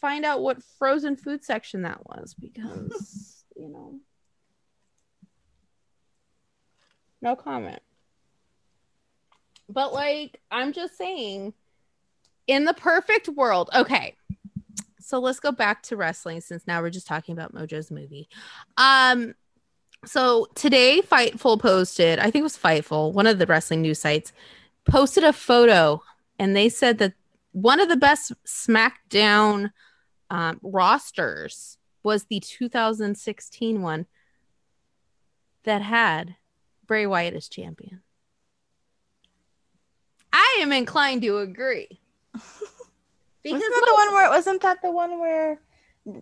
find 0.02 0.26
out 0.26 0.42
what 0.42 0.62
frozen 0.78 1.16
food 1.16 1.44
section 1.44 1.84
that 1.84 2.06
was 2.06 2.34
because 2.34 3.46
you 3.56 3.70
know. 3.70 4.00
No 7.22 7.36
comment. 7.36 7.82
But 9.70 9.94
like, 9.94 10.42
I'm 10.52 10.74
just 10.74 10.98
saying, 10.98 11.54
in 12.48 12.66
the 12.66 12.74
perfect 12.74 13.30
world, 13.30 13.70
okay. 13.74 14.16
So 15.00 15.20
let's 15.20 15.40
go 15.40 15.52
back 15.52 15.84
to 15.84 15.98
wrestling 15.98 16.42
since 16.42 16.68
now 16.68 16.82
we're 16.82 16.90
just 16.90 17.08
talking 17.08 17.34
about 17.34 17.54
Mojo's 17.54 17.92
movie. 17.92 18.28
Um, 18.78 19.36
so 20.06 20.48
today 20.56 21.02
Fightful 21.02 21.60
posted, 21.60 22.20
I 22.20 22.24
think 22.24 22.42
it 22.42 22.44
was 22.44 22.58
Fightful, 22.58 23.14
one 23.14 23.28
of 23.28 23.40
the 23.40 23.46
wrestling 23.46 23.82
news 23.82 24.00
sites, 24.00 24.34
posted 24.86 25.24
a 25.24 25.32
photo 25.32 26.02
and 26.40 26.56
they 26.56 26.68
said 26.68 26.98
that 26.98 27.14
one 27.54 27.80
of 27.80 27.88
the 27.88 27.96
best 27.96 28.34
SmackDown 28.46 29.72
um, 30.30 30.60
rosters 30.62 31.78
was 32.04 32.26
the 32.26 32.42
2016 32.42 33.82
one 33.82 34.06
that 35.64 35.82
had 35.82 36.36
Bray 36.86 37.06
Wyatt 37.06 37.36
as 37.36 37.48
champion. 37.48 38.02
I 40.34 40.60
am 40.62 40.72
inclined 40.72 41.22
to 41.22 41.38
agree. 41.38 42.02
Because 42.34 42.52
wasn't 43.46 43.74
that 43.74 43.84
the 43.86 43.94
one 43.94 44.14
where 44.14 44.30
wasn't 44.30 44.62
that 44.64 44.82
the 44.82 44.92
one 44.92 45.20
where 45.20 45.60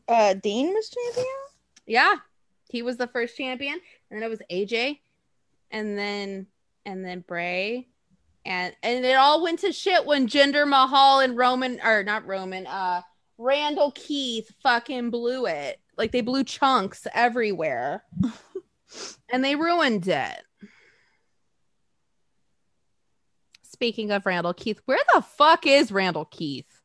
uh, 0.08 0.34
Dean 0.36 0.67
was 0.67 0.89
champion? 0.89 1.34
Yeah, 1.88 2.15
he 2.70 2.82
was 2.82 2.98
the 2.98 3.08
first 3.08 3.38
champion, 3.38 3.80
and 4.10 4.22
then 4.22 4.24
it 4.24 4.30
was 4.30 4.41
AJ, 4.52 5.00
and 5.72 5.98
then 5.98 6.48
and 6.86 7.06
then 7.06 7.24
Bray, 7.26 7.88
and 8.45 8.75
and 8.84 9.06
it 9.06 9.15
all 9.15 9.43
went 9.43 9.60
to 9.60 9.71
shit 9.71 10.06
when 10.06 10.27
Jinder 10.27 10.67
Mahal 10.67 11.19
and 11.19 11.38
Roman 11.38 11.80
or 11.84 12.04
not 12.04 12.25
Roman, 12.25 12.67
uh, 12.67 13.01
Randall 13.38 13.91
Keith 13.91 14.51
fucking 14.63 15.10
blew 15.10 15.45
it. 15.45 15.80
Like 15.97 16.12
they 16.12 16.21
blew 16.21 16.43
chunks 16.43 17.08
everywhere, 17.13 18.04
and 19.32 19.43
they 19.43 19.56
ruined 19.56 20.08
it. 20.08 20.41
Speaking 23.63 24.12
of 24.12 24.25
Randall 24.25 24.54
Keith, 24.54 24.80
where 24.86 24.99
the 25.13 25.21
fuck 25.21 25.65
is 25.65 25.91
Randall 25.91 26.25
Keith? 26.25 26.82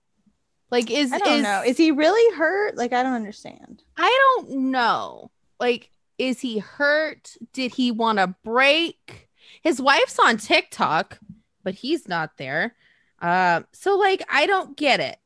Like, 0.71 0.91
is 0.91 1.13
I 1.13 1.19
don't 1.19 1.39
is, 1.39 1.43
know. 1.43 1.63
Is 1.65 1.77
he 1.77 1.91
really 1.93 2.37
hurt? 2.37 2.77
Like, 2.77 2.93
I 2.93 3.03
don't 3.03 3.13
understand. 3.13 3.83
I 3.97 4.37
don't 4.41 4.71
know. 4.71 5.31
Like, 5.61 5.91
is 6.19 6.41
he 6.41 6.59
hurt? 6.59 7.37
Did 7.53 7.73
he 7.75 7.91
want 7.91 8.19
to 8.19 8.35
break? 8.45 9.29
His 9.63 9.81
wife's 9.81 10.19
on 10.19 10.39
TikTok, 10.39 11.19
but 11.67 11.75
he's 11.75 12.07
not 12.07 12.37
there. 12.37 12.77
Uh, 13.21 13.63
so 13.73 13.99
like, 13.99 14.23
I 14.31 14.47
don't 14.47 14.77
get 14.77 15.01
it. 15.01 15.19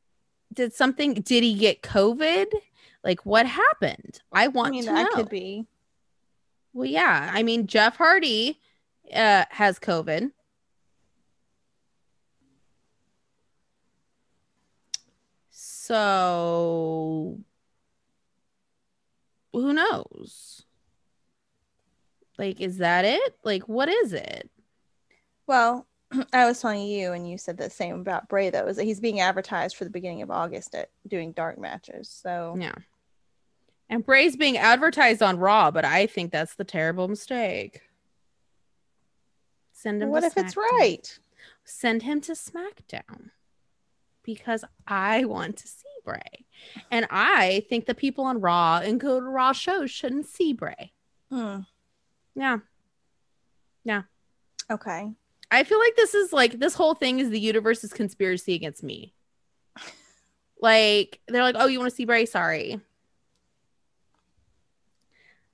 Did 0.54 0.72
something? 0.72 1.12
Did 1.12 1.42
he 1.42 1.52
get 1.54 1.82
COVID? 1.82 2.46
Like, 3.04 3.26
what 3.26 3.44
happened? 3.44 4.22
I 4.32 4.48
want 4.48 4.68
I 4.68 4.70
mean, 4.70 4.84
to 4.84 4.90
that 4.90 5.02
know. 5.02 5.16
could 5.16 5.28
be. 5.28 5.66
Well, 6.72 6.86
yeah. 6.86 7.30
I 7.30 7.42
mean, 7.42 7.66
Jeff 7.66 7.98
Hardy 7.98 8.58
uh, 9.14 9.44
has 9.50 9.78
COVID. 9.78 10.30
So 15.50 17.38
who 19.52 19.74
knows? 19.74 20.64
Like, 22.38 22.62
is 22.62 22.78
that 22.78 23.04
it? 23.04 23.36
Like, 23.44 23.64
what 23.64 23.90
is 23.90 24.14
it? 24.14 24.48
Well, 25.46 25.86
I 26.32 26.46
was 26.46 26.60
telling 26.60 26.82
you, 26.82 27.12
and 27.12 27.28
you 27.28 27.38
said 27.38 27.56
the 27.56 27.70
same 27.70 28.00
about 28.00 28.28
Bray, 28.28 28.50
though, 28.50 28.66
is 28.66 28.76
that 28.76 28.84
he's 28.84 29.00
being 29.00 29.20
advertised 29.20 29.76
for 29.76 29.84
the 29.84 29.90
beginning 29.90 30.22
of 30.22 30.30
August 30.30 30.74
at 30.74 30.90
doing 31.06 31.32
dark 31.32 31.58
matches. 31.58 32.08
So, 32.08 32.56
yeah. 32.58 32.74
And 33.88 34.04
Bray's 34.04 34.36
being 34.36 34.56
advertised 34.56 35.22
on 35.22 35.38
Raw, 35.38 35.70
but 35.70 35.84
I 35.84 36.06
think 36.06 36.30
that's 36.30 36.54
the 36.54 36.64
terrible 36.64 37.08
mistake. 37.08 37.82
Send 39.72 40.02
him. 40.02 40.10
What 40.10 40.22
if 40.22 40.34
SmackDown. 40.34 40.44
it's 40.44 40.56
right? 40.56 41.18
Send 41.64 42.02
him 42.02 42.20
to 42.22 42.32
SmackDown 42.32 43.30
because 44.22 44.64
I 44.86 45.24
want 45.24 45.56
to 45.56 45.68
see 45.68 45.88
Bray. 46.04 46.44
And 46.90 47.06
I 47.10 47.64
think 47.68 47.86
the 47.86 47.94
people 47.94 48.24
on 48.24 48.40
Raw 48.40 48.80
and 48.82 49.00
go 49.00 49.18
to 49.18 49.26
Raw 49.26 49.52
shows 49.52 49.90
shouldn't 49.90 50.26
see 50.26 50.52
Bray. 50.52 50.92
Hmm. 51.30 51.60
Yeah. 52.34 52.58
Yeah. 53.84 54.02
Okay. 54.70 55.10
I 55.50 55.64
feel 55.64 55.78
like 55.78 55.96
this 55.96 56.14
is 56.14 56.32
like 56.32 56.58
this 56.58 56.74
whole 56.74 56.94
thing 56.94 57.18
is 57.18 57.30
the 57.30 57.40
universe's 57.40 57.92
conspiracy 57.92 58.54
against 58.54 58.82
me. 58.82 59.14
like 60.60 61.20
they're 61.28 61.42
like, 61.42 61.56
"Oh, 61.58 61.66
you 61.66 61.78
want 61.78 61.90
to 61.90 61.96
see 61.96 62.04
Bray? 62.04 62.26
Sorry." 62.26 62.80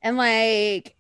And 0.03 0.17
like 0.17 0.97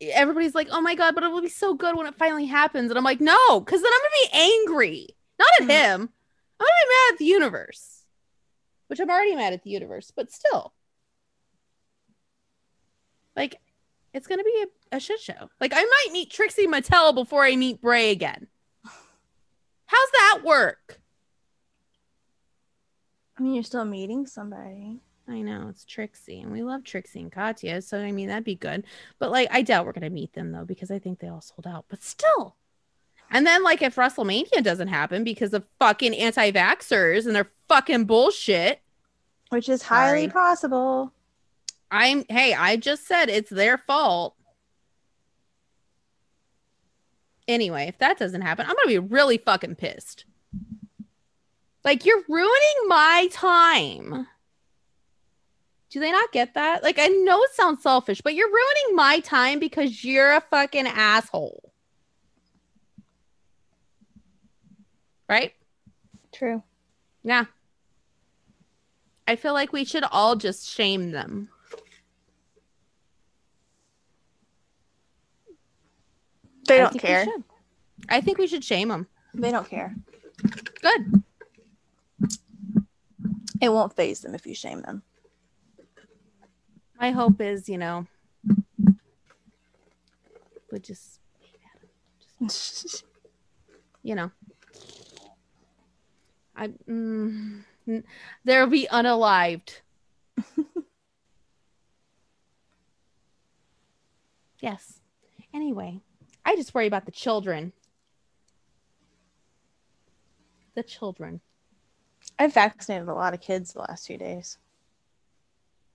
everybody's 0.00 0.54
like, 0.54 0.68
"Oh 0.70 0.80
my 0.80 0.94
god, 0.94 1.14
but 1.14 1.24
it 1.24 1.28
will 1.30 1.42
be 1.42 1.48
so 1.48 1.74
good 1.74 1.96
when 1.96 2.06
it 2.06 2.16
finally 2.16 2.46
happens." 2.46 2.90
And 2.90 2.98
I'm 2.98 3.04
like, 3.04 3.20
"No, 3.20 3.60
cuz 3.60 3.82
then 3.82 3.92
I'm 3.92 4.00
going 4.00 4.10
to 4.10 4.30
be 4.30 4.38
angry. 4.38 5.16
Not 5.38 5.48
at 5.60 5.66
mm. 5.66 5.70
him. 5.70 6.12
I'm 6.58 6.64
gonna 6.64 6.70
be 6.82 6.94
mad 6.94 7.12
at 7.12 7.18
the 7.18 7.24
universe, 7.26 8.04
which 8.86 9.00
I'm 9.00 9.10
already 9.10 9.34
mad 9.34 9.52
at 9.52 9.62
the 9.62 9.70
universe, 9.70 10.10
but 10.14 10.30
still, 10.30 10.72
like, 13.34 13.60
it's 14.14 14.26
gonna 14.26 14.44
be 14.44 14.64
a, 14.64 14.85
a 14.92 15.00
shit 15.00 15.20
show. 15.20 15.50
Like, 15.60 15.72
I 15.74 15.82
might 15.82 16.12
meet 16.12 16.30
Trixie 16.30 16.66
Mattel 16.66 17.14
before 17.14 17.44
I 17.44 17.56
meet 17.56 17.80
Bray 17.80 18.10
again. 18.10 18.46
How's 18.84 20.10
that 20.12 20.40
work? 20.44 21.00
I 23.38 23.42
mean, 23.42 23.54
you're 23.54 23.64
still 23.64 23.84
meeting 23.84 24.26
somebody. 24.26 25.00
I 25.28 25.42
know 25.42 25.66
it's 25.68 25.84
Trixie, 25.84 26.40
and 26.40 26.52
we 26.52 26.62
love 26.62 26.84
Trixie 26.84 27.20
and 27.20 27.32
Katya, 27.32 27.82
so 27.82 27.98
I 27.98 28.12
mean 28.12 28.28
that'd 28.28 28.44
be 28.44 28.54
good. 28.54 28.84
But 29.18 29.32
like, 29.32 29.48
I 29.50 29.62
doubt 29.62 29.84
we're 29.84 29.92
gonna 29.92 30.08
meet 30.08 30.32
them 30.34 30.52
though 30.52 30.64
because 30.64 30.90
I 30.90 31.00
think 31.00 31.18
they 31.18 31.28
all 31.28 31.40
sold 31.40 31.66
out. 31.66 31.86
But 31.88 32.02
still, 32.02 32.56
and 33.30 33.46
then, 33.46 33.62
like, 33.62 33.82
if 33.82 33.96
WrestleMania 33.96 34.62
doesn't 34.62 34.88
happen 34.88 35.24
because 35.24 35.52
of 35.52 35.64
fucking 35.78 36.14
anti 36.14 36.52
vaxxers 36.52 37.26
and 37.26 37.34
their 37.34 37.50
fucking 37.68 38.04
bullshit, 38.04 38.80
which 39.48 39.68
is 39.68 39.82
highly 39.82 40.22
Sorry. 40.22 40.32
possible. 40.32 41.12
I'm, 41.90 42.24
hey, 42.28 42.54
I 42.54 42.76
just 42.76 43.06
said 43.06 43.28
it's 43.28 43.50
their 43.50 43.78
fault. 43.78 44.34
Anyway, 47.48 47.86
if 47.86 47.98
that 47.98 48.18
doesn't 48.18 48.42
happen, 48.42 48.66
I'm 48.66 48.74
going 48.74 48.88
to 48.88 49.00
be 49.00 49.14
really 49.14 49.38
fucking 49.38 49.76
pissed. 49.76 50.24
Like, 51.84 52.04
you're 52.04 52.22
ruining 52.28 52.88
my 52.88 53.28
time. 53.32 54.26
Do 55.90 56.00
they 56.00 56.10
not 56.10 56.32
get 56.32 56.54
that? 56.54 56.82
Like, 56.82 56.98
I 56.98 57.06
know 57.06 57.40
it 57.44 57.52
sounds 57.52 57.82
selfish, 57.82 58.20
but 58.20 58.34
you're 58.34 58.48
ruining 58.48 58.96
my 58.96 59.20
time 59.20 59.60
because 59.60 60.04
you're 60.04 60.32
a 60.32 60.40
fucking 60.40 60.86
asshole. 60.86 61.72
Right? 65.28 65.52
True. 66.32 66.62
Yeah. 67.22 67.44
I 69.28 69.36
feel 69.36 69.52
like 69.52 69.72
we 69.72 69.84
should 69.84 70.04
all 70.10 70.36
just 70.36 70.68
shame 70.68 71.12
them. 71.12 71.48
They 76.66 76.78
don't 76.78 76.98
care. 76.98 77.26
I 78.08 78.20
think 78.20 78.38
we 78.38 78.46
should 78.46 78.64
shame 78.64 78.88
them. 78.88 79.06
They 79.34 79.50
don't 79.50 79.68
care. 79.68 79.94
Good. 80.80 81.22
It 83.60 83.70
won't 83.70 83.94
phase 83.94 84.20
them 84.20 84.34
if 84.34 84.46
you 84.46 84.54
shame 84.54 84.82
them. 84.82 85.02
My 87.00 87.10
hope 87.10 87.40
is, 87.40 87.68
you 87.68 87.78
know, 87.78 88.06
would 90.70 90.84
just, 90.84 91.20
be 91.40 91.46
at 91.74 91.82
it. 91.82 91.90
just 92.48 93.04
you 94.02 94.14
know, 94.14 94.30
I 96.54 96.68
mm, 96.88 97.62
they'll 98.44 98.66
be 98.66 98.86
unalived. 98.90 99.80
yes. 104.60 105.00
Anyway, 105.52 106.00
I 106.46 106.54
just 106.54 106.72
worry 106.74 106.86
about 106.86 107.04
the 107.04 107.12
children. 107.12 107.72
The 110.76 110.84
children. 110.84 111.40
I've 112.38 112.54
vaccinated 112.54 113.08
a 113.08 113.14
lot 113.14 113.34
of 113.34 113.40
kids 113.40 113.72
the 113.72 113.80
last 113.80 114.06
few 114.06 114.16
days. 114.16 114.58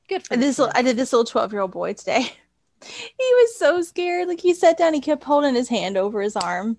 Good 0.10 0.28
for 0.28 0.36
this. 0.36 0.60
Little, 0.60 0.74
I 0.76 0.82
did 0.82 0.98
this 0.98 1.14
little 1.14 1.24
twelve-year-old 1.24 1.72
boy 1.72 1.94
today. 1.94 2.24
he 2.84 3.10
was 3.20 3.56
so 3.56 3.82
scared. 3.82 4.28
Like 4.28 4.42
he 4.42 4.54
sat 4.54 4.78
down, 4.78 4.94
he 4.94 5.00
kept 5.00 5.24
holding 5.24 5.56
his 5.56 5.70
hand 5.70 5.96
over 5.96 6.22
his 6.22 6.36
arm, 6.36 6.76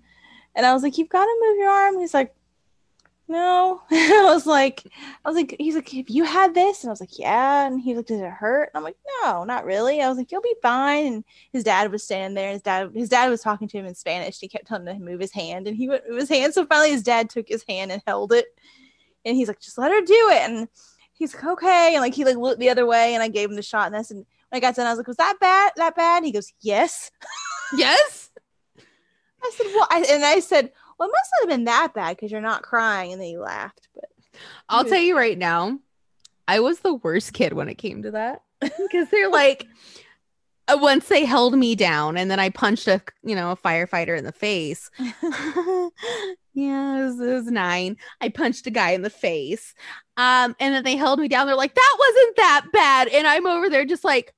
and 0.55 0.67
I 0.67 0.75
was 0.75 0.83
like, 0.83 0.99
"You've 0.99 1.09
got 1.09 1.25
to 1.25 1.41
move 1.41 1.57
your 1.57 1.71
arm." 1.71 1.99
he's 1.99 2.13
like, 2.13 2.35
no. 3.33 3.83
I 3.91 4.23
was 4.33 4.47
like, 4.47 4.87
I 5.25 5.29
was 5.29 5.37
like, 5.37 5.57
he's 5.59 5.75
like, 5.75 5.89
have 5.89 6.09
you 6.09 6.25
had 6.25 6.55
this? 6.55 6.83
And 6.83 6.91
I 6.91 6.93
was 6.93 7.01
like, 7.01 7.19
yeah. 7.19 7.67
And 7.67 7.81
he 7.81 7.95
like, 7.95 8.07
does 8.07 8.21
it 8.21 8.31
hurt? 8.31 8.71
And 8.73 8.79
I'm 8.79 8.85
like, 8.85 8.99
no, 9.23 9.45
not 9.45 9.65
really. 9.65 10.01
I 10.01 10.09
was 10.09 10.19
like, 10.19 10.31
you'll 10.31 10.43
be 10.43 10.55
fine. 10.63 11.07
And 11.07 11.25
his 11.53 11.65
dad 11.65 11.91
was 11.91 12.05
standing 12.05 12.35
there. 12.35 12.53
His 12.53 12.63
dad, 12.63 12.93
his 12.95 13.09
dad 13.09 13.29
was 13.31 13.41
talking 13.41 13.67
to 13.69 13.79
him 13.79 13.87
in 13.87 13.95
Spanish. 13.95 14.39
He 14.39 14.49
kept 14.49 14.67
telling 14.67 14.87
him 14.87 14.99
to 14.99 15.05
move 15.05 15.21
his 15.21 15.33
hand, 15.33 15.67
and 15.67 15.77
he 15.77 15.89
would 15.89 16.03
move 16.09 16.21
his 16.21 16.29
hand. 16.29 16.55
So 16.55 16.67
finally, 16.67 16.93
his 16.93 17.03
dad 17.03 17.31
took 17.31 17.49
his 17.49 17.65
hand 17.69 17.91
and 17.91 18.03
held 18.07 18.33
it. 18.33 18.47
And 19.25 19.37
he's 19.37 19.49
like, 19.49 19.61
just 19.61 19.79
let 19.79 19.93
her 19.93 20.01
do 20.03 20.29
it. 20.31 20.43
And 20.43 20.69
he's 21.13 21.35
like, 21.35 21.45
okay. 21.45 21.95
And 21.95 22.03
like 22.03 22.15
he 22.15 22.25
like 22.25 22.37
looked 22.37 22.61
the 22.61 22.71
other 22.71 22.87
way, 22.87 23.15
and 23.15 23.23
I 23.23 23.29
gave 23.29 23.49
him 23.49 23.57
the 23.57 23.63
shot. 23.63 23.87
And 23.87 23.97
I 23.97 24.03
said, 24.03 24.17
when 24.17 24.27
I 24.53 24.61
got 24.61 24.77
done, 24.77 24.87
I 24.87 24.91
was 24.91 24.99
like, 24.99 25.09
was 25.09 25.17
that 25.17 25.39
bad? 25.41 25.73
That 25.77 25.97
bad? 25.97 26.25
He 26.25 26.33
goes, 26.33 26.53
yes. 26.61 27.11
Yes. 27.75 28.29
I 29.43 29.51
said, 29.57 29.67
well, 29.75 29.89
I, 29.91 30.05
and 30.11 30.25
I 30.27 30.41
said, 30.41 30.73
well, 31.03 31.09
it 31.09 31.13
must 31.13 31.31
not 31.33 31.51
have 31.51 31.59
been 31.59 31.65
that 31.65 31.95
bad 31.95 32.17
because 32.17 32.31
you're 32.31 32.41
not 32.41 32.63
crying. 32.63 33.13
And 33.13 33.21
then 33.21 33.29
you 33.29 33.41
laughed. 33.41 33.89
But 33.93 34.05
I'll 34.69 34.85
tell 34.85 35.01
you 35.01 35.17
right 35.17 35.37
now, 35.37 35.81
I 36.47 36.61
was 36.61 36.79
the 36.79 36.95
worst 36.95 37.33
kid 37.33 37.55
when 37.55 37.69
it 37.69 37.75
came 37.75 38.05
to 38.05 38.13
that 38.13 38.43
because 38.61 39.09
they're 39.11 39.29
like, 39.31 39.67
uh, 40.69 40.79
once 40.81 41.09
they 41.09 41.25
held 41.25 41.59
me 41.59 41.75
down 41.75 42.17
and 42.17 42.31
then 42.31 42.39
I 42.39 42.51
punched 42.51 42.87
a 42.87 43.03
you 43.25 43.35
know 43.35 43.51
a 43.51 43.57
firefighter 43.57 44.17
in 44.17 44.23
the 44.23 44.31
face. 44.31 44.91
yeah, 46.55 47.01
it 47.01 47.05
was, 47.05 47.21
it 47.21 47.35
was 47.35 47.47
nine. 47.47 47.97
I 48.21 48.29
punched 48.29 48.69
a 48.69 48.71
guy 48.71 48.91
in 48.91 49.03
the 49.03 49.11
face. 49.11 49.75
Um, 50.17 50.55
and 50.61 50.73
then 50.73 50.85
they 50.85 50.95
held 50.95 51.19
me 51.19 51.27
down. 51.27 51.49
They're 51.49 51.57
like, 51.57 51.75
that 51.75 51.97
wasn't 51.99 52.37
that 52.37 52.67
bad. 52.73 53.09
And 53.09 53.27
I'm 53.27 53.47
over 53.49 53.69
there 53.69 53.85
just 53.85 54.05
like, 54.05 54.33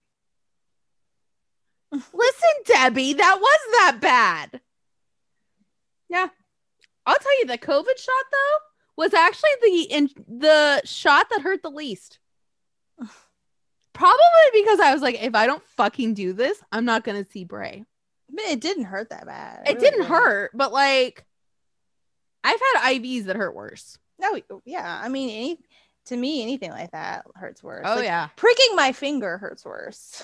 listen, 1.92 2.50
Debbie, 2.64 3.12
that 3.12 3.38
was 3.38 3.60
that 3.72 3.98
bad. 4.00 4.62
Yeah. 6.08 6.28
I'll 7.06 7.16
tell 7.16 7.38
you 7.40 7.46
the 7.46 7.58
COVID 7.58 7.98
shot 7.98 8.24
though 8.30 8.58
was 8.96 9.14
actually 9.14 9.50
the 9.62 9.82
in 9.90 10.10
the 10.28 10.82
shot 10.84 11.26
that 11.30 11.42
hurt 11.42 11.62
the 11.62 11.70
least. 11.70 12.18
Probably 13.92 14.18
because 14.52 14.80
I 14.80 14.92
was 14.92 15.02
like, 15.02 15.22
if 15.22 15.34
I 15.34 15.46
don't 15.46 15.62
fucking 15.76 16.14
do 16.14 16.32
this, 16.32 16.60
I'm 16.72 16.84
not 16.84 17.04
gonna 17.04 17.24
see 17.24 17.44
Bray. 17.44 17.84
But 18.30 18.44
it 18.46 18.60
didn't 18.60 18.84
hurt 18.84 19.10
that 19.10 19.26
bad. 19.26 19.62
It, 19.66 19.74
really 19.74 19.80
didn't 19.80 20.00
didn't. 20.00 20.10
hurt, 20.12 20.50
but 20.54 20.72
like 20.72 21.24
I've 22.42 22.60
had 22.60 22.92
IVs 22.94 23.24
that 23.24 23.36
hurt 23.36 23.54
worse. 23.54 23.98
No, 24.18 24.38
oh, 24.50 24.62
yeah. 24.64 25.00
I 25.02 25.08
mean, 25.08 25.30
any 25.30 25.58
to 26.06 26.16
me, 26.16 26.42
anything 26.42 26.70
like 26.70 26.90
that 26.92 27.24
hurts 27.34 27.62
worse. 27.62 27.84
Oh 27.86 27.96
Like, 27.96 28.04
yeah. 28.04 28.28
pricking 28.36 28.76
my 28.76 28.92
finger 28.92 29.38
hurts 29.38 29.64
worse. 29.64 30.22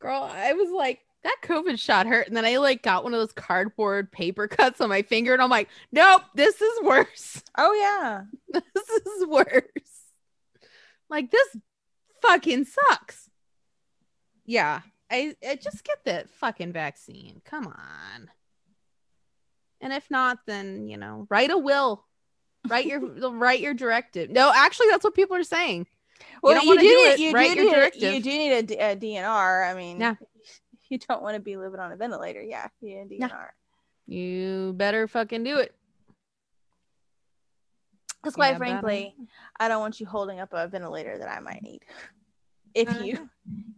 Girl, 0.00 0.28
I 0.32 0.54
was 0.54 0.70
like, 0.70 1.00
that 1.24 1.36
COVID 1.42 1.78
shot 1.78 2.06
hurt. 2.06 2.26
And 2.26 2.36
then 2.36 2.44
I 2.44 2.56
like 2.56 2.82
got 2.82 3.04
one 3.04 3.14
of 3.14 3.20
those 3.20 3.32
cardboard 3.32 4.10
paper 4.10 4.48
cuts 4.48 4.80
on 4.80 4.88
my 4.88 5.02
finger, 5.02 5.32
and 5.32 5.42
I'm 5.42 5.50
like, 5.50 5.68
nope, 5.90 6.22
this 6.34 6.60
is 6.60 6.82
worse. 6.82 7.42
Oh 7.56 7.72
yeah. 7.74 8.22
this 8.48 8.88
is 8.88 9.26
worse. 9.26 9.62
Like 11.10 11.30
this 11.30 11.56
fucking 12.22 12.64
sucks. 12.64 13.28
Yeah. 14.46 14.80
I, 15.10 15.36
I 15.46 15.56
just 15.56 15.84
get 15.84 15.98
that 16.06 16.30
fucking 16.30 16.72
vaccine. 16.72 17.42
Come 17.44 17.66
on. 17.66 18.30
And 19.82 19.92
if 19.92 20.10
not, 20.10 20.38
then 20.46 20.88
you 20.88 20.96
know, 20.96 21.26
write 21.28 21.50
a 21.50 21.58
will. 21.58 22.06
Write 22.68 22.86
your 22.86 23.00
write 23.32 23.60
your 23.60 23.74
directive. 23.74 24.30
No, 24.30 24.50
actually, 24.54 24.88
that's 24.90 25.04
what 25.04 25.14
people 25.14 25.36
are 25.36 25.44
saying. 25.44 25.86
Well, 26.42 26.54
don't 26.54 26.64
you, 26.66 26.78
do 26.78 26.80
do 26.80 26.88
it, 26.88 27.18
you, 27.18 27.32
write 27.32 27.54
do 27.54 27.64
your 27.64 27.90
need 27.90 27.94
you 27.96 28.22
do 28.22 28.30
need 28.30 28.52
a 28.52 28.96
DNR. 28.96 29.70
I 29.70 29.74
mean, 29.74 30.00
Yeah. 30.00 30.14
You 30.92 30.98
don't 30.98 31.22
want 31.22 31.34
to 31.34 31.40
be 31.40 31.56
living 31.56 31.80
on 31.80 31.90
a 31.90 31.96
ventilator. 31.96 32.42
Yeah, 32.42 32.68
you 32.80 33.04
need 33.04 33.16
a 33.16 33.20
Yeah. 33.20 33.28
DNR. 33.28 33.48
You 34.06 34.74
better 34.76 35.08
fucking 35.08 35.42
do 35.42 35.56
it. 35.58 35.74
Because 38.22 38.34
quite 38.34 38.50
Yeah, 38.52 38.58
frankly, 38.58 39.16
I 39.58 39.68
don't 39.68 39.80
want 39.80 39.98
you 39.98 40.06
holding 40.06 40.38
up 40.38 40.50
a 40.52 40.68
ventilator 40.68 41.18
that 41.18 41.28
I 41.28 41.40
might 41.40 41.62
need. 41.62 41.80
If 42.74 42.88
Uh, 42.88 43.02
you 43.04 43.28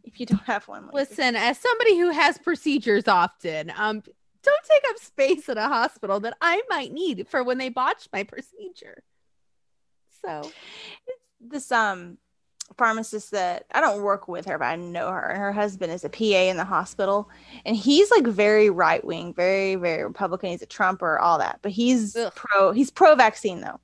if 0.04 0.20
you 0.20 0.26
don't 0.26 0.44
have 0.44 0.68
one, 0.68 0.88
Listen, 0.92 1.34
as 1.34 1.58
somebody 1.58 1.98
who 1.98 2.10
has 2.10 2.38
procedures 2.38 3.08
often, 3.08 3.72
um, 3.76 4.00
don't 4.42 4.64
take 4.70 4.82
up 4.88 4.98
space 4.98 5.48
in 5.48 5.58
a 5.58 5.66
hospital 5.66 6.20
that 6.20 6.36
I 6.40 6.62
might 6.68 6.92
need 6.92 7.26
for 7.26 7.42
when 7.42 7.58
they 7.58 7.70
botch 7.70 8.06
my 8.12 8.22
procedure. 8.22 9.02
So 10.24 10.52
this 11.40 11.72
um 11.72 12.18
pharmacist 12.76 13.30
that 13.32 13.64
I 13.72 13.80
don't 13.80 14.02
work 14.02 14.28
with 14.28 14.46
her, 14.46 14.58
but 14.58 14.64
I 14.66 14.76
know 14.76 15.10
her. 15.10 15.28
And 15.30 15.38
her 15.38 15.52
husband 15.52 15.92
is 15.92 16.04
a 16.04 16.08
PA 16.08 16.24
in 16.50 16.56
the 16.56 16.64
hospital, 16.64 17.28
and 17.64 17.76
he's 17.76 18.10
like 18.10 18.26
very 18.26 18.70
right 18.70 19.04
wing, 19.04 19.34
very 19.34 19.74
very 19.76 20.04
Republican. 20.04 20.50
He's 20.50 20.62
a 20.62 20.66
Trumper, 20.66 21.18
all 21.18 21.38
that, 21.38 21.60
but 21.62 21.72
he's 21.72 22.16
Ugh. 22.16 22.32
pro. 22.34 22.72
He's 22.72 22.90
pro 22.90 23.14
vaccine 23.14 23.60
though. 23.60 23.80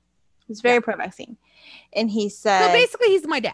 He's 0.47 0.61
very 0.61 0.75
Yeah. 0.75 0.79
pro 0.81 0.95
vaccine, 0.97 1.37
and 1.93 2.09
he 2.09 2.29
said. 2.29 2.67
so 2.67 2.71
basically 2.73 3.07
he's 3.09 3.25
my 3.27 3.39
dad. 3.39 3.53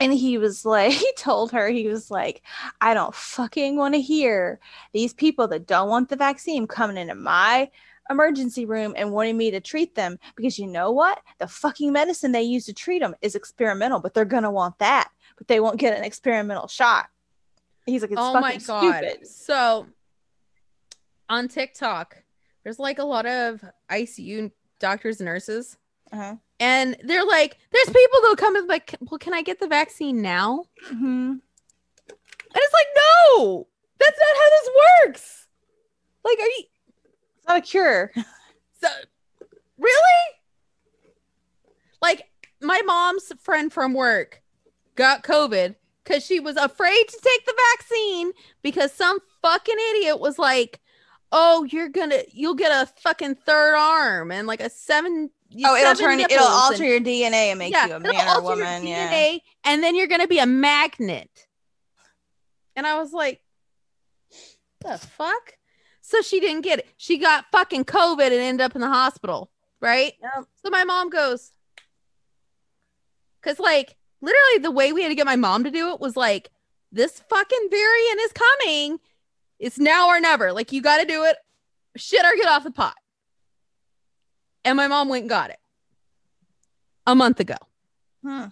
and 0.00 0.12
he 0.12 0.38
was 0.38 0.64
like 0.64 0.92
he 1.04 1.10
told 1.16 1.52
her 1.52 1.68
he 1.68 1.86
was 1.86 2.10
like 2.10 2.42
i 2.80 2.92
don't 2.94 3.14
fucking 3.14 3.76
want 3.76 3.94
to 3.94 4.00
hear 4.00 4.58
these 4.92 5.12
people 5.14 5.46
that 5.46 5.66
don't 5.68 5.88
want 5.88 6.08
the 6.08 6.16
vaccine 6.16 6.66
coming 6.66 6.96
into 6.96 7.14
my 7.14 7.70
emergency 8.10 8.66
room 8.66 8.94
and 8.96 9.10
wanting 9.12 9.36
me 9.36 9.50
to 9.50 9.60
treat 9.60 9.94
them 9.94 10.18
because 10.36 10.58
you 10.58 10.66
know 10.66 10.90
what 10.90 11.20
the 11.38 11.46
fucking 11.48 11.92
medicine 11.92 12.32
they 12.32 12.42
use 12.42 12.66
to 12.66 12.72
treat 12.72 12.98
them 13.00 13.14
is 13.22 13.34
experimental 13.34 13.98
but 14.00 14.12
they're 14.14 14.24
gonna 14.24 14.50
want 14.50 14.78
that 14.78 15.10
but 15.38 15.48
they 15.48 15.58
won't 15.60 15.78
get 15.78 15.96
an 15.96 16.04
experimental 16.04 16.68
shot 16.68 17.06
he's 17.86 18.02
like 18.02 18.10
it's 18.10 18.20
oh 18.20 18.32
fucking 18.34 18.40
my 18.42 18.56
god. 18.58 19.04
stupid 19.04 19.26
So 19.26 19.86
on 21.30 21.48
TikTok, 21.48 22.22
there's 22.62 22.78
like 22.78 22.98
a 22.98 23.04
lot 23.04 23.24
of 23.24 23.64
ICU 23.90 24.50
doctors 24.78 25.20
and 25.20 25.24
nurses. 25.26 25.78
uh-huh. 26.12 26.36
And 26.60 26.96
they're 27.02 27.24
like, 27.24 27.56
there's 27.72 27.86
people 27.86 28.20
that'll 28.20 28.36
come 28.36 28.56
and 28.56 28.68
like, 28.68 28.94
well, 29.00 29.18
can 29.18 29.32
I 29.34 29.40
get 29.42 29.58
the 29.58 29.66
vaccine 29.66 30.20
now? 30.20 30.66
Mhm. 30.90 30.92
And 31.30 31.40
it's 32.54 32.72
like, 32.74 32.86
no, 32.96 33.66
that's 33.98 34.18
not 34.20 34.36
how 34.36 34.48
this 34.50 34.70
works. 35.06 35.46
Like, 36.24 36.38
are 36.38 36.46
you 36.46 36.64
it's 37.44 37.48
not 37.48 37.58
a 37.58 37.60
cure 37.60 38.10
so 38.80 38.88
really? 39.78 40.24
Like, 42.00 42.28
my 42.60 42.80
mom's 42.84 43.32
friend 43.40 43.72
from 43.72 43.94
work 43.94 44.42
got 44.94 45.24
COVID 45.24 45.74
because 46.02 46.24
she 46.24 46.40
was 46.40 46.56
afraid 46.56 47.08
to 47.08 47.18
take 47.22 47.46
the 47.46 47.54
vaccine 47.72 48.32
because 48.62 48.92
some 48.92 49.18
fucking 49.42 49.76
idiot 49.90 50.20
was 50.20 50.38
like, 50.38 50.80
oh, 51.32 51.64
you're 51.64 51.88
gonna, 51.88 52.22
you'll 52.32 52.54
get 52.54 52.70
a 52.70 52.90
fucking 53.00 53.36
third 53.36 53.74
arm 53.76 54.30
and 54.30 54.46
like 54.46 54.60
a 54.60 54.70
seven. 54.70 55.30
oh 55.64 55.76
it'll 55.76 55.94
turn 55.94 56.20
it'll 56.20 56.46
alter 56.46 56.84
and- 56.84 57.06
your 57.06 57.30
dna 57.30 57.50
and 57.50 57.58
make 57.58 57.72
you 57.74 57.94
a 57.94 58.00
man 58.00 58.36
or 58.36 58.42
woman 58.42 58.86
yeah 58.86 59.36
and 59.64 59.82
then 59.82 59.94
you're 59.94 60.06
gonna 60.06 60.28
be 60.28 60.38
a 60.38 60.46
magnet. 60.46 61.30
And 62.76 62.86
I 62.86 62.98
was 62.98 63.12
like, 63.12 63.40
the 64.80 64.98
fuck? 64.98 65.54
So 66.06 66.20
she 66.20 66.38
didn't 66.38 66.60
get 66.60 66.80
it. 66.80 66.88
She 66.98 67.16
got 67.16 67.46
fucking 67.50 67.86
COVID 67.86 68.26
and 68.26 68.34
ended 68.34 68.62
up 68.62 68.74
in 68.74 68.82
the 68.82 68.88
hospital, 68.88 69.50
right? 69.80 70.12
Yep. 70.20 70.44
So 70.62 70.68
my 70.68 70.84
mom 70.84 71.08
goes, 71.08 71.50
because 73.40 73.58
like 73.58 73.96
literally 74.20 74.58
the 74.60 74.70
way 74.70 74.92
we 74.92 75.02
had 75.02 75.08
to 75.08 75.14
get 75.14 75.24
my 75.24 75.36
mom 75.36 75.64
to 75.64 75.70
do 75.70 75.92
it 75.94 76.00
was 76.00 76.14
like, 76.14 76.50
this 76.92 77.20
fucking 77.30 77.68
variant 77.70 78.20
is 78.20 78.32
coming. 78.32 79.00
It's 79.58 79.78
now 79.78 80.08
or 80.08 80.20
never. 80.20 80.52
Like 80.52 80.72
you 80.72 80.82
got 80.82 80.98
to 80.98 81.06
do 81.06 81.24
it. 81.24 81.38
Shit 81.96 82.22
or 82.22 82.36
get 82.36 82.48
off 82.48 82.64
the 82.64 82.70
pot. 82.70 82.96
And 84.62 84.76
my 84.76 84.88
mom 84.88 85.08
went 85.08 85.22
and 85.22 85.30
got 85.30 85.48
it 85.48 85.58
a 87.06 87.14
month 87.14 87.40
ago. 87.40 87.56
Hmm. 88.22 88.48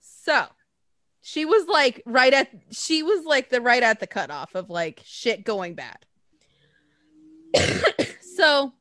So 0.00 0.46
she 1.20 1.44
was 1.44 1.68
like 1.68 2.02
right 2.06 2.34
at 2.34 2.48
she 2.72 3.04
was 3.04 3.24
like 3.24 3.50
the 3.50 3.60
right 3.60 3.84
at 3.84 4.00
the 4.00 4.08
cutoff 4.08 4.56
of 4.56 4.68
like 4.68 5.00
shit 5.04 5.44
going 5.44 5.74
bad. 5.74 6.06
so 8.20 8.72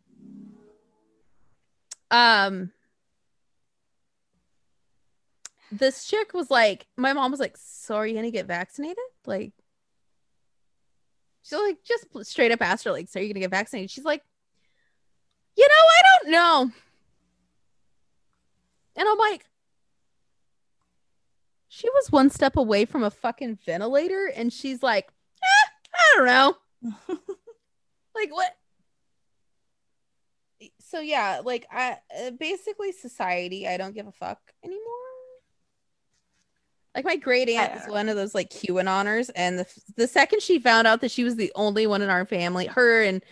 um 2.09 2.71
this 5.71 6.05
chick 6.05 6.33
was 6.33 6.51
like 6.51 6.85
my 6.97 7.13
mom 7.13 7.31
was 7.31 7.39
like 7.39 7.55
so 7.57 7.95
are 7.95 8.05
you 8.05 8.13
gonna 8.15 8.31
get 8.31 8.45
vaccinated? 8.45 8.97
Like 9.25 9.53
she's 11.43 11.57
like 11.57 11.77
just 11.83 12.05
straight 12.27 12.51
up 12.51 12.61
asked 12.61 12.83
her 12.85 12.91
like 12.91 13.09
so 13.09 13.19
are 13.19 13.23
you 13.23 13.29
gonna 13.29 13.39
get 13.39 13.51
vaccinated? 13.51 13.89
She's 13.89 14.05
like 14.05 14.23
you 15.57 15.67
know 15.67 15.73
i 15.73 16.01
don't 16.03 16.31
know. 16.31 16.71
And 18.97 19.07
i'm 19.07 19.17
like 19.17 19.45
she 21.69 21.89
was 21.89 22.11
one 22.11 22.29
step 22.29 22.57
away 22.57 22.83
from 22.83 23.03
a 23.03 23.09
fucking 23.09 23.59
ventilator? 23.65 24.31
And 24.35 24.51
she's 24.51 24.83
like 24.83 25.11
eh, 25.41 25.69
i 25.95 26.17
don't 26.17 26.25
know. 26.25 27.17
Like 28.13 28.33
what 28.33 28.55
so 30.91 30.99
yeah 30.99 31.41
like 31.43 31.65
i 31.71 31.97
uh, 32.19 32.31
basically 32.31 32.91
society 32.91 33.67
i 33.67 33.77
don't 33.77 33.95
give 33.95 34.07
a 34.07 34.11
fuck 34.11 34.39
anymore 34.63 35.01
like 36.95 37.05
my 37.05 37.15
great 37.15 37.49
aunt 37.49 37.81
is 37.81 37.87
one 37.87 38.09
of 38.09 38.17
those 38.17 38.35
like 38.35 38.49
QAnoners, 38.49 39.29
and 39.35 39.57
the 39.57 39.65
the 39.95 40.07
second 40.07 40.41
she 40.41 40.59
found 40.59 40.87
out 40.87 40.99
that 41.01 41.11
she 41.11 41.23
was 41.23 41.37
the 41.37 41.51
only 41.55 41.87
one 41.87 42.01
in 42.01 42.09
our 42.09 42.25
family, 42.25 42.65
her 42.67 43.01
and 43.01 43.23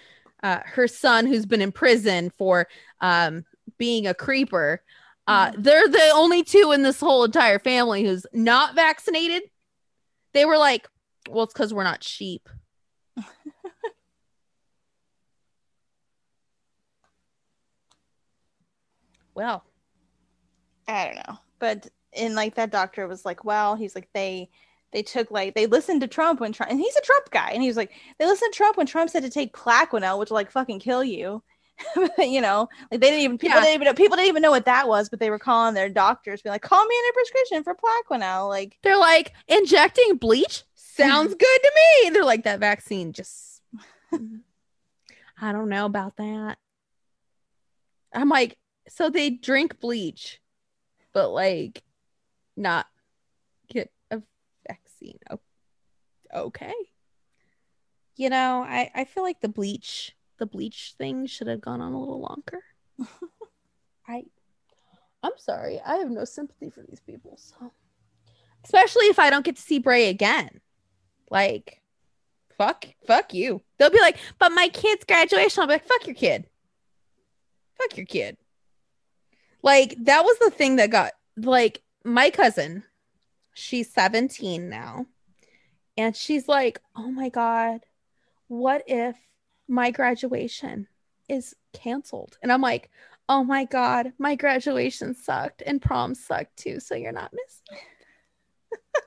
uh, 0.43 0.59
her 0.63 0.87
son, 0.87 1.25
who's 1.25 1.45
been 1.45 1.61
in 1.61 1.73
prison 1.73 2.31
for 2.37 2.67
um, 3.01 3.43
being 3.77 4.07
a 4.07 4.13
creeper, 4.13 4.81
uh, 5.27 5.51
they're 5.57 5.89
the 5.89 6.11
only 6.13 6.43
two 6.43 6.71
in 6.71 6.83
this 6.83 7.01
whole 7.01 7.25
entire 7.25 7.59
family 7.59 8.05
who's 8.05 8.25
not 8.31 8.75
vaccinated. 8.75 9.43
They 10.33 10.45
were 10.45 10.57
like, 10.57 10.87
"Well, 11.29 11.43
it's 11.43 11.53
because 11.53 11.73
we're 11.73 11.83
not 11.83 12.01
sheep." 12.01 12.47
well, 19.39 19.63
I 20.85 21.05
don't 21.05 21.15
know. 21.15 21.37
But 21.59 21.87
and 22.13 22.35
like 22.35 22.55
that 22.55 22.71
doctor 22.71 23.07
was 23.07 23.23
like, 23.25 23.45
well, 23.45 23.75
he's 23.75 23.95
like 23.95 24.09
they 24.13 24.49
they 24.91 25.01
took 25.01 25.31
like 25.31 25.55
they 25.55 25.65
listened 25.65 26.01
to 26.01 26.07
Trump 26.07 26.41
when 26.41 26.51
Trump 26.51 26.71
and 26.71 26.79
he's 26.79 26.95
a 26.97 27.01
Trump 27.01 27.29
guy 27.31 27.51
and 27.51 27.61
he 27.61 27.69
was 27.69 27.77
like 27.77 27.91
they 28.17 28.25
listened 28.25 28.51
to 28.51 28.57
Trump 28.57 28.75
when 28.75 28.85
Trump 28.85 29.09
said 29.09 29.23
to 29.23 29.29
take 29.29 29.53
Plaquenil, 29.55 30.19
which 30.19 30.29
will 30.29 30.35
like 30.35 30.51
fucking 30.51 30.79
kill 30.79 31.03
you. 31.03 31.41
you 32.17 32.41
know, 32.41 32.67
like 32.91 32.99
they 32.99 33.07
didn't 33.09 33.21
even 33.21 33.37
people 33.37 33.55
Yeah. 33.55 33.63
didn't 33.63 33.75
even 33.75 33.85
know, 33.85 33.93
people 33.93 34.17
didn't 34.17 34.27
even 34.27 34.41
know 34.41 34.51
what 34.51 34.65
that 34.65 34.89
was, 34.89 35.07
but 35.07 35.19
they 35.21 35.29
were 35.29 35.39
calling 35.39 35.73
their 35.73 35.87
doctors, 35.87 36.41
being 36.41 36.51
like, 36.51 36.61
call 36.61 36.85
me 36.85 36.93
in 36.93 37.09
a 37.09 37.13
prescription 37.13 37.63
for 37.63 37.73
Plaquenil. 37.75 38.49
Like, 38.49 38.77
they're 38.83 38.97
like 38.97 39.31
injecting 39.47 40.17
bleach 40.17 40.63
sounds 40.75 41.29
good 41.39 41.59
to 41.63 41.71
me. 41.75 42.07
And 42.07 42.15
they're 42.15 42.25
like, 42.25 42.43
that 42.43 42.59
vaccine 42.59 43.13
just, 43.13 43.61
I 45.41 45.53
don't 45.53 45.69
know 45.69 45.85
about 45.85 46.17
that. 46.17 46.57
I'm 48.13 48.27
like, 48.27 48.57
so 48.89 49.09
they 49.09 49.29
drink 49.29 49.79
bleach, 49.79 50.41
but 51.13 51.29
like 51.29 51.83
not 52.57 52.87
get 53.69 53.91
a 54.11 54.21
vaccine. 54.67 55.19
Okay. 56.33 56.73
You 58.15 58.29
know, 58.29 58.65
I, 58.67 58.91
I 58.93 59.05
feel 59.05 59.23
like 59.23 59.39
the 59.39 59.49
bleach, 59.49 60.15
the 60.37 60.45
bleach 60.45 60.95
thing 60.97 61.25
should 61.25 61.47
have 61.47 61.61
gone 61.61 61.81
on 61.81 61.93
a 61.93 61.99
little 61.99 62.19
longer. 62.19 62.59
I, 64.07 64.23
I'm 65.23 65.37
sorry. 65.37 65.79
I 65.85 65.95
have 65.97 66.09
no 66.09 66.25
sympathy 66.25 66.69
for 66.69 66.81
these 66.81 66.99
people. 66.99 67.37
So, 67.37 67.71
especially 68.65 69.05
if 69.05 69.19
I 69.19 69.29
don't 69.29 69.45
get 69.45 69.55
to 69.55 69.61
see 69.61 69.79
Bray 69.79 70.09
again. 70.09 70.59
Like, 71.31 71.79
fuck, 72.57 72.85
fuck 73.05 73.33
you. 73.33 73.61
They'll 73.77 73.89
be 73.89 74.01
like, 74.01 74.17
but 74.37 74.51
my 74.51 74.67
kid's 74.67 75.05
graduation. 75.05 75.61
I'll 75.61 75.67
be 75.67 75.73
like, 75.73 75.87
fuck 75.87 76.05
your 76.05 76.15
kid. 76.15 76.47
Fuck 77.77 77.95
your 77.95 78.05
kid. 78.05 78.37
Like, 79.61 79.95
that 80.05 80.23
was 80.23 80.37
the 80.39 80.51
thing 80.51 80.77
that 80.77 80.89
got, 80.89 81.11
like, 81.37 81.81
my 82.03 82.29
cousin, 82.29 82.83
she's 83.53 83.91
17 83.91 84.69
now. 84.69 85.05
And 85.97 86.15
she's 86.15 86.47
like, 86.47 86.79
oh 86.95 87.11
my 87.11 87.29
God, 87.29 87.81
what 88.47 88.83
if 88.87 89.17
my 89.67 89.91
graduation 89.91 90.87
is 91.27 91.55
canceled? 91.73 92.37
And 92.41 92.51
I'm 92.51 92.61
like, 92.61 92.89
oh 93.27 93.43
my 93.43 93.65
God, 93.65 94.13
my 94.17 94.35
graduation 94.35 95.13
sucked 95.13 95.61
and 95.65 95.81
prom 95.81 96.15
sucked 96.15 96.57
too. 96.57 96.79
So 96.79 96.95
you're 96.95 97.11
not 97.11 97.33
missing. 97.33 97.85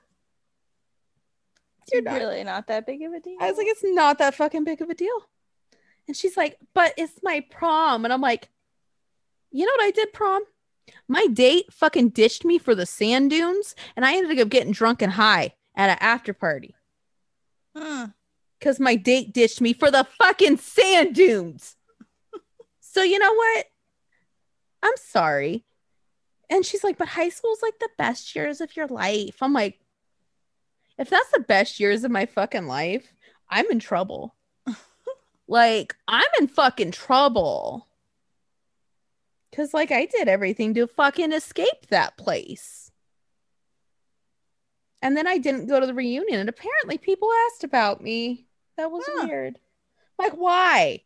You're 1.91 2.01
not. 2.01 2.13
really 2.19 2.43
not 2.45 2.67
that 2.67 2.85
big 2.85 3.01
of 3.01 3.11
a 3.11 3.19
deal. 3.19 3.37
I 3.41 3.49
was 3.49 3.57
like, 3.57 3.67
it's 3.67 3.83
not 3.83 4.19
that 4.19 4.35
fucking 4.35 4.63
big 4.63 4.81
of 4.81 4.89
a 4.89 4.95
deal. 4.95 5.27
And 6.07 6.15
she's 6.15 6.37
like, 6.37 6.57
but 6.73 6.93
it's 6.97 7.19
my 7.21 7.45
prom. 7.51 8.05
And 8.05 8.13
I'm 8.13 8.21
like, 8.21 8.49
you 9.53 9.65
know 9.65 9.71
what 9.77 9.85
I 9.85 9.91
did 9.91 10.11
prom? 10.11 10.43
My 11.07 11.27
date 11.27 11.71
fucking 11.71 12.09
ditched 12.09 12.43
me 12.43 12.57
for 12.57 12.75
the 12.75 12.85
sand 12.85 13.29
dunes, 13.29 13.75
and 13.95 14.03
I 14.03 14.15
ended 14.15 14.39
up 14.39 14.49
getting 14.49 14.73
drunk 14.73 15.01
and 15.01 15.13
high 15.13 15.53
at 15.75 15.89
an 15.89 15.97
after 16.01 16.33
party. 16.33 16.75
Because 18.59 18.79
my 18.79 18.95
date 18.95 19.31
ditched 19.33 19.61
me 19.61 19.73
for 19.73 19.91
the 19.91 20.07
fucking 20.17 20.57
sand 20.57 21.15
dunes. 21.15 21.75
so 22.79 23.03
you 23.03 23.19
know 23.19 23.33
what? 23.33 23.65
I'm 24.81 24.97
sorry. 24.97 25.63
And 26.49 26.65
she's 26.65 26.83
like, 26.83 26.97
but 26.97 27.07
high 27.07 27.29
school's 27.29 27.61
like 27.61 27.79
the 27.79 27.89
best 27.97 28.35
years 28.35 28.59
of 28.59 28.75
your 28.75 28.87
life. 28.87 29.37
I'm 29.41 29.53
like, 29.53 29.79
if 30.97 31.09
that's 31.09 31.31
the 31.31 31.39
best 31.39 31.79
years 31.79 32.03
of 32.03 32.11
my 32.11 32.25
fucking 32.25 32.67
life, 32.67 33.13
I'm 33.49 33.69
in 33.71 33.79
trouble. 33.79 34.35
like, 35.47 35.95
I'm 36.07 36.23
in 36.39 36.47
fucking 36.47 36.91
trouble. 36.91 37.87
Cause 39.55 39.73
like 39.73 39.91
I 39.91 40.05
did 40.05 40.27
everything 40.27 40.73
to 40.73 40.87
fucking 40.87 41.31
escape 41.31 41.87
that 41.89 42.17
place. 42.17 42.91
And 45.01 45.17
then 45.17 45.27
I 45.27 45.37
didn't 45.37 45.67
go 45.67 45.79
to 45.79 45.85
the 45.85 45.93
reunion, 45.93 46.39
and 46.39 46.49
apparently 46.49 46.97
people 46.97 47.29
asked 47.47 47.65
about 47.65 48.01
me. 48.01 48.47
That 48.77 48.89
was 48.89 49.03
huh. 49.05 49.27
weird. 49.27 49.59
Like, 50.17 50.31
why? 50.31 51.01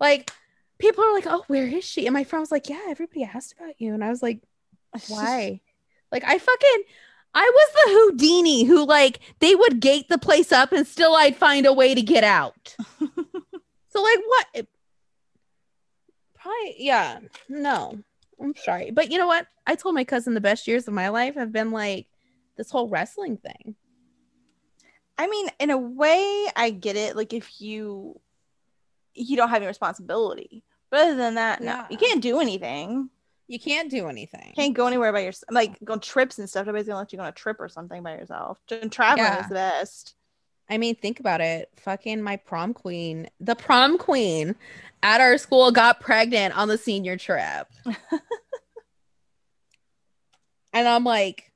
Like, 0.00 0.32
people 0.78 1.04
are 1.04 1.12
like, 1.12 1.26
"Oh, 1.26 1.44
where 1.46 1.66
is 1.66 1.84
she?" 1.84 2.06
And 2.06 2.14
my 2.14 2.24
friend 2.24 2.40
was 2.40 2.50
like, 2.50 2.70
"Yeah, 2.70 2.80
everybody 2.88 3.22
asked 3.22 3.52
about 3.52 3.78
you." 3.78 3.92
And 3.92 4.02
I 4.02 4.08
was 4.08 4.22
like, 4.22 4.40
"Why?" 5.08 5.60
like, 6.10 6.24
I 6.24 6.38
fucking, 6.38 6.82
I 7.34 7.50
was 7.54 7.72
the 7.74 7.90
Houdini 7.92 8.64
who 8.64 8.86
like 8.86 9.20
they 9.40 9.54
would 9.54 9.80
gate 9.80 10.08
the 10.08 10.18
place 10.18 10.50
up, 10.50 10.72
and 10.72 10.86
still 10.86 11.14
I'd 11.14 11.36
find 11.36 11.66
a 11.66 11.72
way 11.72 11.94
to 11.94 12.02
get 12.02 12.24
out. 12.24 12.76
so 13.88 14.02
like, 14.02 14.20
what? 14.26 14.66
Probably, 16.44 16.74
yeah. 16.78 17.20
No, 17.48 17.98
I'm 18.38 18.54
sorry, 18.54 18.90
but 18.90 19.10
you 19.10 19.16
know 19.16 19.26
what? 19.26 19.46
I 19.66 19.76
told 19.76 19.94
my 19.94 20.04
cousin 20.04 20.34
the 20.34 20.42
best 20.42 20.68
years 20.68 20.86
of 20.86 20.92
my 20.92 21.08
life 21.08 21.36
have 21.36 21.52
been 21.52 21.70
like 21.70 22.06
this 22.56 22.70
whole 22.70 22.88
wrestling 22.88 23.38
thing. 23.38 23.76
I 25.16 25.26
mean, 25.26 25.48
in 25.58 25.70
a 25.70 25.78
way, 25.78 26.46
I 26.54 26.68
get 26.70 26.96
it. 26.96 27.16
Like 27.16 27.32
if 27.32 27.62
you 27.62 28.20
you 29.14 29.36
don't 29.36 29.48
have 29.48 29.62
any 29.62 29.66
responsibility. 29.66 30.64
But 30.90 31.00
other 31.00 31.16
than 31.16 31.36
that, 31.36 31.62
yeah. 31.62 31.72
no, 31.72 31.86
you 31.88 31.96
can't 31.96 32.20
do 32.20 32.40
anything. 32.40 33.08
You 33.46 33.58
can't 33.58 33.90
do 33.90 34.08
anything. 34.08 34.52
Can't 34.54 34.74
go 34.74 34.86
anywhere 34.86 35.14
by 35.14 35.20
yourself. 35.20 35.48
Like 35.50 35.82
go 35.82 35.94
on 35.94 36.00
trips 36.00 36.38
and 36.38 36.48
stuff. 36.48 36.66
Nobody's 36.66 36.88
gonna 36.88 36.98
let 36.98 37.10
you 37.10 37.16
go 37.16 37.22
on 37.22 37.30
a 37.30 37.32
trip 37.32 37.56
or 37.58 37.70
something 37.70 38.02
by 38.02 38.16
yourself. 38.16 38.58
And 38.70 38.92
traveling 38.92 39.24
yeah. 39.24 39.40
is 39.40 39.48
the 39.48 39.54
best. 39.54 40.14
I 40.68 40.78
mean, 40.78 40.94
think 40.94 41.20
about 41.20 41.40
it. 41.40 41.70
Fucking 41.76 42.22
my 42.22 42.36
prom 42.36 42.72
queen, 42.74 43.28
the 43.38 43.54
prom 43.54 43.98
queen 43.98 44.54
at 45.02 45.20
our 45.20 45.36
school 45.36 45.70
got 45.70 46.00
pregnant 46.00 46.56
on 46.56 46.68
the 46.68 46.78
senior 46.78 47.16
trip. 47.16 47.68
and 50.72 50.88
I'm 50.88 51.04
like, 51.04 51.52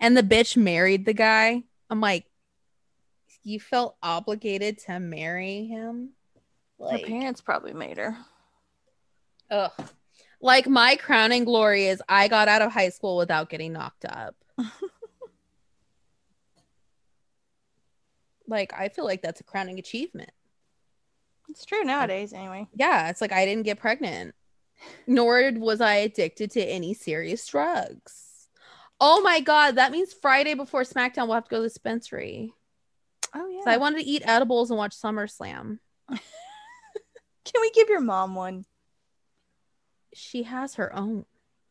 and 0.00 0.16
the 0.16 0.22
bitch 0.22 0.56
married 0.56 1.04
the 1.04 1.14
guy. 1.14 1.62
I'm 1.88 2.00
like, 2.00 2.26
you 3.44 3.60
felt 3.60 3.96
obligated 4.02 4.78
to 4.86 4.98
marry 4.98 5.66
him? 5.66 6.10
Like, 6.78 7.02
her 7.02 7.06
parents 7.06 7.40
probably 7.40 7.72
made 7.72 7.98
her. 7.98 8.16
Ugh. 9.50 9.70
Like 10.40 10.66
my 10.66 10.96
crowning 10.96 11.44
glory 11.44 11.86
is 11.86 12.02
I 12.08 12.26
got 12.26 12.48
out 12.48 12.62
of 12.62 12.72
high 12.72 12.88
school 12.88 13.16
without 13.16 13.48
getting 13.48 13.72
knocked 13.72 14.04
up. 14.04 14.34
like 18.52 18.72
I 18.72 18.88
feel 18.88 19.04
like 19.04 19.22
that's 19.22 19.40
a 19.40 19.44
crowning 19.44 19.78
achievement. 19.80 20.30
It's 21.48 21.64
true 21.64 21.82
nowadays, 21.82 22.32
anyway. 22.32 22.68
Yeah, 22.74 23.10
it's 23.10 23.20
like 23.20 23.32
I 23.32 23.44
didn't 23.44 23.64
get 23.64 23.80
pregnant, 23.80 24.34
nor 25.06 25.52
was 25.56 25.80
I 25.80 25.94
addicted 25.96 26.52
to 26.52 26.64
any 26.64 26.94
serious 26.94 27.44
drugs. 27.46 28.48
Oh 29.00 29.20
my 29.22 29.40
god, 29.40 29.76
that 29.76 29.90
means 29.90 30.12
Friday 30.12 30.54
before 30.54 30.82
SmackDown 30.82 31.26
we'll 31.26 31.34
have 31.34 31.44
to 31.44 31.50
go 31.50 31.56
to 31.56 31.62
the 31.62 31.68
dispensary. 31.68 32.54
Oh 33.34 33.48
yeah. 33.48 33.64
So 33.64 33.70
I 33.70 33.78
wanted 33.78 34.00
to 34.00 34.06
eat 34.06 34.22
edibles 34.24 34.70
and 34.70 34.78
watch 34.78 34.96
SummerSlam. 34.96 35.78
Can 36.08 37.60
we 37.60 37.70
give 37.72 37.88
your 37.88 38.00
mom 38.00 38.34
one? 38.34 38.64
She 40.14 40.44
has 40.44 40.74
her 40.74 40.94
own. 40.94 41.24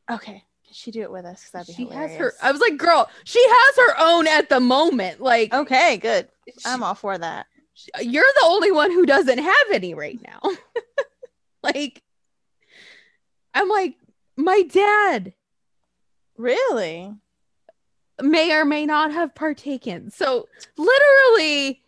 Okay. 0.09 0.43
Can 0.71 0.75
she 0.75 0.91
do 0.91 1.01
it 1.01 1.11
with 1.11 1.25
us? 1.25 1.49
That'd 1.51 1.67
be 1.67 1.73
she 1.73 1.83
hilarious. 1.83 2.11
has 2.11 2.19
her. 2.19 2.33
I 2.41 2.51
was 2.53 2.61
like, 2.61 2.77
girl, 2.77 3.09
she 3.25 3.43
has 3.45 3.75
her 3.75 3.95
own 3.99 4.25
at 4.25 4.47
the 4.47 4.61
moment. 4.61 5.19
Like, 5.19 5.53
okay, 5.53 5.97
good. 5.97 6.29
She, 6.47 6.53
I'm 6.65 6.81
all 6.81 6.95
for 6.95 7.17
that. 7.17 7.47
You're 8.01 8.23
the 8.23 8.45
only 8.45 8.71
one 8.71 8.89
who 8.91 9.05
doesn't 9.05 9.39
have 9.39 9.67
any 9.73 9.93
right 9.93 10.19
now. 10.21 10.39
like, 11.63 12.01
I'm 13.53 13.67
like, 13.67 13.97
my 14.37 14.61
dad. 14.63 15.33
Really? 16.37 17.13
may 18.21 18.53
or 18.53 18.65
may 18.65 18.85
not 18.85 19.11
have 19.11 19.35
partaken. 19.35 20.11
So 20.11 20.47
literally, 20.77 21.81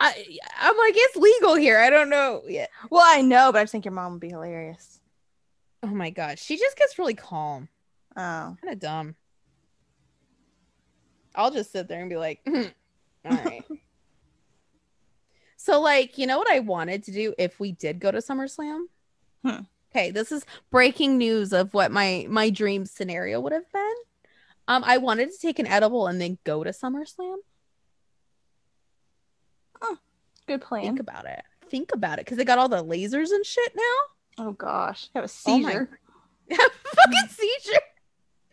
I 0.00 0.36
I'm 0.60 0.76
like 0.76 0.94
it's 0.96 1.16
legal 1.16 1.54
here. 1.54 1.78
I 1.78 1.90
don't 1.90 2.10
know 2.10 2.42
yet. 2.48 2.70
Well, 2.90 3.04
I 3.04 3.22
know, 3.22 3.52
but 3.52 3.62
I 3.62 3.66
think 3.66 3.84
your 3.84 3.92
mom 3.92 4.12
would 4.12 4.20
be 4.20 4.28
hilarious. 4.28 5.00
Oh 5.82 5.88
my 5.88 6.10
gosh, 6.10 6.42
she 6.42 6.56
just 6.56 6.76
gets 6.76 6.98
really 6.98 7.14
calm. 7.14 7.68
Oh, 8.16 8.56
kind 8.60 8.72
of 8.72 8.78
dumb. 8.78 9.14
I'll 11.34 11.50
just 11.50 11.70
sit 11.70 11.86
there 11.86 12.00
and 12.00 12.08
be 12.08 12.16
like, 12.16 12.42
mm, 12.46 12.72
all 13.24 13.36
right. 13.36 13.62
so, 15.56 15.80
like, 15.80 16.16
you 16.16 16.26
know 16.26 16.38
what 16.38 16.50
I 16.50 16.60
wanted 16.60 17.04
to 17.04 17.12
do 17.12 17.34
if 17.36 17.60
we 17.60 17.72
did 17.72 18.00
go 18.00 18.10
to 18.10 18.18
SummerSlam? 18.18 18.84
Hmm. 19.44 19.60
Okay, 19.90 20.10
this 20.10 20.32
is 20.32 20.44
breaking 20.70 21.18
news 21.18 21.52
of 21.52 21.72
what 21.72 21.90
my 21.90 22.26
my 22.28 22.50
dream 22.50 22.84
scenario 22.86 23.40
would 23.40 23.52
have 23.52 23.70
been. 23.72 23.94
Um, 24.68 24.82
I 24.84 24.98
wanted 24.98 25.30
to 25.30 25.38
take 25.38 25.58
an 25.58 25.66
edible 25.66 26.06
and 26.06 26.20
then 26.20 26.38
go 26.44 26.64
to 26.64 26.70
SummerSlam. 26.70 27.36
Oh, 29.80 29.98
good 30.46 30.60
plan. 30.60 30.82
Think 30.82 31.00
about 31.00 31.26
it. 31.26 31.42
Think 31.70 31.92
about 31.92 32.18
it, 32.18 32.24
because 32.24 32.38
they 32.38 32.44
got 32.44 32.58
all 32.58 32.68
the 32.68 32.84
lasers 32.84 33.30
and 33.30 33.44
shit 33.44 33.72
now. 33.74 34.46
Oh 34.46 34.52
gosh, 34.52 35.08
I 35.14 35.18
have 35.18 35.24
a 35.24 35.28
seizure. 35.28 35.88
Oh 36.50 36.68
fucking 36.94 37.28
seizure. 37.30 37.80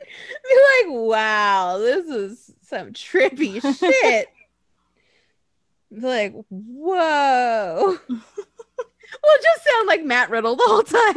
Be 0.03 0.89
like, 0.89 0.95
wow, 0.95 1.77
this 1.79 2.07
is 2.07 2.51
some 2.61 2.93
trippy 2.93 3.61
shit. 3.79 4.27
Be 5.93 5.99
like, 5.99 6.33
whoa. 6.49 7.97
we'll 8.07 9.41
just 9.41 9.63
sound 9.63 9.87
like 9.87 10.03
Matt 10.03 10.29
Riddle 10.29 10.55
the 10.55 10.63
whole 10.65 10.83
time. 10.83 11.15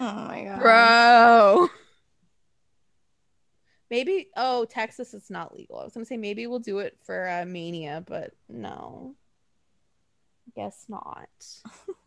Oh 0.00 0.26
my 0.28 0.44
god, 0.44 0.60
bro. 0.60 1.68
Maybe 3.88 4.28
oh 4.36 4.64
Texas 4.64 5.14
it's 5.14 5.30
not 5.30 5.54
legal. 5.54 5.78
I 5.78 5.84
was 5.84 5.94
gonna 5.94 6.04
say 6.04 6.16
maybe 6.16 6.46
we'll 6.46 6.58
do 6.58 6.80
it 6.80 6.98
for 7.04 7.28
uh, 7.28 7.44
Mania, 7.46 8.02
but 8.06 8.32
no. 8.48 9.14
Guess 10.54 10.86
not. 10.88 11.28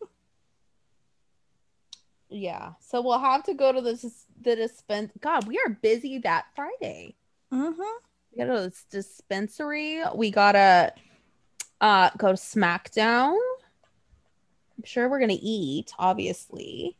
yeah. 2.30 2.72
So 2.80 3.02
we'll 3.02 3.18
have 3.18 3.42
to 3.44 3.54
go 3.54 3.72
to 3.72 3.80
the 3.80 4.12
the 4.42 4.56
dispense. 4.56 5.12
God, 5.20 5.46
we 5.46 5.58
are 5.58 5.70
busy 5.82 6.18
that 6.18 6.46
Friday. 6.54 7.16
Mm-hmm. 7.52 7.80
We 7.80 8.38
gotta 8.38 8.50
go 8.50 8.62
this 8.62 8.84
dispensary. 8.90 10.02
We 10.14 10.30
gotta 10.30 10.94
uh 11.80 12.10
go 12.16 12.28
to 12.28 12.34
SmackDown. 12.34 13.36
I'm 14.78 14.84
sure 14.84 15.08
we're 15.08 15.20
gonna 15.20 15.36
eat, 15.40 15.92
obviously. 15.98 16.96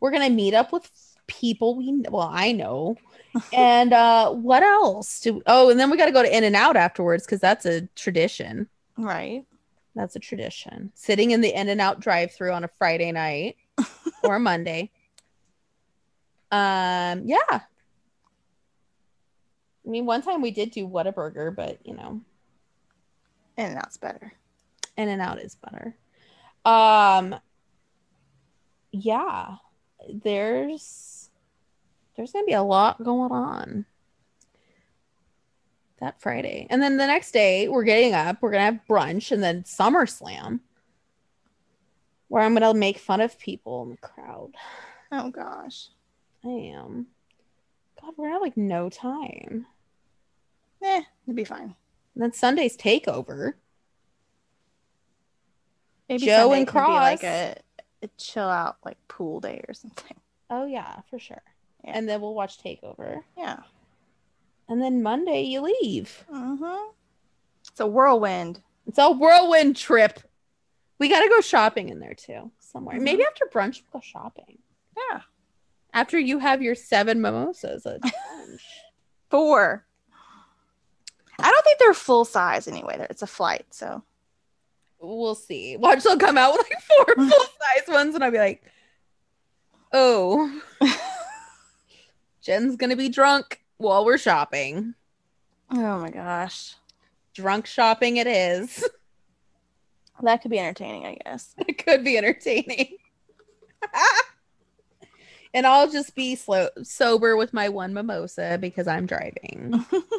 We're 0.00 0.10
gonna 0.10 0.30
meet 0.30 0.54
up 0.54 0.72
with 0.72 0.90
people 1.26 1.76
we 1.76 2.02
well, 2.10 2.30
I 2.30 2.52
know. 2.52 2.96
and 3.52 3.92
uh 3.92 4.30
what 4.30 4.62
else? 4.62 5.20
Do 5.20 5.42
oh, 5.46 5.70
and 5.70 5.80
then 5.80 5.90
we 5.90 5.96
gotta 5.96 6.12
go 6.12 6.22
to 6.22 6.36
In 6.36 6.44
and 6.44 6.56
Out 6.56 6.76
afterwards 6.76 7.24
because 7.24 7.40
that's 7.40 7.64
a 7.64 7.82
tradition. 7.96 8.68
Right. 8.98 9.46
That's 9.94 10.16
a 10.16 10.20
tradition. 10.20 10.92
Sitting 10.94 11.30
in 11.30 11.40
the 11.40 11.58
In 11.58 11.68
and 11.68 11.80
Out 11.80 12.00
drive 12.00 12.32
through 12.32 12.52
on 12.52 12.64
a 12.64 12.68
Friday 12.68 13.10
night 13.12 13.56
or 14.22 14.38
Monday. 14.38 14.90
Um, 16.50 17.22
yeah. 17.24 17.40
I 17.50 17.60
mean, 19.84 20.06
one 20.06 20.22
time 20.22 20.40
we 20.40 20.50
did 20.50 20.70
do 20.70 20.88
Whataburger, 20.88 21.54
but 21.54 21.78
you 21.84 21.94
know, 21.94 22.20
In 23.56 23.66
and 23.66 23.78
out's 23.78 23.98
better. 23.98 24.32
In 24.96 25.08
and 25.08 25.20
Out 25.20 25.40
is 25.40 25.56
better. 25.56 25.96
Um, 26.64 27.34
yeah, 28.92 29.56
there's 30.08 31.30
there's 32.16 32.32
gonna 32.32 32.46
be 32.46 32.52
a 32.52 32.62
lot 32.62 33.02
going 33.02 33.32
on 33.32 33.84
that 36.00 36.20
Friday, 36.20 36.66
and 36.70 36.80
then 36.80 36.96
the 36.96 37.06
next 37.06 37.32
day 37.32 37.68
we're 37.68 37.84
getting 37.84 38.14
up. 38.14 38.38
We're 38.40 38.52
gonna 38.52 38.64
have 38.64 38.80
brunch, 38.88 39.32
and 39.32 39.42
then 39.42 39.64
SummerSlam, 39.64 40.60
where 42.34 42.42
I'm 42.42 42.52
gonna 42.52 42.74
make 42.74 42.98
fun 42.98 43.20
of 43.20 43.38
people 43.38 43.84
in 43.84 43.90
the 43.90 43.96
crowd. 43.96 44.54
Oh 45.12 45.30
gosh. 45.30 45.90
I 46.44 46.48
am. 46.48 47.06
God, 48.02 48.14
we're 48.16 48.24
gonna 48.24 48.32
have 48.32 48.42
like 48.42 48.56
no 48.56 48.90
time. 48.90 49.66
Eh, 50.82 51.02
it'd 51.28 51.36
be 51.36 51.44
fine. 51.44 51.76
And 52.14 52.24
then 52.24 52.32
Sunday's 52.32 52.76
takeover. 52.76 53.52
Maybe 56.08 56.26
Joe 56.26 56.48
Sunday 56.48 56.58
and 56.58 56.66
could 56.66 56.84
be 56.84 56.92
like 56.92 57.22
a, 57.22 57.54
a 58.02 58.08
chill 58.18 58.48
out 58.48 58.78
like 58.84 58.98
pool 59.06 59.38
day 59.38 59.64
or 59.68 59.72
something. 59.72 60.16
Oh 60.50 60.66
yeah, 60.66 61.02
for 61.08 61.20
sure. 61.20 61.40
Yeah. 61.84 61.92
And 61.94 62.08
then 62.08 62.20
we'll 62.20 62.34
watch 62.34 62.60
Takeover. 62.60 63.20
Yeah. 63.38 63.60
And 64.68 64.82
then 64.82 65.04
Monday 65.04 65.42
you 65.42 65.60
leave. 65.60 66.24
Mm-hmm. 66.32 66.90
It's 67.70 67.78
a 67.78 67.86
whirlwind. 67.86 68.60
It's 68.88 68.98
a 68.98 69.12
whirlwind 69.12 69.76
trip. 69.76 70.18
We 70.98 71.08
gotta 71.08 71.28
go 71.28 71.40
shopping 71.40 71.88
in 71.88 71.98
there 72.00 72.14
too, 72.14 72.50
somewhere. 72.60 72.96
Mhm. 72.98 73.02
Maybe 73.02 73.24
after 73.24 73.46
brunch 73.46 73.82
we'll 73.92 74.00
go 74.00 74.04
shopping. 74.04 74.58
Yeah. 75.10 75.20
After 75.92 76.18
you 76.18 76.38
have 76.38 76.62
your 76.62 76.74
seven 76.74 77.20
mimosas 77.20 77.86
at. 77.86 78.00
Four. 79.30 79.84
I 81.40 81.50
don't 81.50 81.64
think 81.64 81.78
they're 81.80 81.94
full 81.94 82.24
size 82.24 82.68
anyway. 82.68 83.04
It's 83.10 83.22
a 83.22 83.26
flight, 83.26 83.66
so 83.70 84.04
we'll 85.00 85.34
see. 85.34 85.76
Watch 85.76 86.04
they'll 86.04 86.16
come 86.16 86.38
out 86.38 86.52
with 86.52 86.66
like 86.70 86.80
four 86.82 87.14
full 87.28 87.28
size 87.28 87.88
ones, 87.88 88.14
and 88.14 88.22
I'll 88.22 88.30
be 88.30 88.38
like, 88.38 88.62
oh, 89.92 90.60
Jen's 92.40 92.76
gonna 92.76 92.96
be 92.96 93.08
drunk 93.08 93.62
while 93.78 94.04
we're 94.04 94.18
shopping. 94.18 94.94
oh 95.70 95.98
my 95.98 96.10
gosh. 96.10 96.74
Drunk 97.34 97.66
shopping 97.66 98.16
it 98.18 98.28
is. 98.28 98.84
That 100.22 100.42
could 100.42 100.50
be 100.50 100.58
entertaining, 100.58 101.06
I 101.06 101.18
guess. 101.24 101.54
it 101.68 101.84
could 101.84 102.04
be 102.04 102.16
entertaining. 102.16 102.96
and 105.54 105.66
I'll 105.66 105.90
just 105.90 106.14
be 106.14 106.34
slow 106.34 106.68
sober 106.82 107.36
with 107.36 107.52
my 107.52 107.68
one 107.68 107.92
mimosa 107.92 108.58
because 108.60 108.86
I'm 108.86 109.06
driving. 109.06 109.84
I 109.94 110.10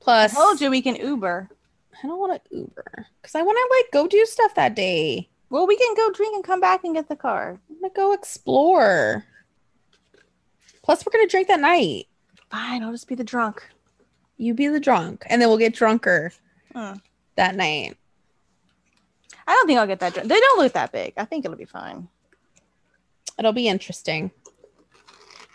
Plus, 0.00 0.34
told 0.34 0.60
you 0.60 0.70
we 0.70 0.82
can 0.82 0.96
Uber. 0.96 1.48
I 2.02 2.06
don't 2.06 2.18
want 2.18 2.42
to 2.42 2.56
Uber 2.56 3.06
because 3.20 3.34
I 3.34 3.42
want 3.42 3.58
to 3.58 3.76
like 3.76 3.92
go 3.92 4.08
do 4.08 4.24
stuff 4.24 4.54
that 4.54 4.74
day. 4.74 5.28
Well, 5.50 5.66
we 5.66 5.76
can 5.76 5.94
go 5.94 6.10
drink 6.12 6.34
and 6.34 6.44
come 6.44 6.60
back 6.60 6.84
and 6.84 6.94
get 6.94 7.08
the 7.08 7.16
car. 7.16 7.60
I 7.68 7.72
want 7.80 7.94
to 7.94 8.00
go 8.00 8.12
explore. 8.12 9.26
Plus, 10.82 11.04
we're 11.04 11.12
gonna 11.12 11.26
drink 11.28 11.48
that 11.48 11.60
night. 11.60 12.06
Fine, 12.50 12.82
I'll 12.82 12.92
just 12.92 13.08
be 13.08 13.14
the 13.14 13.24
drunk. 13.24 13.68
You 14.38 14.54
be 14.54 14.68
the 14.68 14.80
drunk, 14.80 15.24
and 15.28 15.42
then 15.42 15.48
we'll 15.48 15.58
get 15.58 15.74
drunker 15.74 16.32
Hmm. 16.74 16.92
That 17.40 17.56
night. 17.56 17.96
I 19.46 19.54
don't 19.54 19.66
think 19.66 19.78
I'll 19.78 19.86
get 19.86 20.00
that 20.00 20.12
drunk. 20.14 20.28
They 20.28 20.38
don't 20.38 20.60
look 20.60 20.74
that 20.74 20.92
big. 20.92 21.14
I 21.16 21.24
think 21.24 21.44
it'll 21.44 21.56
be 21.56 21.64
fine. 21.64 22.06
It'll 23.38 23.54
be 23.54 23.66
interesting. 23.66 24.30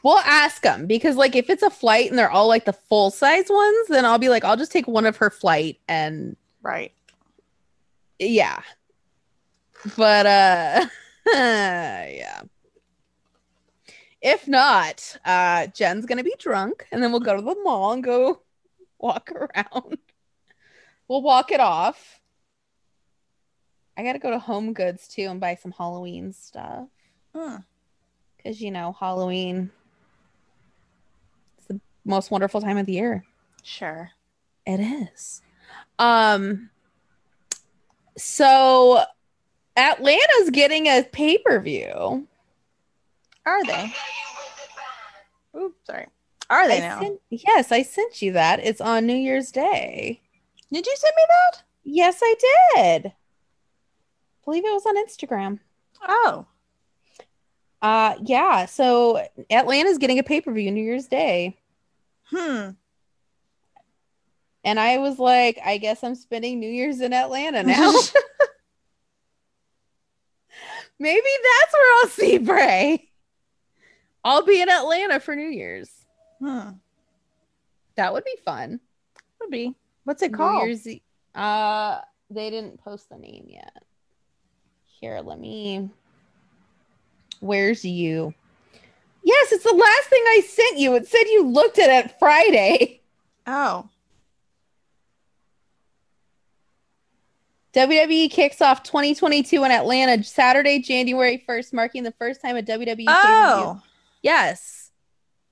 We'll 0.03 0.17
ask 0.17 0.63
them 0.63 0.87
because, 0.87 1.15
like, 1.15 1.35
if 1.35 1.49
it's 1.49 1.61
a 1.63 1.69
flight 1.69 2.09
and 2.09 2.17
they're 2.17 2.29
all 2.29 2.47
like 2.47 2.65
the 2.65 2.73
full 2.73 3.11
size 3.11 3.45
ones, 3.49 3.87
then 3.89 4.03
I'll 4.03 4.17
be 4.17 4.29
like, 4.29 4.43
I'll 4.43 4.57
just 4.57 4.71
take 4.71 4.87
one 4.87 5.05
of 5.05 5.17
her 5.17 5.29
flight 5.29 5.79
and 5.87 6.35
Right. 6.63 6.91
yeah. 8.19 8.61
But 9.95 10.25
uh 10.25 10.85
yeah. 11.31 12.41
If 14.21 14.47
not, 14.47 15.17
uh 15.23 15.67
Jen's 15.67 16.07
gonna 16.07 16.23
be 16.23 16.35
drunk 16.39 16.87
and 16.91 17.03
then 17.03 17.11
we'll 17.11 17.21
go 17.21 17.35
to 17.35 17.41
the 17.43 17.55
mall 17.63 17.91
and 17.91 18.03
go 18.03 18.41
walk 18.97 19.31
around. 19.31 19.99
We'll 21.07 21.21
walk 21.21 21.51
it 21.51 21.59
off. 21.59 22.19
I 23.97 24.03
gotta 24.03 24.19
go 24.19 24.31
to 24.31 24.39
Home 24.39 24.73
Goods 24.73 25.07
too 25.07 25.23
and 25.23 25.39
buy 25.39 25.55
some 25.55 25.71
Halloween 25.71 26.33
stuff. 26.33 26.87
Hmm. 27.33 27.57
Because 28.37 28.59
you 28.61 28.71
know, 28.71 28.95
Halloween 28.99 29.71
it's 31.57 31.67
the 31.67 31.79
most 32.03 32.31
wonderful 32.31 32.61
time 32.61 32.77
of 32.77 32.85
the 32.85 32.93
year. 32.93 33.23
Sure. 33.63 34.11
It 34.65 34.79
is. 34.79 35.41
Um 35.99 36.69
so 38.17 39.03
Atlanta's 39.77 40.49
getting 40.51 40.87
a 40.87 41.03
pay-per-view. 41.03 42.27
Are 43.45 43.63
they? 43.65 43.93
Oops, 45.57 45.75
sorry. 45.85 46.07
Are 46.49 46.67
they 46.67 46.77
I 46.77 46.87
now? 46.87 46.99
sent- 47.01 47.21
yes, 47.29 47.71
I 47.71 47.83
sent 47.83 48.21
you 48.21 48.31
that. 48.33 48.59
It's 48.63 48.79
on 48.81 49.05
New 49.05 49.15
Year's 49.15 49.51
Day. 49.51 50.21
Did 50.71 50.85
you 50.85 50.95
send 50.97 51.13
me 51.15 51.23
that? 51.27 51.63
Yes, 51.83 52.19
I 52.23 52.35
did. 52.75 53.13
believe 54.43 54.65
it 54.65 54.71
was 54.73 54.85
on 54.85 54.97
Instagram. 54.97 55.59
Oh. 56.07 56.45
Uh 57.81 58.15
yeah, 58.23 58.65
so 58.65 59.23
Atlanta's 59.51 59.97
getting 59.99 60.17
a 60.19 60.23
pay-per-view 60.23 60.71
New 60.71 60.83
Year's 60.83 61.07
Day. 61.07 61.57
Hmm. 62.29 62.71
And 64.63 64.79
I 64.79 64.97
was 64.97 65.19
like, 65.19 65.59
I 65.63 65.77
guess 65.77 66.03
I'm 66.03 66.15
spending 66.15 66.59
New 66.59 66.69
Year's 66.69 66.99
in 67.01 67.13
Atlanta 67.13 67.61
now. 67.63 67.93
Maybe 70.99 71.21
that's 71.21 71.73
where 71.73 71.97
I'll 72.01 72.09
see 72.09 72.37
Bray. 72.39 73.09
I'll 74.23 74.43
be 74.43 74.59
in 74.61 74.69
Atlanta 74.69 75.19
for 75.19 75.35
New 75.35 75.49
Year's. 75.49 75.91
hmm. 76.39 76.69
That 77.95 78.11
would 78.13 78.23
be 78.25 78.35
fun. 78.43 78.79
Would 79.39 79.51
be. 79.51 79.75
What's 80.05 80.21
it 80.23 80.31
New 80.31 80.37
called? 80.37 80.65
Year's 80.67 80.87
E- 80.87 81.03
Uh, 81.35 81.99
they 82.29 82.49
didn't 82.49 82.79
post 82.83 83.09
the 83.09 83.17
name 83.17 83.45
yet. 83.49 83.83
Here, 85.01 85.19
let 85.19 85.39
me. 85.39 85.89
Where's 87.41 87.83
you? 87.83 88.33
Yes, 89.23 89.51
it's 89.51 89.63
the 89.63 89.73
last 89.73 90.09
thing 90.09 90.23
I 90.27 90.41
sent 90.47 90.77
you. 90.77 90.95
It 90.95 91.07
said 91.07 91.23
you 91.25 91.45
looked 91.47 91.77
at 91.79 92.05
it 92.05 92.17
Friday. 92.19 93.01
Oh. 93.47 93.87
WWE 97.73 98.31
kicks 98.31 98.61
off 98.61 98.83
2022 98.83 99.63
in 99.63 99.71
Atlanta 99.71 100.23
Saturday, 100.23 100.79
January 100.79 101.43
1st, 101.47 101.73
marking 101.73 102.03
the 102.03 102.13
first 102.13 102.41
time 102.41 102.55
a 102.55 102.63
WWE. 102.63 103.05
Oh. 103.07 103.81
Yes. 104.21 104.91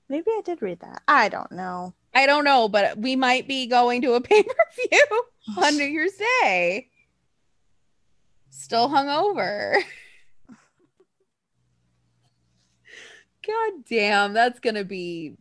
Maybe 0.08 0.30
I 0.30 0.40
did 0.44 0.62
read 0.62 0.80
that. 0.80 1.02
I 1.06 1.28
don't 1.28 1.52
know. 1.52 1.94
I 2.14 2.26
don't 2.26 2.44
know, 2.44 2.68
but 2.68 2.96
we 2.98 3.16
might 3.16 3.48
be 3.48 3.66
going 3.66 4.02
to 4.02 4.14
a 4.14 4.20
pay-per-view 4.22 5.24
on 5.58 5.76
New 5.76 5.84
Year's 5.84 6.12
Day. 6.12 6.88
Still 8.50 8.88
hungover. 8.88 9.82
God 13.46 13.72
damn, 13.86 14.32
that's 14.32 14.58
gonna 14.60 14.84
be 14.84 15.36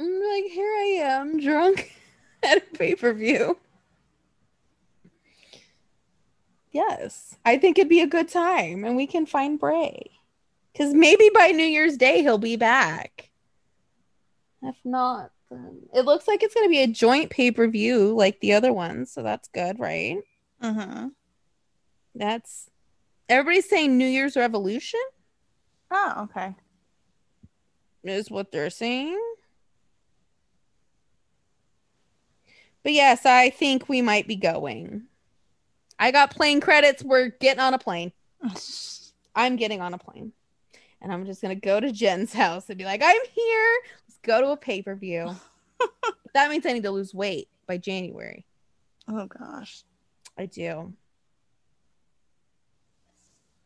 I'm 0.00 0.06
like, 0.06 0.44
here 0.44 0.72
I 0.78 0.98
am, 1.02 1.40
drunk 1.40 1.92
at 2.42 2.58
a 2.58 2.76
pay-per-view. 2.76 3.58
Yes, 6.70 7.36
I 7.44 7.58
think 7.58 7.78
it'd 7.78 7.88
be 7.88 8.00
a 8.00 8.06
good 8.06 8.28
time, 8.28 8.84
and 8.84 8.96
we 8.96 9.06
can 9.06 9.26
find 9.26 9.58
Bray. 9.58 10.10
Because 10.72 10.94
maybe 10.94 11.30
by 11.34 11.48
New 11.48 11.64
Year's 11.64 11.96
Day 11.96 12.22
he'll 12.22 12.38
be 12.38 12.54
back. 12.56 13.27
If 14.62 14.76
not, 14.84 15.30
then 15.50 15.82
it 15.94 16.04
looks 16.04 16.26
like 16.26 16.42
it's 16.42 16.54
going 16.54 16.66
to 16.66 16.70
be 16.70 16.82
a 16.82 16.86
joint 16.88 17.30
pay 17.30 17.50
per 17.50 17.68
view 17.68 18.14
like 18.16 18.40
the 18.40 18.54
other 18.54 18.72
ones. 18.72 19.12
So 19.12 19.22
that's 19.22 19.48
good, 19.48 19.78
right? 19.78 20.18
Uh 20.60 20.72
huh. 20.72 21.08
That's 22.14 22.68
everybody's 23.28 23.68
saying 23.68 23.96
New 23.96 24.06
Year's 24.06 24.36
Revolution 24.36 25.00
Oh, 25.90 26.24
okay. 26.30 26.54
is 28.04 28.30
what 28.30 28.50
they're 28.52 28.70
saying. 28.70 29.18
But 32.82 32.92
yes, 32.92 33.26
I 33.26 33.50
think 33.50 33.88
we 33.88 34.02
might 34.02 34.26
be 34.26 34.36
going. 34.36 35.04
I 35.98 36.10
got 36.10 36.30
plane 36.34 36.60
credits. 36.60 37.02
We're 37.02 37.28
getting 37.28 37.60
on 37.60 37.74
a 37.74 37.78
plane. 37.78 38.12
I'm 39.34 39.56
getting 39.56 39.80
on 39.80 39.94
a 39.94 39.98
plane. 39.98 40.32
And 41.00 41.12
I'm 41.12 41.26
just 41.26 41.40
going 41.42 41.54
to 41.54 41.60
go 41.60 41.80
to 41.80 41.92
Jen's 41.92 42.32
house 42.34 42.68
and 42.68 42.78
be 42.78 42.84
like, 42.84 43.02
I'm 43.04 43.20
here. 43.32 43.78
Go 44.22 44.40
to 44.40 44.50
a 44.50 44.56
pay 44.56 44.82
per 44.82 44.94
view. 44.94 45.34
that 46.34 46.50
means 46.50 46.66
I 46.66 46.72
need 46.72 46.82
to 46.82 46.90
lose 46.90 47.14
weight 47.14 47.48
by 47.66 47.78
January. 47.78 48.44
oh 49.08 49.26
gosh. 49.26 49.84
I 50.36 50.46
do. 50.46 50.92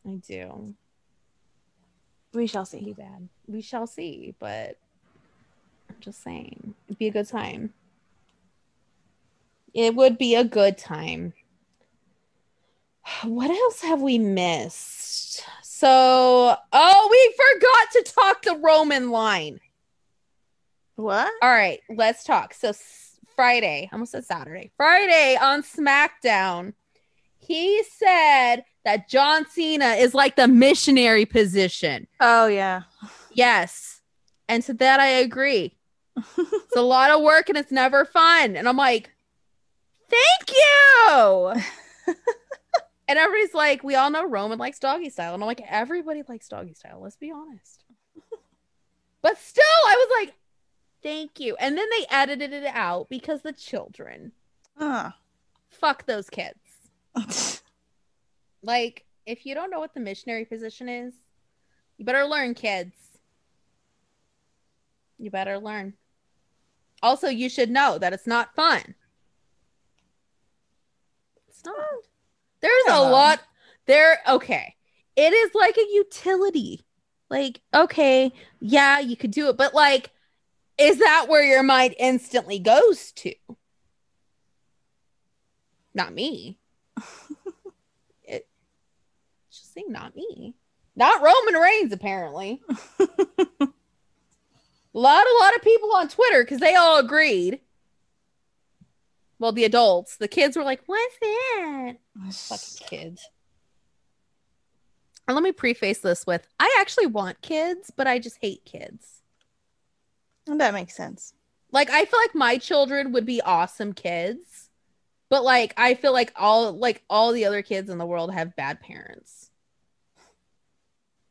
I 0.07 0.15
do. 0.27 0.73
We 2.33 2.47
shall 2.47 2.63
Be 2.63 2.67
see. 2.67 2.93
bad. 2.93 3.29
We 3.47 3.61
shall 3.61 3.85
see, 3.85 4.33
but 4.39 4.77
I'm 5.89 5.95
just 5.99 6.23
saying. 6.23 6.73
It'd 6.87 6.97
be 6.97 7.07
a 7.07 7.11
good 7.11 7.27
time. 7.27 7.73
It 9.73 9.95
would 9.95 10.17
be 10.17 10.35
a 10.35 10.43
good 10.43 10.77
time. 10.77 11.33
What 13.23 13.51
else 13.51 13.81
have 13.81 14.01
we 14.01 14.17
missed? 14.17 15.43
So, 15.61 16.55
oh, 16.71 17.07
we 17.11 17.35
forgot 17.35 17.91
to 17.91 18.13
talk 18.13 18.41
the 18.43 18.55
Roman 18.55 19.09
line. 19.11 19.59
What? 20.95 21.31
All 21.41 21.49
right, 21.49 21.79
let's 21.89 22.23
talk. 22.23 22.53
So 22.53 22.73
Friday, 23.35 23.89
I 23.91 23.95
almost 23.95 24.11
said 24.11 24.25
Saturday. 24.25 24.71
Friday 24.77 25.37
on 25.41 25.63
SmackDown, 25.63 26.73
he 27.39 27.83
said 27.83 28.63
that 28.85 29.09
John 29.09 29.45
Cena 29.49 29.93
is 29.93 30.13
like 30.13 30.35
the 30.35 30.47
missionary 30.47 31.25
position. 31.25 32.07
Oh 32.19 32.47
yeah. 32.47 32.83
Yes. 33.31 34.01
And 34.47 34.63
to 34.63 34.73
that 34.75 34.99
I 34.99 35.07
agree. 35.07 35.77
It's 36.37 36.75
a 36.79 36.81
lot 36.81 37.11
of 37.11 37.21
work 37.21 37.49
and 37.49 37.57
it's 37.57 37.71
never 37.71 38.03
fun. 38.03 38.55
And 38.55 38.67
I'm 38.67 38.77
like, 38.77 39.11
thank 40.09 40.49
you. 40.49 41.53
and 43.07 43.19
everybody's 43.19 43.53
like, 43.53 43.83
we 43.83 43.93
all 43.93 44.09
know 44.09 44.25
Roman 44.25 44.57
likes 44.57 44.79
doggy 44.79 45.11
style. 45.11 45.35
And 45.35 45.43
I'm 45.43 45.47
like, 45.47 45.61
everybody 45.69 46.23
likes 46.27 46.47
doggy 46.47 46.73
style. 46.73 46.99
Let's 47.01 47.17
be 47.17 47.31
honest. 47.31 47.83
But 49.21 49.37
still, 49.37 49.63
I 49.63 49.95
was 49.95 50.25
like, 50.25 50.35
thank 51.03 51.39
you. 51.39 51.55
And 51.59 51.77
then 51.77 51.87
they 51.91 52.05
edited 52.09 52.53
it 52.53 52.65
out 52.73 53.09
because 53.09 53.41
the 53.41 53.53
children, 53.53 54.31
Huh. 54.77 55.11
fuck 55.69 56.05
those 56.05 56.29
kids. 56.29 56.59
Like, 58.65 59.03
if 59.25 59.45
you 59.45 59.55
don't 59.55 59.69
know 59.69 59.81
what 59.81 59.93
the 59.93 59.99
missionary 59.99 60.45
position 60.45 60.87
is, 60.87 61.13
you 61.97 62.05
better 62.05 62.23
learn, 62.23 62.53
kids. 62.53 62.95
You 65.19 65.29
better 65.29 65.59
learn. 65.59 65.95
Also, 67.01 67.27
you 67.27 67.49
should 67.49 67.69
know 67.69 67.97
that 67.97 68.13
it's 68.13 68.25
not 68.25 68.55
fun. 68.55 68.95
It's 71.49 71.63
not. 71.65 71.75
There's 72.61 72.85
a 72.87 73.01
lot 73.01 73.41
there. 73.85 74.19
Okay. 74.29 74.75
It 75.17 75.33
is 75.33 75.53
like 75.53 75.77
a 75.77 75.85
utility. 75.93 76.85
Like, 77.29 77.59
okay, 77.73 78.31
yeah, 78.61 78.99
you 78.99 79.17
could 79.17 79.31
do 79.31 79.49
it, 79.49 79.57
but 79.57 79.73
like, 79.73 80.11
is 80.83 80.99
that 80.99 81.27
where 81.29 81.43
your 81.43 81.63
mind 81.63 81.95
instantly 81.97 82.59
goes 82.59 83.11
to? 83.13 83.33
Not 85.93 86.13
me. 86.13 86.59
it 88.23 88.47
just 89.49 89.73
saying 89.73 89.91
not 89.91 90.15
me. 90.15 90.55
Not 90.95 91.21
Roman 91.21 91.55
Reigns, 91.55 91.93
apparently. 91.93 92.61
a 92.99 93.05
lot, 94.93 95.25
a 95.25 95.37
lot 95.39 95.55
of 95.55 95.61
people 95.63 95.95
on 95.95 96.09
Twitter 96.09 96.43
because 96.43 96.59
they 96.59 96.75
all 96.75 96.99
agreed. 96.99 97.61
Well, 99.39 99.53
the 99.53 99.65
adults, 99.65 100.17
the 100.17 100.27
kids 100.27 100.55
were 100.55 100.63
like, 100.63 100.81
"What's 100.85 101.17
that?" 101.19 101.93
Fucking 102.31 102.87
kids. 102.87 103.27
And 105.27 105.35
let 105.35 105.43
me 105.43 105.51
preface 105.51 105.99
this 105.99 106.27
with: 106.27 106.47
I 106.59 106.75
actually 106.79 107.07
want 107.07 107.41
kids, 107.41 107.91
but 107.95 108.07
I 108.07 108.19
just 108.19 108.37
hate 108.41 108.63
kids. 108.65 109.22
That 110.45 110.73
makes 110.73 110.95
sense. 110.95 111.33
Like, 111.71 111.89
I 111.89 112.05
feel 112.05 112.19
like 112.19 112.35
my 112.35 112.57
children 112.57 113.11
would 113.13 113.25
be 113.25 113.41
awesome 113.41 113.93
kids, 113.93 114.69
but 115.29 115.43
like, 115.43 115.73
I 115.77 115.95
feel 115.95 116.13
like 116.13 116.31
all 116.35 116.71
like 116.71 117.03
all 117.09 117.31
the 117.31 117.45
other 117.45 117.61
kids 117.61 117.89
in 117.89 117.97
the 117.97 118.05
world 118.05 118.33
have 118.33 118.55
bad 118.55 118.79
parents. 118.79 119.49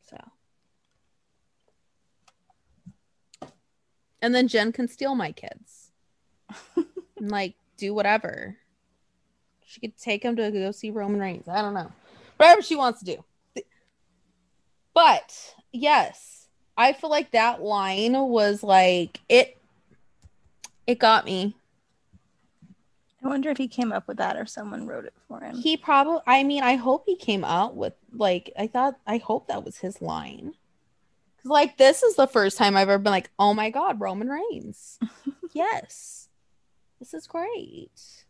So, 0.09 0.17
and 4.21 4.35
then 4.35 4.47
Jen 4.47 4.71
can 4.71 4.87
steal 4.87 5.15
my 5.15 5.31
kids, 5.31 5.91
and 6.75 7.31
like 7.31 7.55
do 7.77 7.93
whatever. 7.93 8.57
She 9.65 9.79
could 9.79 9.97
take 9.97 10.23
them 10.23 10.35
to 10.35 10.51
go 10.51 10.71
see 10.71 10.91
Roman 10.91 11.21
Reigns. 11.21 11.47
I 11.47 11.61
don't 11.61 11.73
know, 11.73 11.91
whatever 12.37 12.61
she 12.61 12.75
wants 12.75 12.99
to 12.99 13.05
do. 13.05 13.63
But 14.93 15.55
yes, 15.71 16.42
I 16.77 16.93
feel 16.93 17.09
like 17.09 17.31
that 17.31 17.61
line 17.61 18.13
was 18.13 18.63
like 18.63 19.19
it 19.29 19.57
it 20.87 20.99
got 20.99 21.25
me. 21.25 21.55
I 23.23 23.27
wonder 23.27 23.49
if 23.49 23.57
he 23.57 23.67
came 23.67 23.93
up 23.93 24.07
with 24.07 24.17
that 24.17 24.35
or 24.35 24.45
someone 24.45 24.85
wrote 24.85 25.05
it 25.05 25.13
for 25.27 25.39
him. 25.39 25.55
He 25.55 25.77
probably 25.77 26.21
I 26.27 26.43
mean, 26.43 26.63
I 26.63 26.75
hope 26.75 27.03
he 27.05 27.15
came 27.15 27.43
out 27.43 27.75
with 27.75 27.93
like 28.11 28.51
I 28.57 28.67
thought 28.67 28.95
I 29.07 29.17
hope 29.17 29.47
that 29.47 29.63
was 29.63 29.77
his 29.77 30.01
line. 30.01 30.55
Cuz 31.41 31.49
like 31.49 31.77
this 31.77 32.03
is 32.03 32.15
the 32.15 32.27
first 32.27 32.57
time 32.57 32.75
I've 32.75 32.89
ever 32.89 32.97
been 33.01 33.11
like, 33.11 33.31
"Oh 33.37 33.53
my 33.53 33.69
god, 33.69 33.99
Roman 34.01 34.29
Reigns." 34.29 34.99
yes. 35.53 36.29
This 36.99 37.13
is 37.13 37.27
great. 37.27 38.25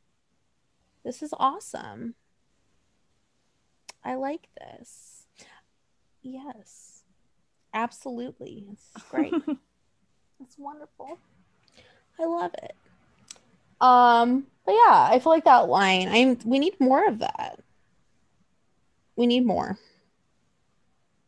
This 1.03 1.21
is 1.21 1.33
awesome. 1.37 2.15
I 4.03 4.15
like 4.15 4.49
this. 4.59 5.25
Yes. 6.21 6.92
Absolutely. 7.73 8.65
It's 8.71 9.03
great. 9.09 9.33
It's 10.41 10.57
wonderful. 10.57 11.17
I 12.19 12.25
love 12.25 12.51
it. 12.61 12.75
Um, 13.81 14.45
but 14.65 14.73
yeah, 14.73 15.07
I 15.11 15.19
feel 15.19 15.31
like 15.31 15.45
that 15.45 15.67
line. 15.67 16.07
I'm 16.07 16.37
we 16.45 16.59
need 16.59 16.79
more 16.79 17.07
of 17.07 17.19
that. 17.19 17.59
We 19.15 19.27
need 19.27 19.45
more. 19.45 19.77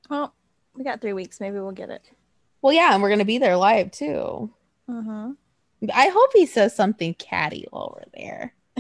well, 0.09 0.33
we 0.75 0.83
got 0.83 1.01
three 1.01 1.13
weeks. 1.13 1.39
Maybe 1.39 1.59
we'll 1.59 1.71
get 1.71 1.89
it. 1.89 2.09
Well, 2.61 2.73
yeah, 2.73 2.93
and 2.93 3.01
we're 3.01 3.09
gonna 3.09 3.25
be 3.25 3.37
there 3.37 3.57
live 3.57 3.91
too. 3.91 4.51
Mm-hmm. 4.89 5.31
I 5.93 6.07
hope 6.07 6.29
he 6.33 6.45
says 6.45 6.75
something 6.75 7.13
catty 7.15 7.67
while 7.69 7.95
we're 7.95 8.11
there. 8.21 8.53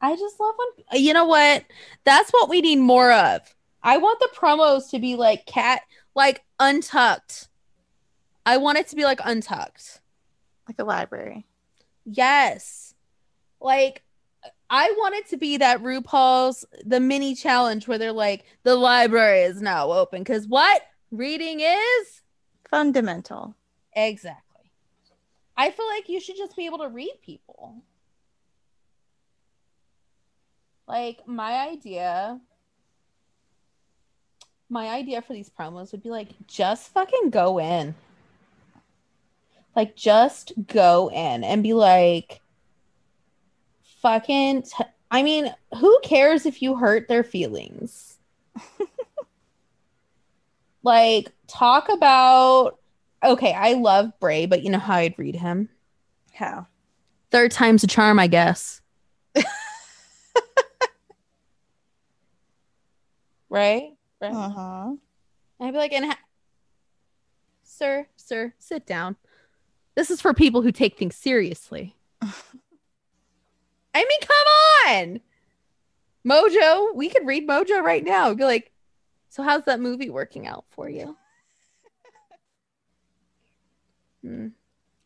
I 0.00 0.16
just 0.16 0.38
love 0.38 0.54
when 0.58 1.02
you 1.02 1.12
know 1.14 1.24
what? 1.24 1.64
That's 2.04 2.30
what 2.30 2.48
we 2.50 2.60
need 2.60 2.76
more 2.76 3.12
of. 3.12 3.40
I 3.84 3.98
want 3.98 4.18
the 4.18 4.30
promos 4.34 4.90
to 4.90 4.98
be 4.98 5.14
like 5.14 5.44
cat 5.44 5.82
like 6.14 6.42
untucked. 6.58 7.48
I 8.46 8.56
want 8.56 8.78
it 8.78 8.88
to 8.88 8.96
be 8.96 9.04
like 9.04 9.20
untucked. 9.22 10.00
like 10.66 10.78
a 10.78 10.84
library. 10.84 11.46
Yes. 12.06 12.94
Like 13.60 14.02
I 14.70 14.90
want 14.96 15.14
it 15.16 15.28
to 15.28 15.36
be 15.36 15.58
that 15.58 15.82
RuPaul's 15.82 16.64
the 16.84 16.98
mini 16.98 17.34
challenge 17.34 17.86
where 17.86 17.98
they're 17.98 18.12
like 18.12 18.44
the 18.62 18.74
library 18.74 19.42
is 19.42 19.60
now 19.60 19.92
open 19.92 20.24
cuz 20.24 20.48
what 20.48 20.82
reading 21.10 21.60
is 21.60 22.22
Fundamental. 22.70 23.54
exactly. 23.94 24.72
I 25.56 25.70
feel 25.70 25.86
like 25.86 26.08
you 26.08 26.20
should 26.20 26.36
just 26.36 26.56
be 26.56 26.66
able 26.66 26.78
to 26.78 26.88
read 26.88 27.14
people. 27.22 27.82
Like 30.88 31.28
my 31.28 31.68
idea 31.68 32.40
my 34.68 34.88
idea 34.88 35.22
for 35.22 35.32
these 35.32 35.50
promos 35.50 35.92
would 35.92 36.02
be 36.02 36.10
like 36.10 36.28
just 36.46 36.92
fucking 36.92 37.30
go 37.30 37.58
in. 37.58 37.94
Like 39.76 39.96
just 39.96 40.52
go 40.66 41.10
in 41.10 41.44
and 41.44 41.62
be 41.62 41.74
like 41.74 42.40
fucking 44.00 44.62
t- 44.62 44.84
I 45.10 45.22
mean, 45.22 45.52
who 45.78 46.00
cares 46.02 46.46
if 46.46 46.62
you 46.62 46.76
hurt 46.76 47.08
their 47.08 47.24
feelings? 47.24 48.18
like 50.82 51.32
talk 51.46 51.88
about 51.88 52.78
okay, 53.22 53.52
I 53.52 53.72
love 53.72 54.12
Bray, 54.20 54.46
but 54.46 54.62
you 54.62 54.70
know 54.70 54.78
how 54.78 54.96
I'd 54.96 55.18
read 55.18 55.36
him? 55.36 55.68
How? 56.32 56.66
Third 57.30 57.50
time's 57.50 57.82
a 57.82 57.86
charm, 57.86 58.20
I 58.20 58.26
guess. 58.26 58.82
right? 63.48 63.93
Right. 64.32 64.44
Uh-huh. 64.46 64.94
I'd 65.60 65.72
be 65.72 65.78
like, 65.78 65.92
and 65.92 66.06
ha- 66.06 66.18
sir, 67.62 68.06
sir, 68.16 68.54
sit 68.58 68.86
down. 68.86 69.16
This 69.94 70.10
is 70.10 70.20
for 70.20 70.34
people 70.34 70.62
who 70.62 70.72
take 70.72 70.98
things 70.98 71.16
seriously. 71.16 71.94
I 72.22 74.04
mean, 74.04 74.20
come 74.20 74.46
on. 74.88 75.20
Mojo, 76.26 76.94
we 76.94 77.08
could 77.08 77.26
read 77.26 77.46
Mojo 77.46 77.82
right 77.82 78.02
now. 78.04 78.32
Be 78.34 78.44
like, 78.44 78.72
so 79.28 79.42
how's 79.42 79.64
that 79.64 79.80
movie 79.80 80.10
working 80.10 80.46
out 80.46 80.64
for 80.70 80.88
you? 80.88 81.16
Hmm. 84.22 84.48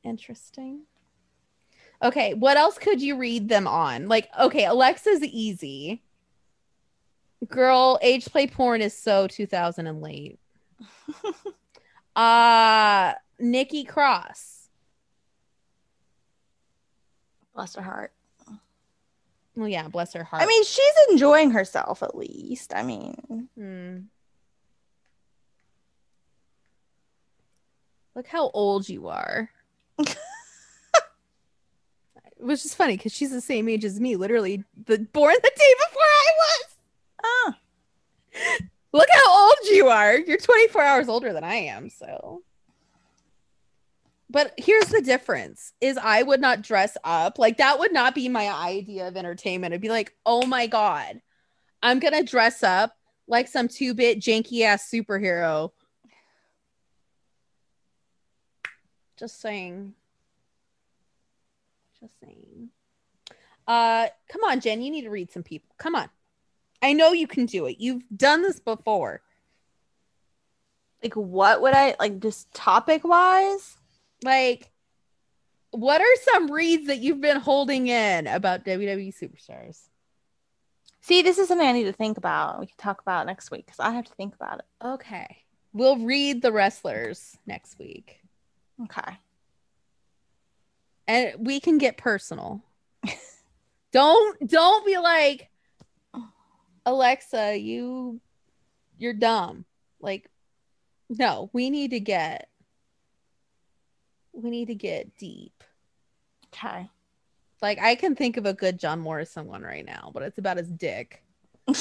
Interesting. 0.04 0.82
Okay, 2.02 2.34
what 2.34 2.56
else 2.56 2.78
could 2.78 3.02
you 3.02 3.16
read 3.16 3.48
them 3.48 3.66
on? 3.66 4.06
Like, 4.06 4.28
okay, 4.38 4.64
Alexa's 4.64 5.24
easy. 5.24 6.02
Girl, 7.46 7.98
age 8.02 8.26
play 8.26 8.46
porn 8.46 8.82
is 8.82 8.96
so 8.96 9.26
2000 9.28 9.86
and 9.86 10.00
late. 10.00 10.38
uh 12.16 13.12
Nikki 13.38 13.84
Cross. 13.84 14.68
Bless 17.54 17.74
her 17.76 17.82
heart. 17.82 18.12
Well, 19.56 19.68
yeah, 19.68 19.88
bless 19.88 20.12
her 20.14 20.22
heart. 20.24 20.42
I 20.42 20.46
mean, 20.46 20.64
she's 20.64 20.92
enjoying 21.10 21.50
herself 21.50 22.02
at 22.02 22.16
least. 22.16 22.72
I 22.74 22.82
mean, 22.82 23.48
Hmm. 23.56 23.98
Look 28.14 28.26
how 28.26 28.50
old 28.50 28.88
you 28.88 29.06
are. 29.08 29.50
Which 32.38 32.64
is 32.64 32.74
funny 32.74 32.96
because 32.96 33.12
she's 33.12 33.30
the 33.30 33.40
same 33.40 33.68
age 33.68 33.84
as 33.84 34.00
me, 34.00 34.16
literally 34.16 34.64
the 34.86 34.98
born 34.98 35.34
the 35.40 35.52
day 35.56 35.74
before 35.88 36.02
I 36.02 36.30
was. 36.36 36.76
Ah, 37.24 37.58
Look 38.92 39.08
how 39.12 39.46
old 39.46 39.56
you 39.70 39.88
are. 39.88 40.18
You're 40.18 40.38
24 40.38 40.82
hours 40.82 41.08
older 41.08 41.32
than 41.32 41.44
I 41.44 41.54
am, 41.54 41.90
so. 41.90 42.42
But 44.30 44.52
here's 44.56 44.88
the 44.88 45.02
difference 45.02 45.72
is 45.80 45.96
I 45.96 46.22
would 46.22 46.40
not 46.40 46.62
dress 46.62 46.96
up. 47.04 47.38
Like 47.38 47.58
that 47.58 47.78
would 47.78 47.92
not 47.92 48.14
be 48.14 48.28
my 48.28 48.48
idea 48.48 49.08
of 49.08 49.16
entertainment. 49.16 49.72
It'd 49.72 49.82
be 49.82 49.88
like, 49.88 50.14
"Oh 50.26 50.46
my 50.46 50.66
god. 50.66 51.20
I'm 51.82 51.98
going 51.98 52.12
to 52.12 52.22
dress 52.22 52.62
up 52.62 52.92
like 53.26 53.48
some 53.48 53.68
2-bit 53.68 54.20
janky 54.20 54.62
ass 54.62 54.90
superhero." 54.90 55.70
Just 59.18 59.40
saying. 59.40 59.94
Just 62.00 62.18
saying. 62.20 62.68
Uh 63.66 64.08
come 64.30 64.44
on, 64.44 64.60
Jen, 64.60 64.82
you 64.82 64.90
need 64.90 65.02
to 65.02 65.10
read 65.10 65.30
some 65.30 65.42
people. 65.42 65.74
Come 65.78 65.94
on. 65.94 66.08
I 66.82 66.92
know 66.92 67.12
you 67.12 67.26
can 67.26 67.46
do 67.46 67.66
it. 67.66 67.80
You've 67.80 68.02
done 68.14 68.42
this 68.42 68.60
before. 68.60 69.20
like 71.02 71.14
what 71.14 71.62
would 71.62 71.74
I 71.74 71.96
like 71.98 72.20
just 72.20 72.52
topic 72.54 73.04
wise? 73.04 73.76
Like, 74.24 74.70
what 75.70 76.00
are 76.00 76.16
some 76.32 76.50
reads 76.50 76.86
that 76.86 76.98
you've 76.98 77.20
been 77.20 77.40
holding 77.40 77.88
in 77.88 78.26
about 78.26 78.64
WWE 78.64 79.14
superstars? 79.14 79.88
See, 81.00 81.22
this 81.22 81.38
is 81.38 81.48
something 81.48 81.66
I 81.66 81.72
need 81.72 81.84
to 81.84 81.92
think 81.92 82.18
about. 82.18 82.60
We 82.60 82.66
can 82.66 82.76
talk 82.76 83.00
about 83.00 83.26
next 83.26 83.50
week 83.50 83.66
because 83.66 83.80
I 83.80 83.90
have 83.92 84.04
to 84.06 84.14
think 84.14 84.34
about 84.34 84.58
it. 84.58 84.64
Okay. 84.84 85.44
We'll 85.72 85.98
read 85.98 86.42
the 86.42 86.52
wrestlers 86.52 87.38
next 87.46 87.78
week. 87.78 88.20
Okay. 88.84 89.16
And 91.06 91.34
we 91.38 91.60
can 91.60 91.78
get 91.78 91.96
personal. 91.96 92.62
don't 93.92 94.48
don't 94.48 94.84
be 94.84 94.98
like 94.98 95.48
Alexa, 96.88 97.54
you 97.58 98.18
you're 98.96 99.12
dumb. 99.12 99.66
Like 100.00 100.30
no, 101.10 101.50
we 101.52 101.68
need 101.68 101.90
to 101.90 102.00
get 102.00 102.48
we 104.32 104.48
need 104.48 104.68
to 104.68 104.74
get 104.74 105.16
deep. 105.18 105.62
Okay. 106.46 106.88
Like 107.60 107.78
I 107.78 107.94
can 107.94 108.14
think 108.16 108.38
of 108.38 108.46
a 108.46 108.54
good 108.54 108.78
John 108.78 109.00
Morrison 109.00 109.46
one 109.46 109.62
right 109.62 109.84
now, 109.84 110.10
but 110.14 110.22
it's 110.22 110.38
about 110.38 110.56
his 110.56 110.68
dick. 110.70 111.22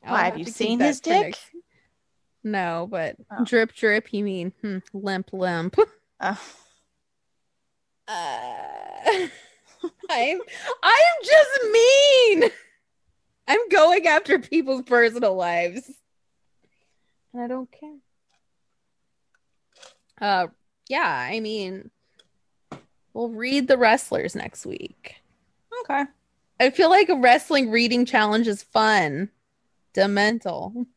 Why, 0.00 0.24
have 0.24 0.38
you 0.38 0.44
seen 0.46 0.80
his 0.80 1.00
dick? 1.00 1.22
next- 1.22 1.50
No, 2.44 2.86
but 2.90 3.16
Oh. 3.30 3.44
drip 3.44 3.74
drip. 3.74 4.12
You 4.14 4.24
mean 4.24 4.52
hmm, 4.62 4.78
limp 4.94 5.32
limp? 5.32 5.76
Oh. 6.20 6.40
Uh, 8.08 8.12
I'm 10.10 10.40
I'm 10.82 11.16
just 11.24 11.72
mean. 11.72 12.50
I'm 13.48 13.68
going 13.68 14.06
after 14.06 14.38
people's 14.38 14.82
personal 14.82 15.34
lives, 15.36 15.90
and 17.32 17.42
I 17.42 17.46
don't 17.46 17.70
care. 17.70 17.96
Uh, 20.20 20.46
yeah. 20.88 21.28
I 21.30 21.40
mean, 21.40 21.90
we'll 23.12 23.28
read 23.30 23.68
the 23.68 23.78
wrestlers 23.78 24.34
next 24.34 24.66
week. 24.66 25.16
okay. 25.82 26.04
I 26.58 26.70
feel 26.70 26.88
like 26.88 27.10
a 27.10 27.16
wrestling 27.16 27.70
reading 27.70 28.06
challenge 28.06 28.48
is 28.48 28.62
fun. 28.62 29.30
Demental. 29.92 30.86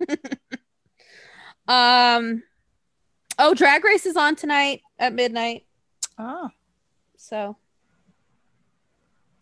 Um 1.66 2.42
Oh, 3.38 3.54
Drag 3.54 3.82
Race 3.84 4.06
is 4.06 4.16
on 4.16 4.36
tonight 4.36 4.82
at 4.98 5.12
midnight. 5.12 5.64
oh. 6.18 6.50
So 7.16 7.56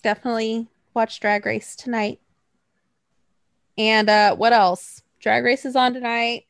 definitely 0.03 0.69
watch 0.95 1.19
Drag 1.21 1.45
Race 1.45 1.75
tonight. 1.75 2.21
And 3.77 4.09
uh 4.09 4.37
what 4.37 4.53
else? 4.53 5.03
Drag 5.21 5.43
Race 5.45 5.65
is 5.65 5.75
on 5.77 5.93
tonight. 5.95 6.45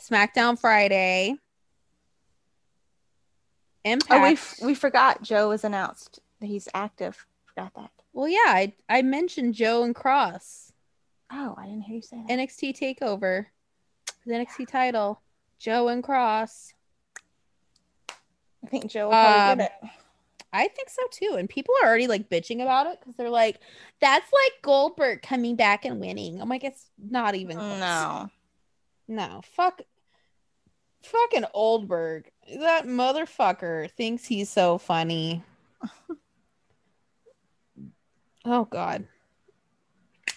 SmackDown 0.00 0.58
Friday. 0.58 1.34
Impact. 3.84 4.12
Oh, 4.12 4.22
we 4.22 4.32
f- 4.32 4.56
we 4.62 4.74
forgot 4.74 5.22
Joe 5.22 5.50
was 5.50 5.62
announced 5.62 6.20
he's 6.40 6.68
active. 6.74 7.26
Forgot 7.44 7.72
that. 7.76 7.90
well, 8.12 8.28
yeah, 8.28 8.38
I, 8.46 8.72
I 8.88 9.02
mentioned 9.02 9.54
Joe 9.54 9.82
and 9.82 9.94
Kross. 9.94 10.72
Oh, 11.32 11.54
I 11.58 11.64
didn't 11.66 11.82
hear 11.82 11.96
you 11.96 12.02
say 12.02 12.16
that. 12.26 12.28
NXT 12.38 12.78
Takeover, 12.78 13.46
the 14.26 14.32
NXT 14.34 14.68
title, 14.68 15.20
Joe 15.58 15.88
and 15.88 16.02
Kross. 16.02 16.72
I 18.64 18.68
think 18.68 18.90
Joe 18.90 19.04
will 19.06 19.12
probably 19.12 19.40
Um, 19.52 19.58
get 19.58 19.78
it. 19.82 19.90
I 20.52 20.68
think 20.68 20.88
so 20.88 21.02
too. 21.10 21.36
And 21.36 21.48
people 21.48 21.74
are 21.82 21.88
already 21.88 22.06
like 22.06 22.28
bitching 22.30 22.62
about 22.62 22.86
it 22.86 22.98
because 22.98 23.14
they're 23.16 23.30
like, 23.30 23.60
that's 24.00 24.30
like 24.32 24.52
Goldberg 24.62 25.22
coming 25.22 25.54
back 25.56 25.84
and 25.84 26.00
winning. 26.00 26.40
I'm 26.40 26.48
like, 26.48 26.64
it's 26.64 26.90
not 26.98 27.34
even 27.34 27.56
close. 27.58 27.78
No. 27.80 28.30
No, 29.08 29.40
fuck. 29.54 29.82
Fucking 31.02 31.44
Oldberg. 31.54 32.30
That 32.58 32.86
motherfucker 32.86 33.90
thinks 33.92 34.24
he's 34.24 34.48
so 34.50 34.78
funny. 34.78 35.42
oh, 38.44 38.64
God. 38.64 39.06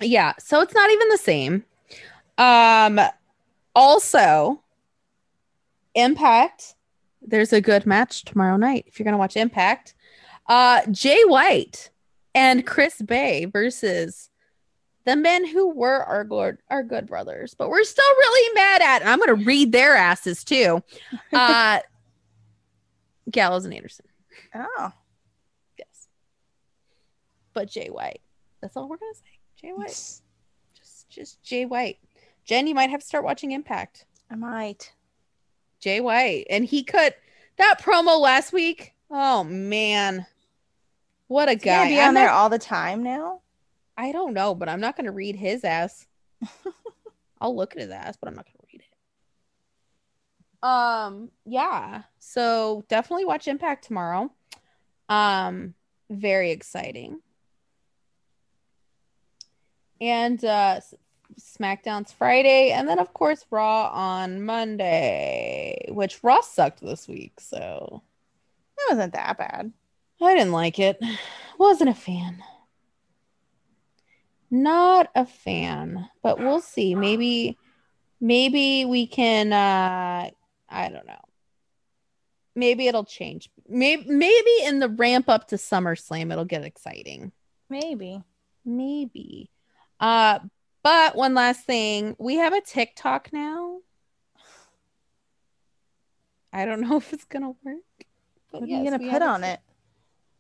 Yeah, 0.02 0.34
so 0.38 0.62
it's 0.62 0.74
not 0.74 0.92
even 0.92 1.10
the 1.10 1.18
same. 1.18 1.66
Um, 2.38 3.00
also, 3.76 4.62
Impact. 6.00 6.76
There's 7.22 7.54
a 7.54 7.62
good 7.62 7.86
match 7.86 8.24
tomorrow 8.26 8.58
night 8.58 8.86
if 8.88 8.98
you're 9.00 9.04
gonna 9.06 9.18
watch 9.18 9.36
Impact. 9.38 9.94
Uh, 10.48 10.82
Jay 10.92 11.22
White 11.26 11.90
and 12.34 12.66
Chris 12.66 13.02
Bey 13.02 13.46
versus 13.46 14.30
the 15.06 15.16
men 15.16 15.46
who 15.48 15.70
were 15.70 16.04
our 16.04 16.24
good 16.24 16.58
our 16.70 16.84
good 16.84 17.08
brothers, 17.08 17.54
but 17.58 17.70
we're 17.70 17.84
still 17.84 18.10
really 18.18 18.54
mad 18.56 18.82
at. 18.82 19.02
And 19.02 19.10
I'm 19.10 19.20
gonna 19.20 19.36
read 19.36 19.72
their 19.72 19.96
asses 19.96 20.44
too. 20.44 20.82
Uh, 21.34 21.80
Gallows 23.30 23.66
and 23.66 23.74
Anderson, 23.74 24.06
Oh. 24.56 24.92
yes, 25.78 26.08
but 27.54 27.70
Jay 27.70 27.90
White. 27.90 28.22
That's 28.62 28.76
all 28.76 28.90
we're 28.90 28.98
gonna 28.98 29.14
say. 29.14 29.40
Jay 29.68 29.72
White, 29.74 29.88
just 29.88 31.10
just 31.10 31.44
Jay 31.44 31.66
White. 31.66 32.00
Jen, 32.46 32.66
you 32.66 32.74
might 32.74 32.90
have 32.90 33.02
to 33.02 33.06
start 33.06 33.24
watching 33.24 33.52
Impact. 33.52 34.06
I 34.32 34.36
might. 34.36 34.92
Jay 35.80 36.00
White. 36.02 36.46
And 36.50 36.66
he 36.66 36.84
cut 36.84 37.16
that 37.58 37.82
promo 37.82 38.20
last 38.20 38.54
week. 38.54 38.94
Oh 39.10 39.44
man. 39.44 40.26
What 41.28 41.48
a 41.50 41.54
He's 41.54 41.64
gonna 41.64 41.84
guy. 41.86 41.90
be 41.90 42.00
I'm 42.00 42.10
on 42.10 42.14
there 42.16 42.28
not- 42.28 42.34
all 42.36 42.50
the 42.50 42.60
time 42.60 43.04
now. 43.04 43.42
I 43.98 44.12
don't 44.12 44.34
know, 44.34 44.56
but 44.56 44.70
I'm 44.70 44.80
not 44.80 44.96
gonna 44.96 45.12
read 45.12 45.36
his 45.36 45.64
ass. 45.64 46.08
I'll 47.42 47.56
look 47.56 47.76
at 47.76 47.82
his 47.82 47.92
ass, 47.92 48.18
but 48.20 48.28
I'm 48.30 48.36
not 48.36 48.46
gonna 48.46 48.66
read 48.72 48.82
it. 48.82 48.86
Um, 50.68 51.32
yeah. 51.46 52.04
So 52.20 52.84
definitely 52.90 53.26
watch 53.26 53.48
Impact 53.48 53.86
tomorrow. 53.86 54.32
Um, 55.10 55.74
very 56.10 56.52
exciting. 56.52 57.20
And 60.02 60.44
uh 60.46 60.80
SmackDown's 61.40 62.12
Friday, 62.12 62.72
and 62.72 62.88
then 62.88 63.00
of 63.00 63.14
course 63.14 63.46
Raw 63.52 63.90
on 63.94 64.44
Monday, 64.44 65.86
which 65.90 66.24
Raw 66.24 66.42
sucked 66.42 66.82
this 66.82 67.08
week, 67.08 67.40
so 67.40 68.04
It 68.78 68.94
wasn't 68.94 69.14
that 69.14 69.38
bad. 69.38 69.74
I 70.22 70.36
didn't 70.36 70.54
like 70.54 70.80
it. 70.80 71.00
Wasn't 71.58 71.90
a 71.90 71.94
fan. 71.94 72.44
Not 74.52 75.10
a 75.16 75.26
fan, 75.26 76.10
but 76.24 76.40
we'll 76.40 76.62
see. 76.62 76.96
Maybe 76.96 77.58
maybe 78.22 78.86
we 78.86 79.08
can 79.08 79.54
uh 79.54 80.30
I 80.70 80.90
don't 80.90 81.06
know. 81.08 81.22
Maybe 82.56 82.88
it'll 82.88 83.06
change. 83.06 83.50
Maybe 83.68 84.06
maybe 84.10 84.52
in 84.64 84.80
the 84.80 84.90
ramp 84.90 85.30
up 85.30 85.48
to 85.50 85.56
SummerSlam 85.56 86.32
it'll 86.32 86.46
get 86.46 86.64
exciting. 86.66 87.32
Maybe. 87.70 88.24
Maybe. 88.66 89.50
Uh 90.00 90.40
But 90.90 91.16
one 91.16 91.36
last 91.36 91.66
thing, 91.68 92.16
we 92.18 92.38
have 92.38 92.52
a 92.52 92.62
TikTok 92.62 93.32
now. 93.32 93.82
I 96.52 96.66
don't 96.66 96.82
know 96.82 96.98
if 96.98 97.14
it's 97.14 97.26
gonna 97.26 97.50
work. 97.64 97.76
but 98.52 98.62
What 98.62 98.64
are 98.72 98.74
you 98.74 98.84
gonna 98.90 99.12
put 99.12 99.22
on 99.22 99.44
it? 99.44 99.60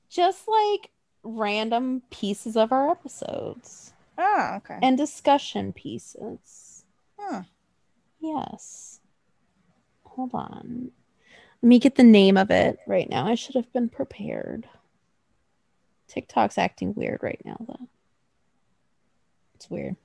Just 0.09 0.47
like 0.47 0.89
random 1.21 2.01
pieces 2.09 2.57
of 2.57 2.71
our 2.71 2.89
episodes 2.89 3.93
Oh, 4.17 4.53
okay. 4.57 4.79
and 4.81 4.97
discussion 4.97 5.71
pieces. 5.71 6.83
Hmm. 7.19 7.41
Yes. 8.19 9.01
Hold 10.03 10.33
on. 10.33 10.89
Let 11.61 11.67
me 11.67 11.77
get 11.77 11.93
the 11.93 12.03
name 12.03 12.37
of 12.37 12.49
it 12.49 12.79
right 12.87 13.07
now. 13.07 13.27
I 13.27 13.35
should 13.35 13.53
have 13.53 13.71
been 13.71 13.87
prepared. 13.87 14.67
TikTok's 16.07 16.57
acting 16.57 16.95
weird 16.95 17.19
right 17.21 17.39
now, 17.45 17.57
though. 17.67 17.87
It's 19.53 19.69
weird. 19.69 19.95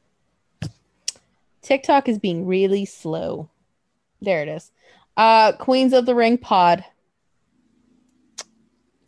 TikTok 1.65 2.09
is 2.09 2.19
being 2.19 2.47
really 2.47 2.85
slow. 2.85 3.49
There 4.21 4.43
it 4.43 4.49
is. 4.49 4.71
Uh 5.17 5.53
Queens 5.53 5.93
of 5.93 6.07
the 6.07 6.15
Ring 6.15 6.39
Pod. 6.39 6.85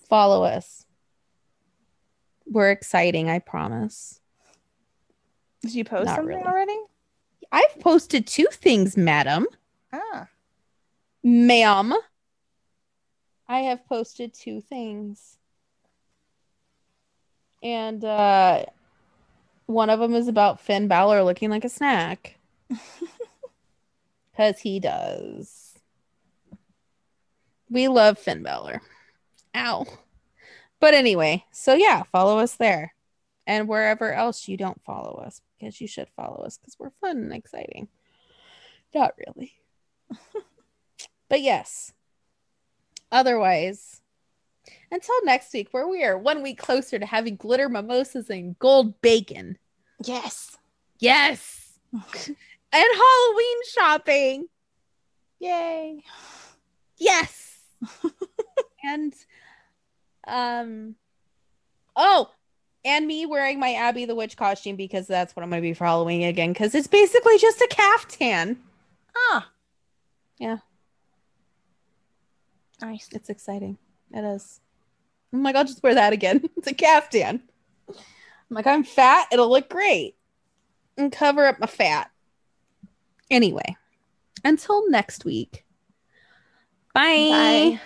Follow 0.08 0.42
us. 0.44 0.86
We're 2.46 2.70
exciting, 2.70 3.28
I 3.28 3.40
promise. 3.40 4.20
Did 5.62 5.74
you 5.74 5.84
post 5.84 6.06
Not 6.06 6.16
something 6.16 6.36
really. 6.36 6.46
already? 6.48 6.78
I've 7.52 7.78
posted 7.80 8.26
two 8.26 8.46
things, 8.50 8.96
madam. 8.96 9.46
Ah. 9.92 10.28
Ma'am. 11.22 11.92
I 13.48 13.60
have 13.60 13.86
posted 13.86 14.32
two 14.32 14.60
things. 14.60 15.36
And 17.62 18.02
uh 18.04 18.64
one 19.66 19.90
of 19.90 19.98
them 19.98 20.14
is 20.14 20.28
about 20.28 20.60
Finn 20.60 20.86
Balor 20.88 21.24
looking 21.24 21.50
like 21.50 21.64
a 21.64 21.68
snack. 21.68 22.35
Cause 24.36 24.58
he 24.58 24.80
does. 24.80 25.74
We 27.70 27.88
love 27.88 28.18
Finn 28.18 28.42
Balor. 28.42 28.82
Ow. 29.54 29.86
But 30.78 30.94
anyway, 30.94 31.44
so 31.52 31.74
yeah, 31.74 32.02
follow 32.12 32.38
us 32.38 32.56
there. 32.56 32.94
And 33.46 33.68
wherever 33.68 34.12
else 34.12 34.48
you 34.48 34.56
don't 34.56 34.82
follow 34.84 35.22
us, 35.24 35.40
because 35.58 35.80
you 35.80 35.86
should 35.86 36.08
follow 36.16 36.44
us 36.44 36.58
because 36.58 36.76
we're 36.78 36.90
fun 37.00 37.18
and 37.18 37.32
exciting. 37.32 37.88
Not 38.94 39.14
really. 39.26 39.52
but 41.28 41.40
yes. 41.40 41.92
Otherwise, 43.10 44.00
until 44.90 45.14
next 45.24 45.52
week, 45.52 45.68
where 45.70 45.88
we 45.88 46.04
are 46.04 46.18
one 46.18 46.42
week 46.42 46.58
closer 46.58 46.98
to 46.98 47.06
having 47.06 47.36
glitter 47.36 47.68
mimosas 47.68 48.30
and 48.30 48.58
gold 48.58 49.00
bacon. 49.00 49.58
Yes. 50.04 50.56
Yes. 50.98 51.78
and 52.72 52.84
Halloween 52.94 53.58
shopping. 53.72 54.46
Yay. 55.38 56.02
Yes. 56.98 57.58
and 58.84 59.14
um 60.26 60.94
oh, 61.94 62.30
and 62.84 63.06
me 63.06 63.26
wearing 63.26 63.58
my 63.58 63.74
Abby 63.74 64.04
the 64.04 64.14
Witch 64.14 64.36
costume 64.36 64.76
because 64.76 65.06
that's 65.06 65.34
what 65.34 65.42
I'm 65.42 65.50
gonna 65.50 65.62
be 65.62 65.74
for 65.74 65.84
Halloween 65.84 66.22
again, 66.22 66.52
because 66.52 66.74
it's 66.74 66.86
basically 66.86 67.38
just 67.38 67.60
a 67.60 67.68
caftan. 67.70 68.58
Ah. 69.16 69.50
Yeah. 70.38 70.58
Nice. 72.80 73.08
It's 73.12 73.30
exciting. 73.30 73.78
It 74.12 74.24
is. 74.24 74.60
I'm 75.32 75.42
like, 75.42 75.56
I'll 75.56 75.64
just 75.64 75.82
wear 75.82 75.94
that 75.94 76.12
again. 76.12 76.48
It's 76.56 76.68
a 76.68 76.74
caftan. 76.74 77.42
I'm 77.88 78.54
like, 78.54 78.66
I'm 78.66 78.84
fat. 78.84 79.28
It'll 79.32 79.50
look 79.50 79.68
great. 79.68 80.16
And 80.96 81.12
cover 81.12 81.46
up 81.46 81.58
my 81.58 81.66
fat. 81.66 82.10
Anyway, 83.30 83.76
until 84.44 84.88
next 84.90 85.24
week. 85.24 85.64
Bye. 86.94 87.28
Bye. 87.30 87.80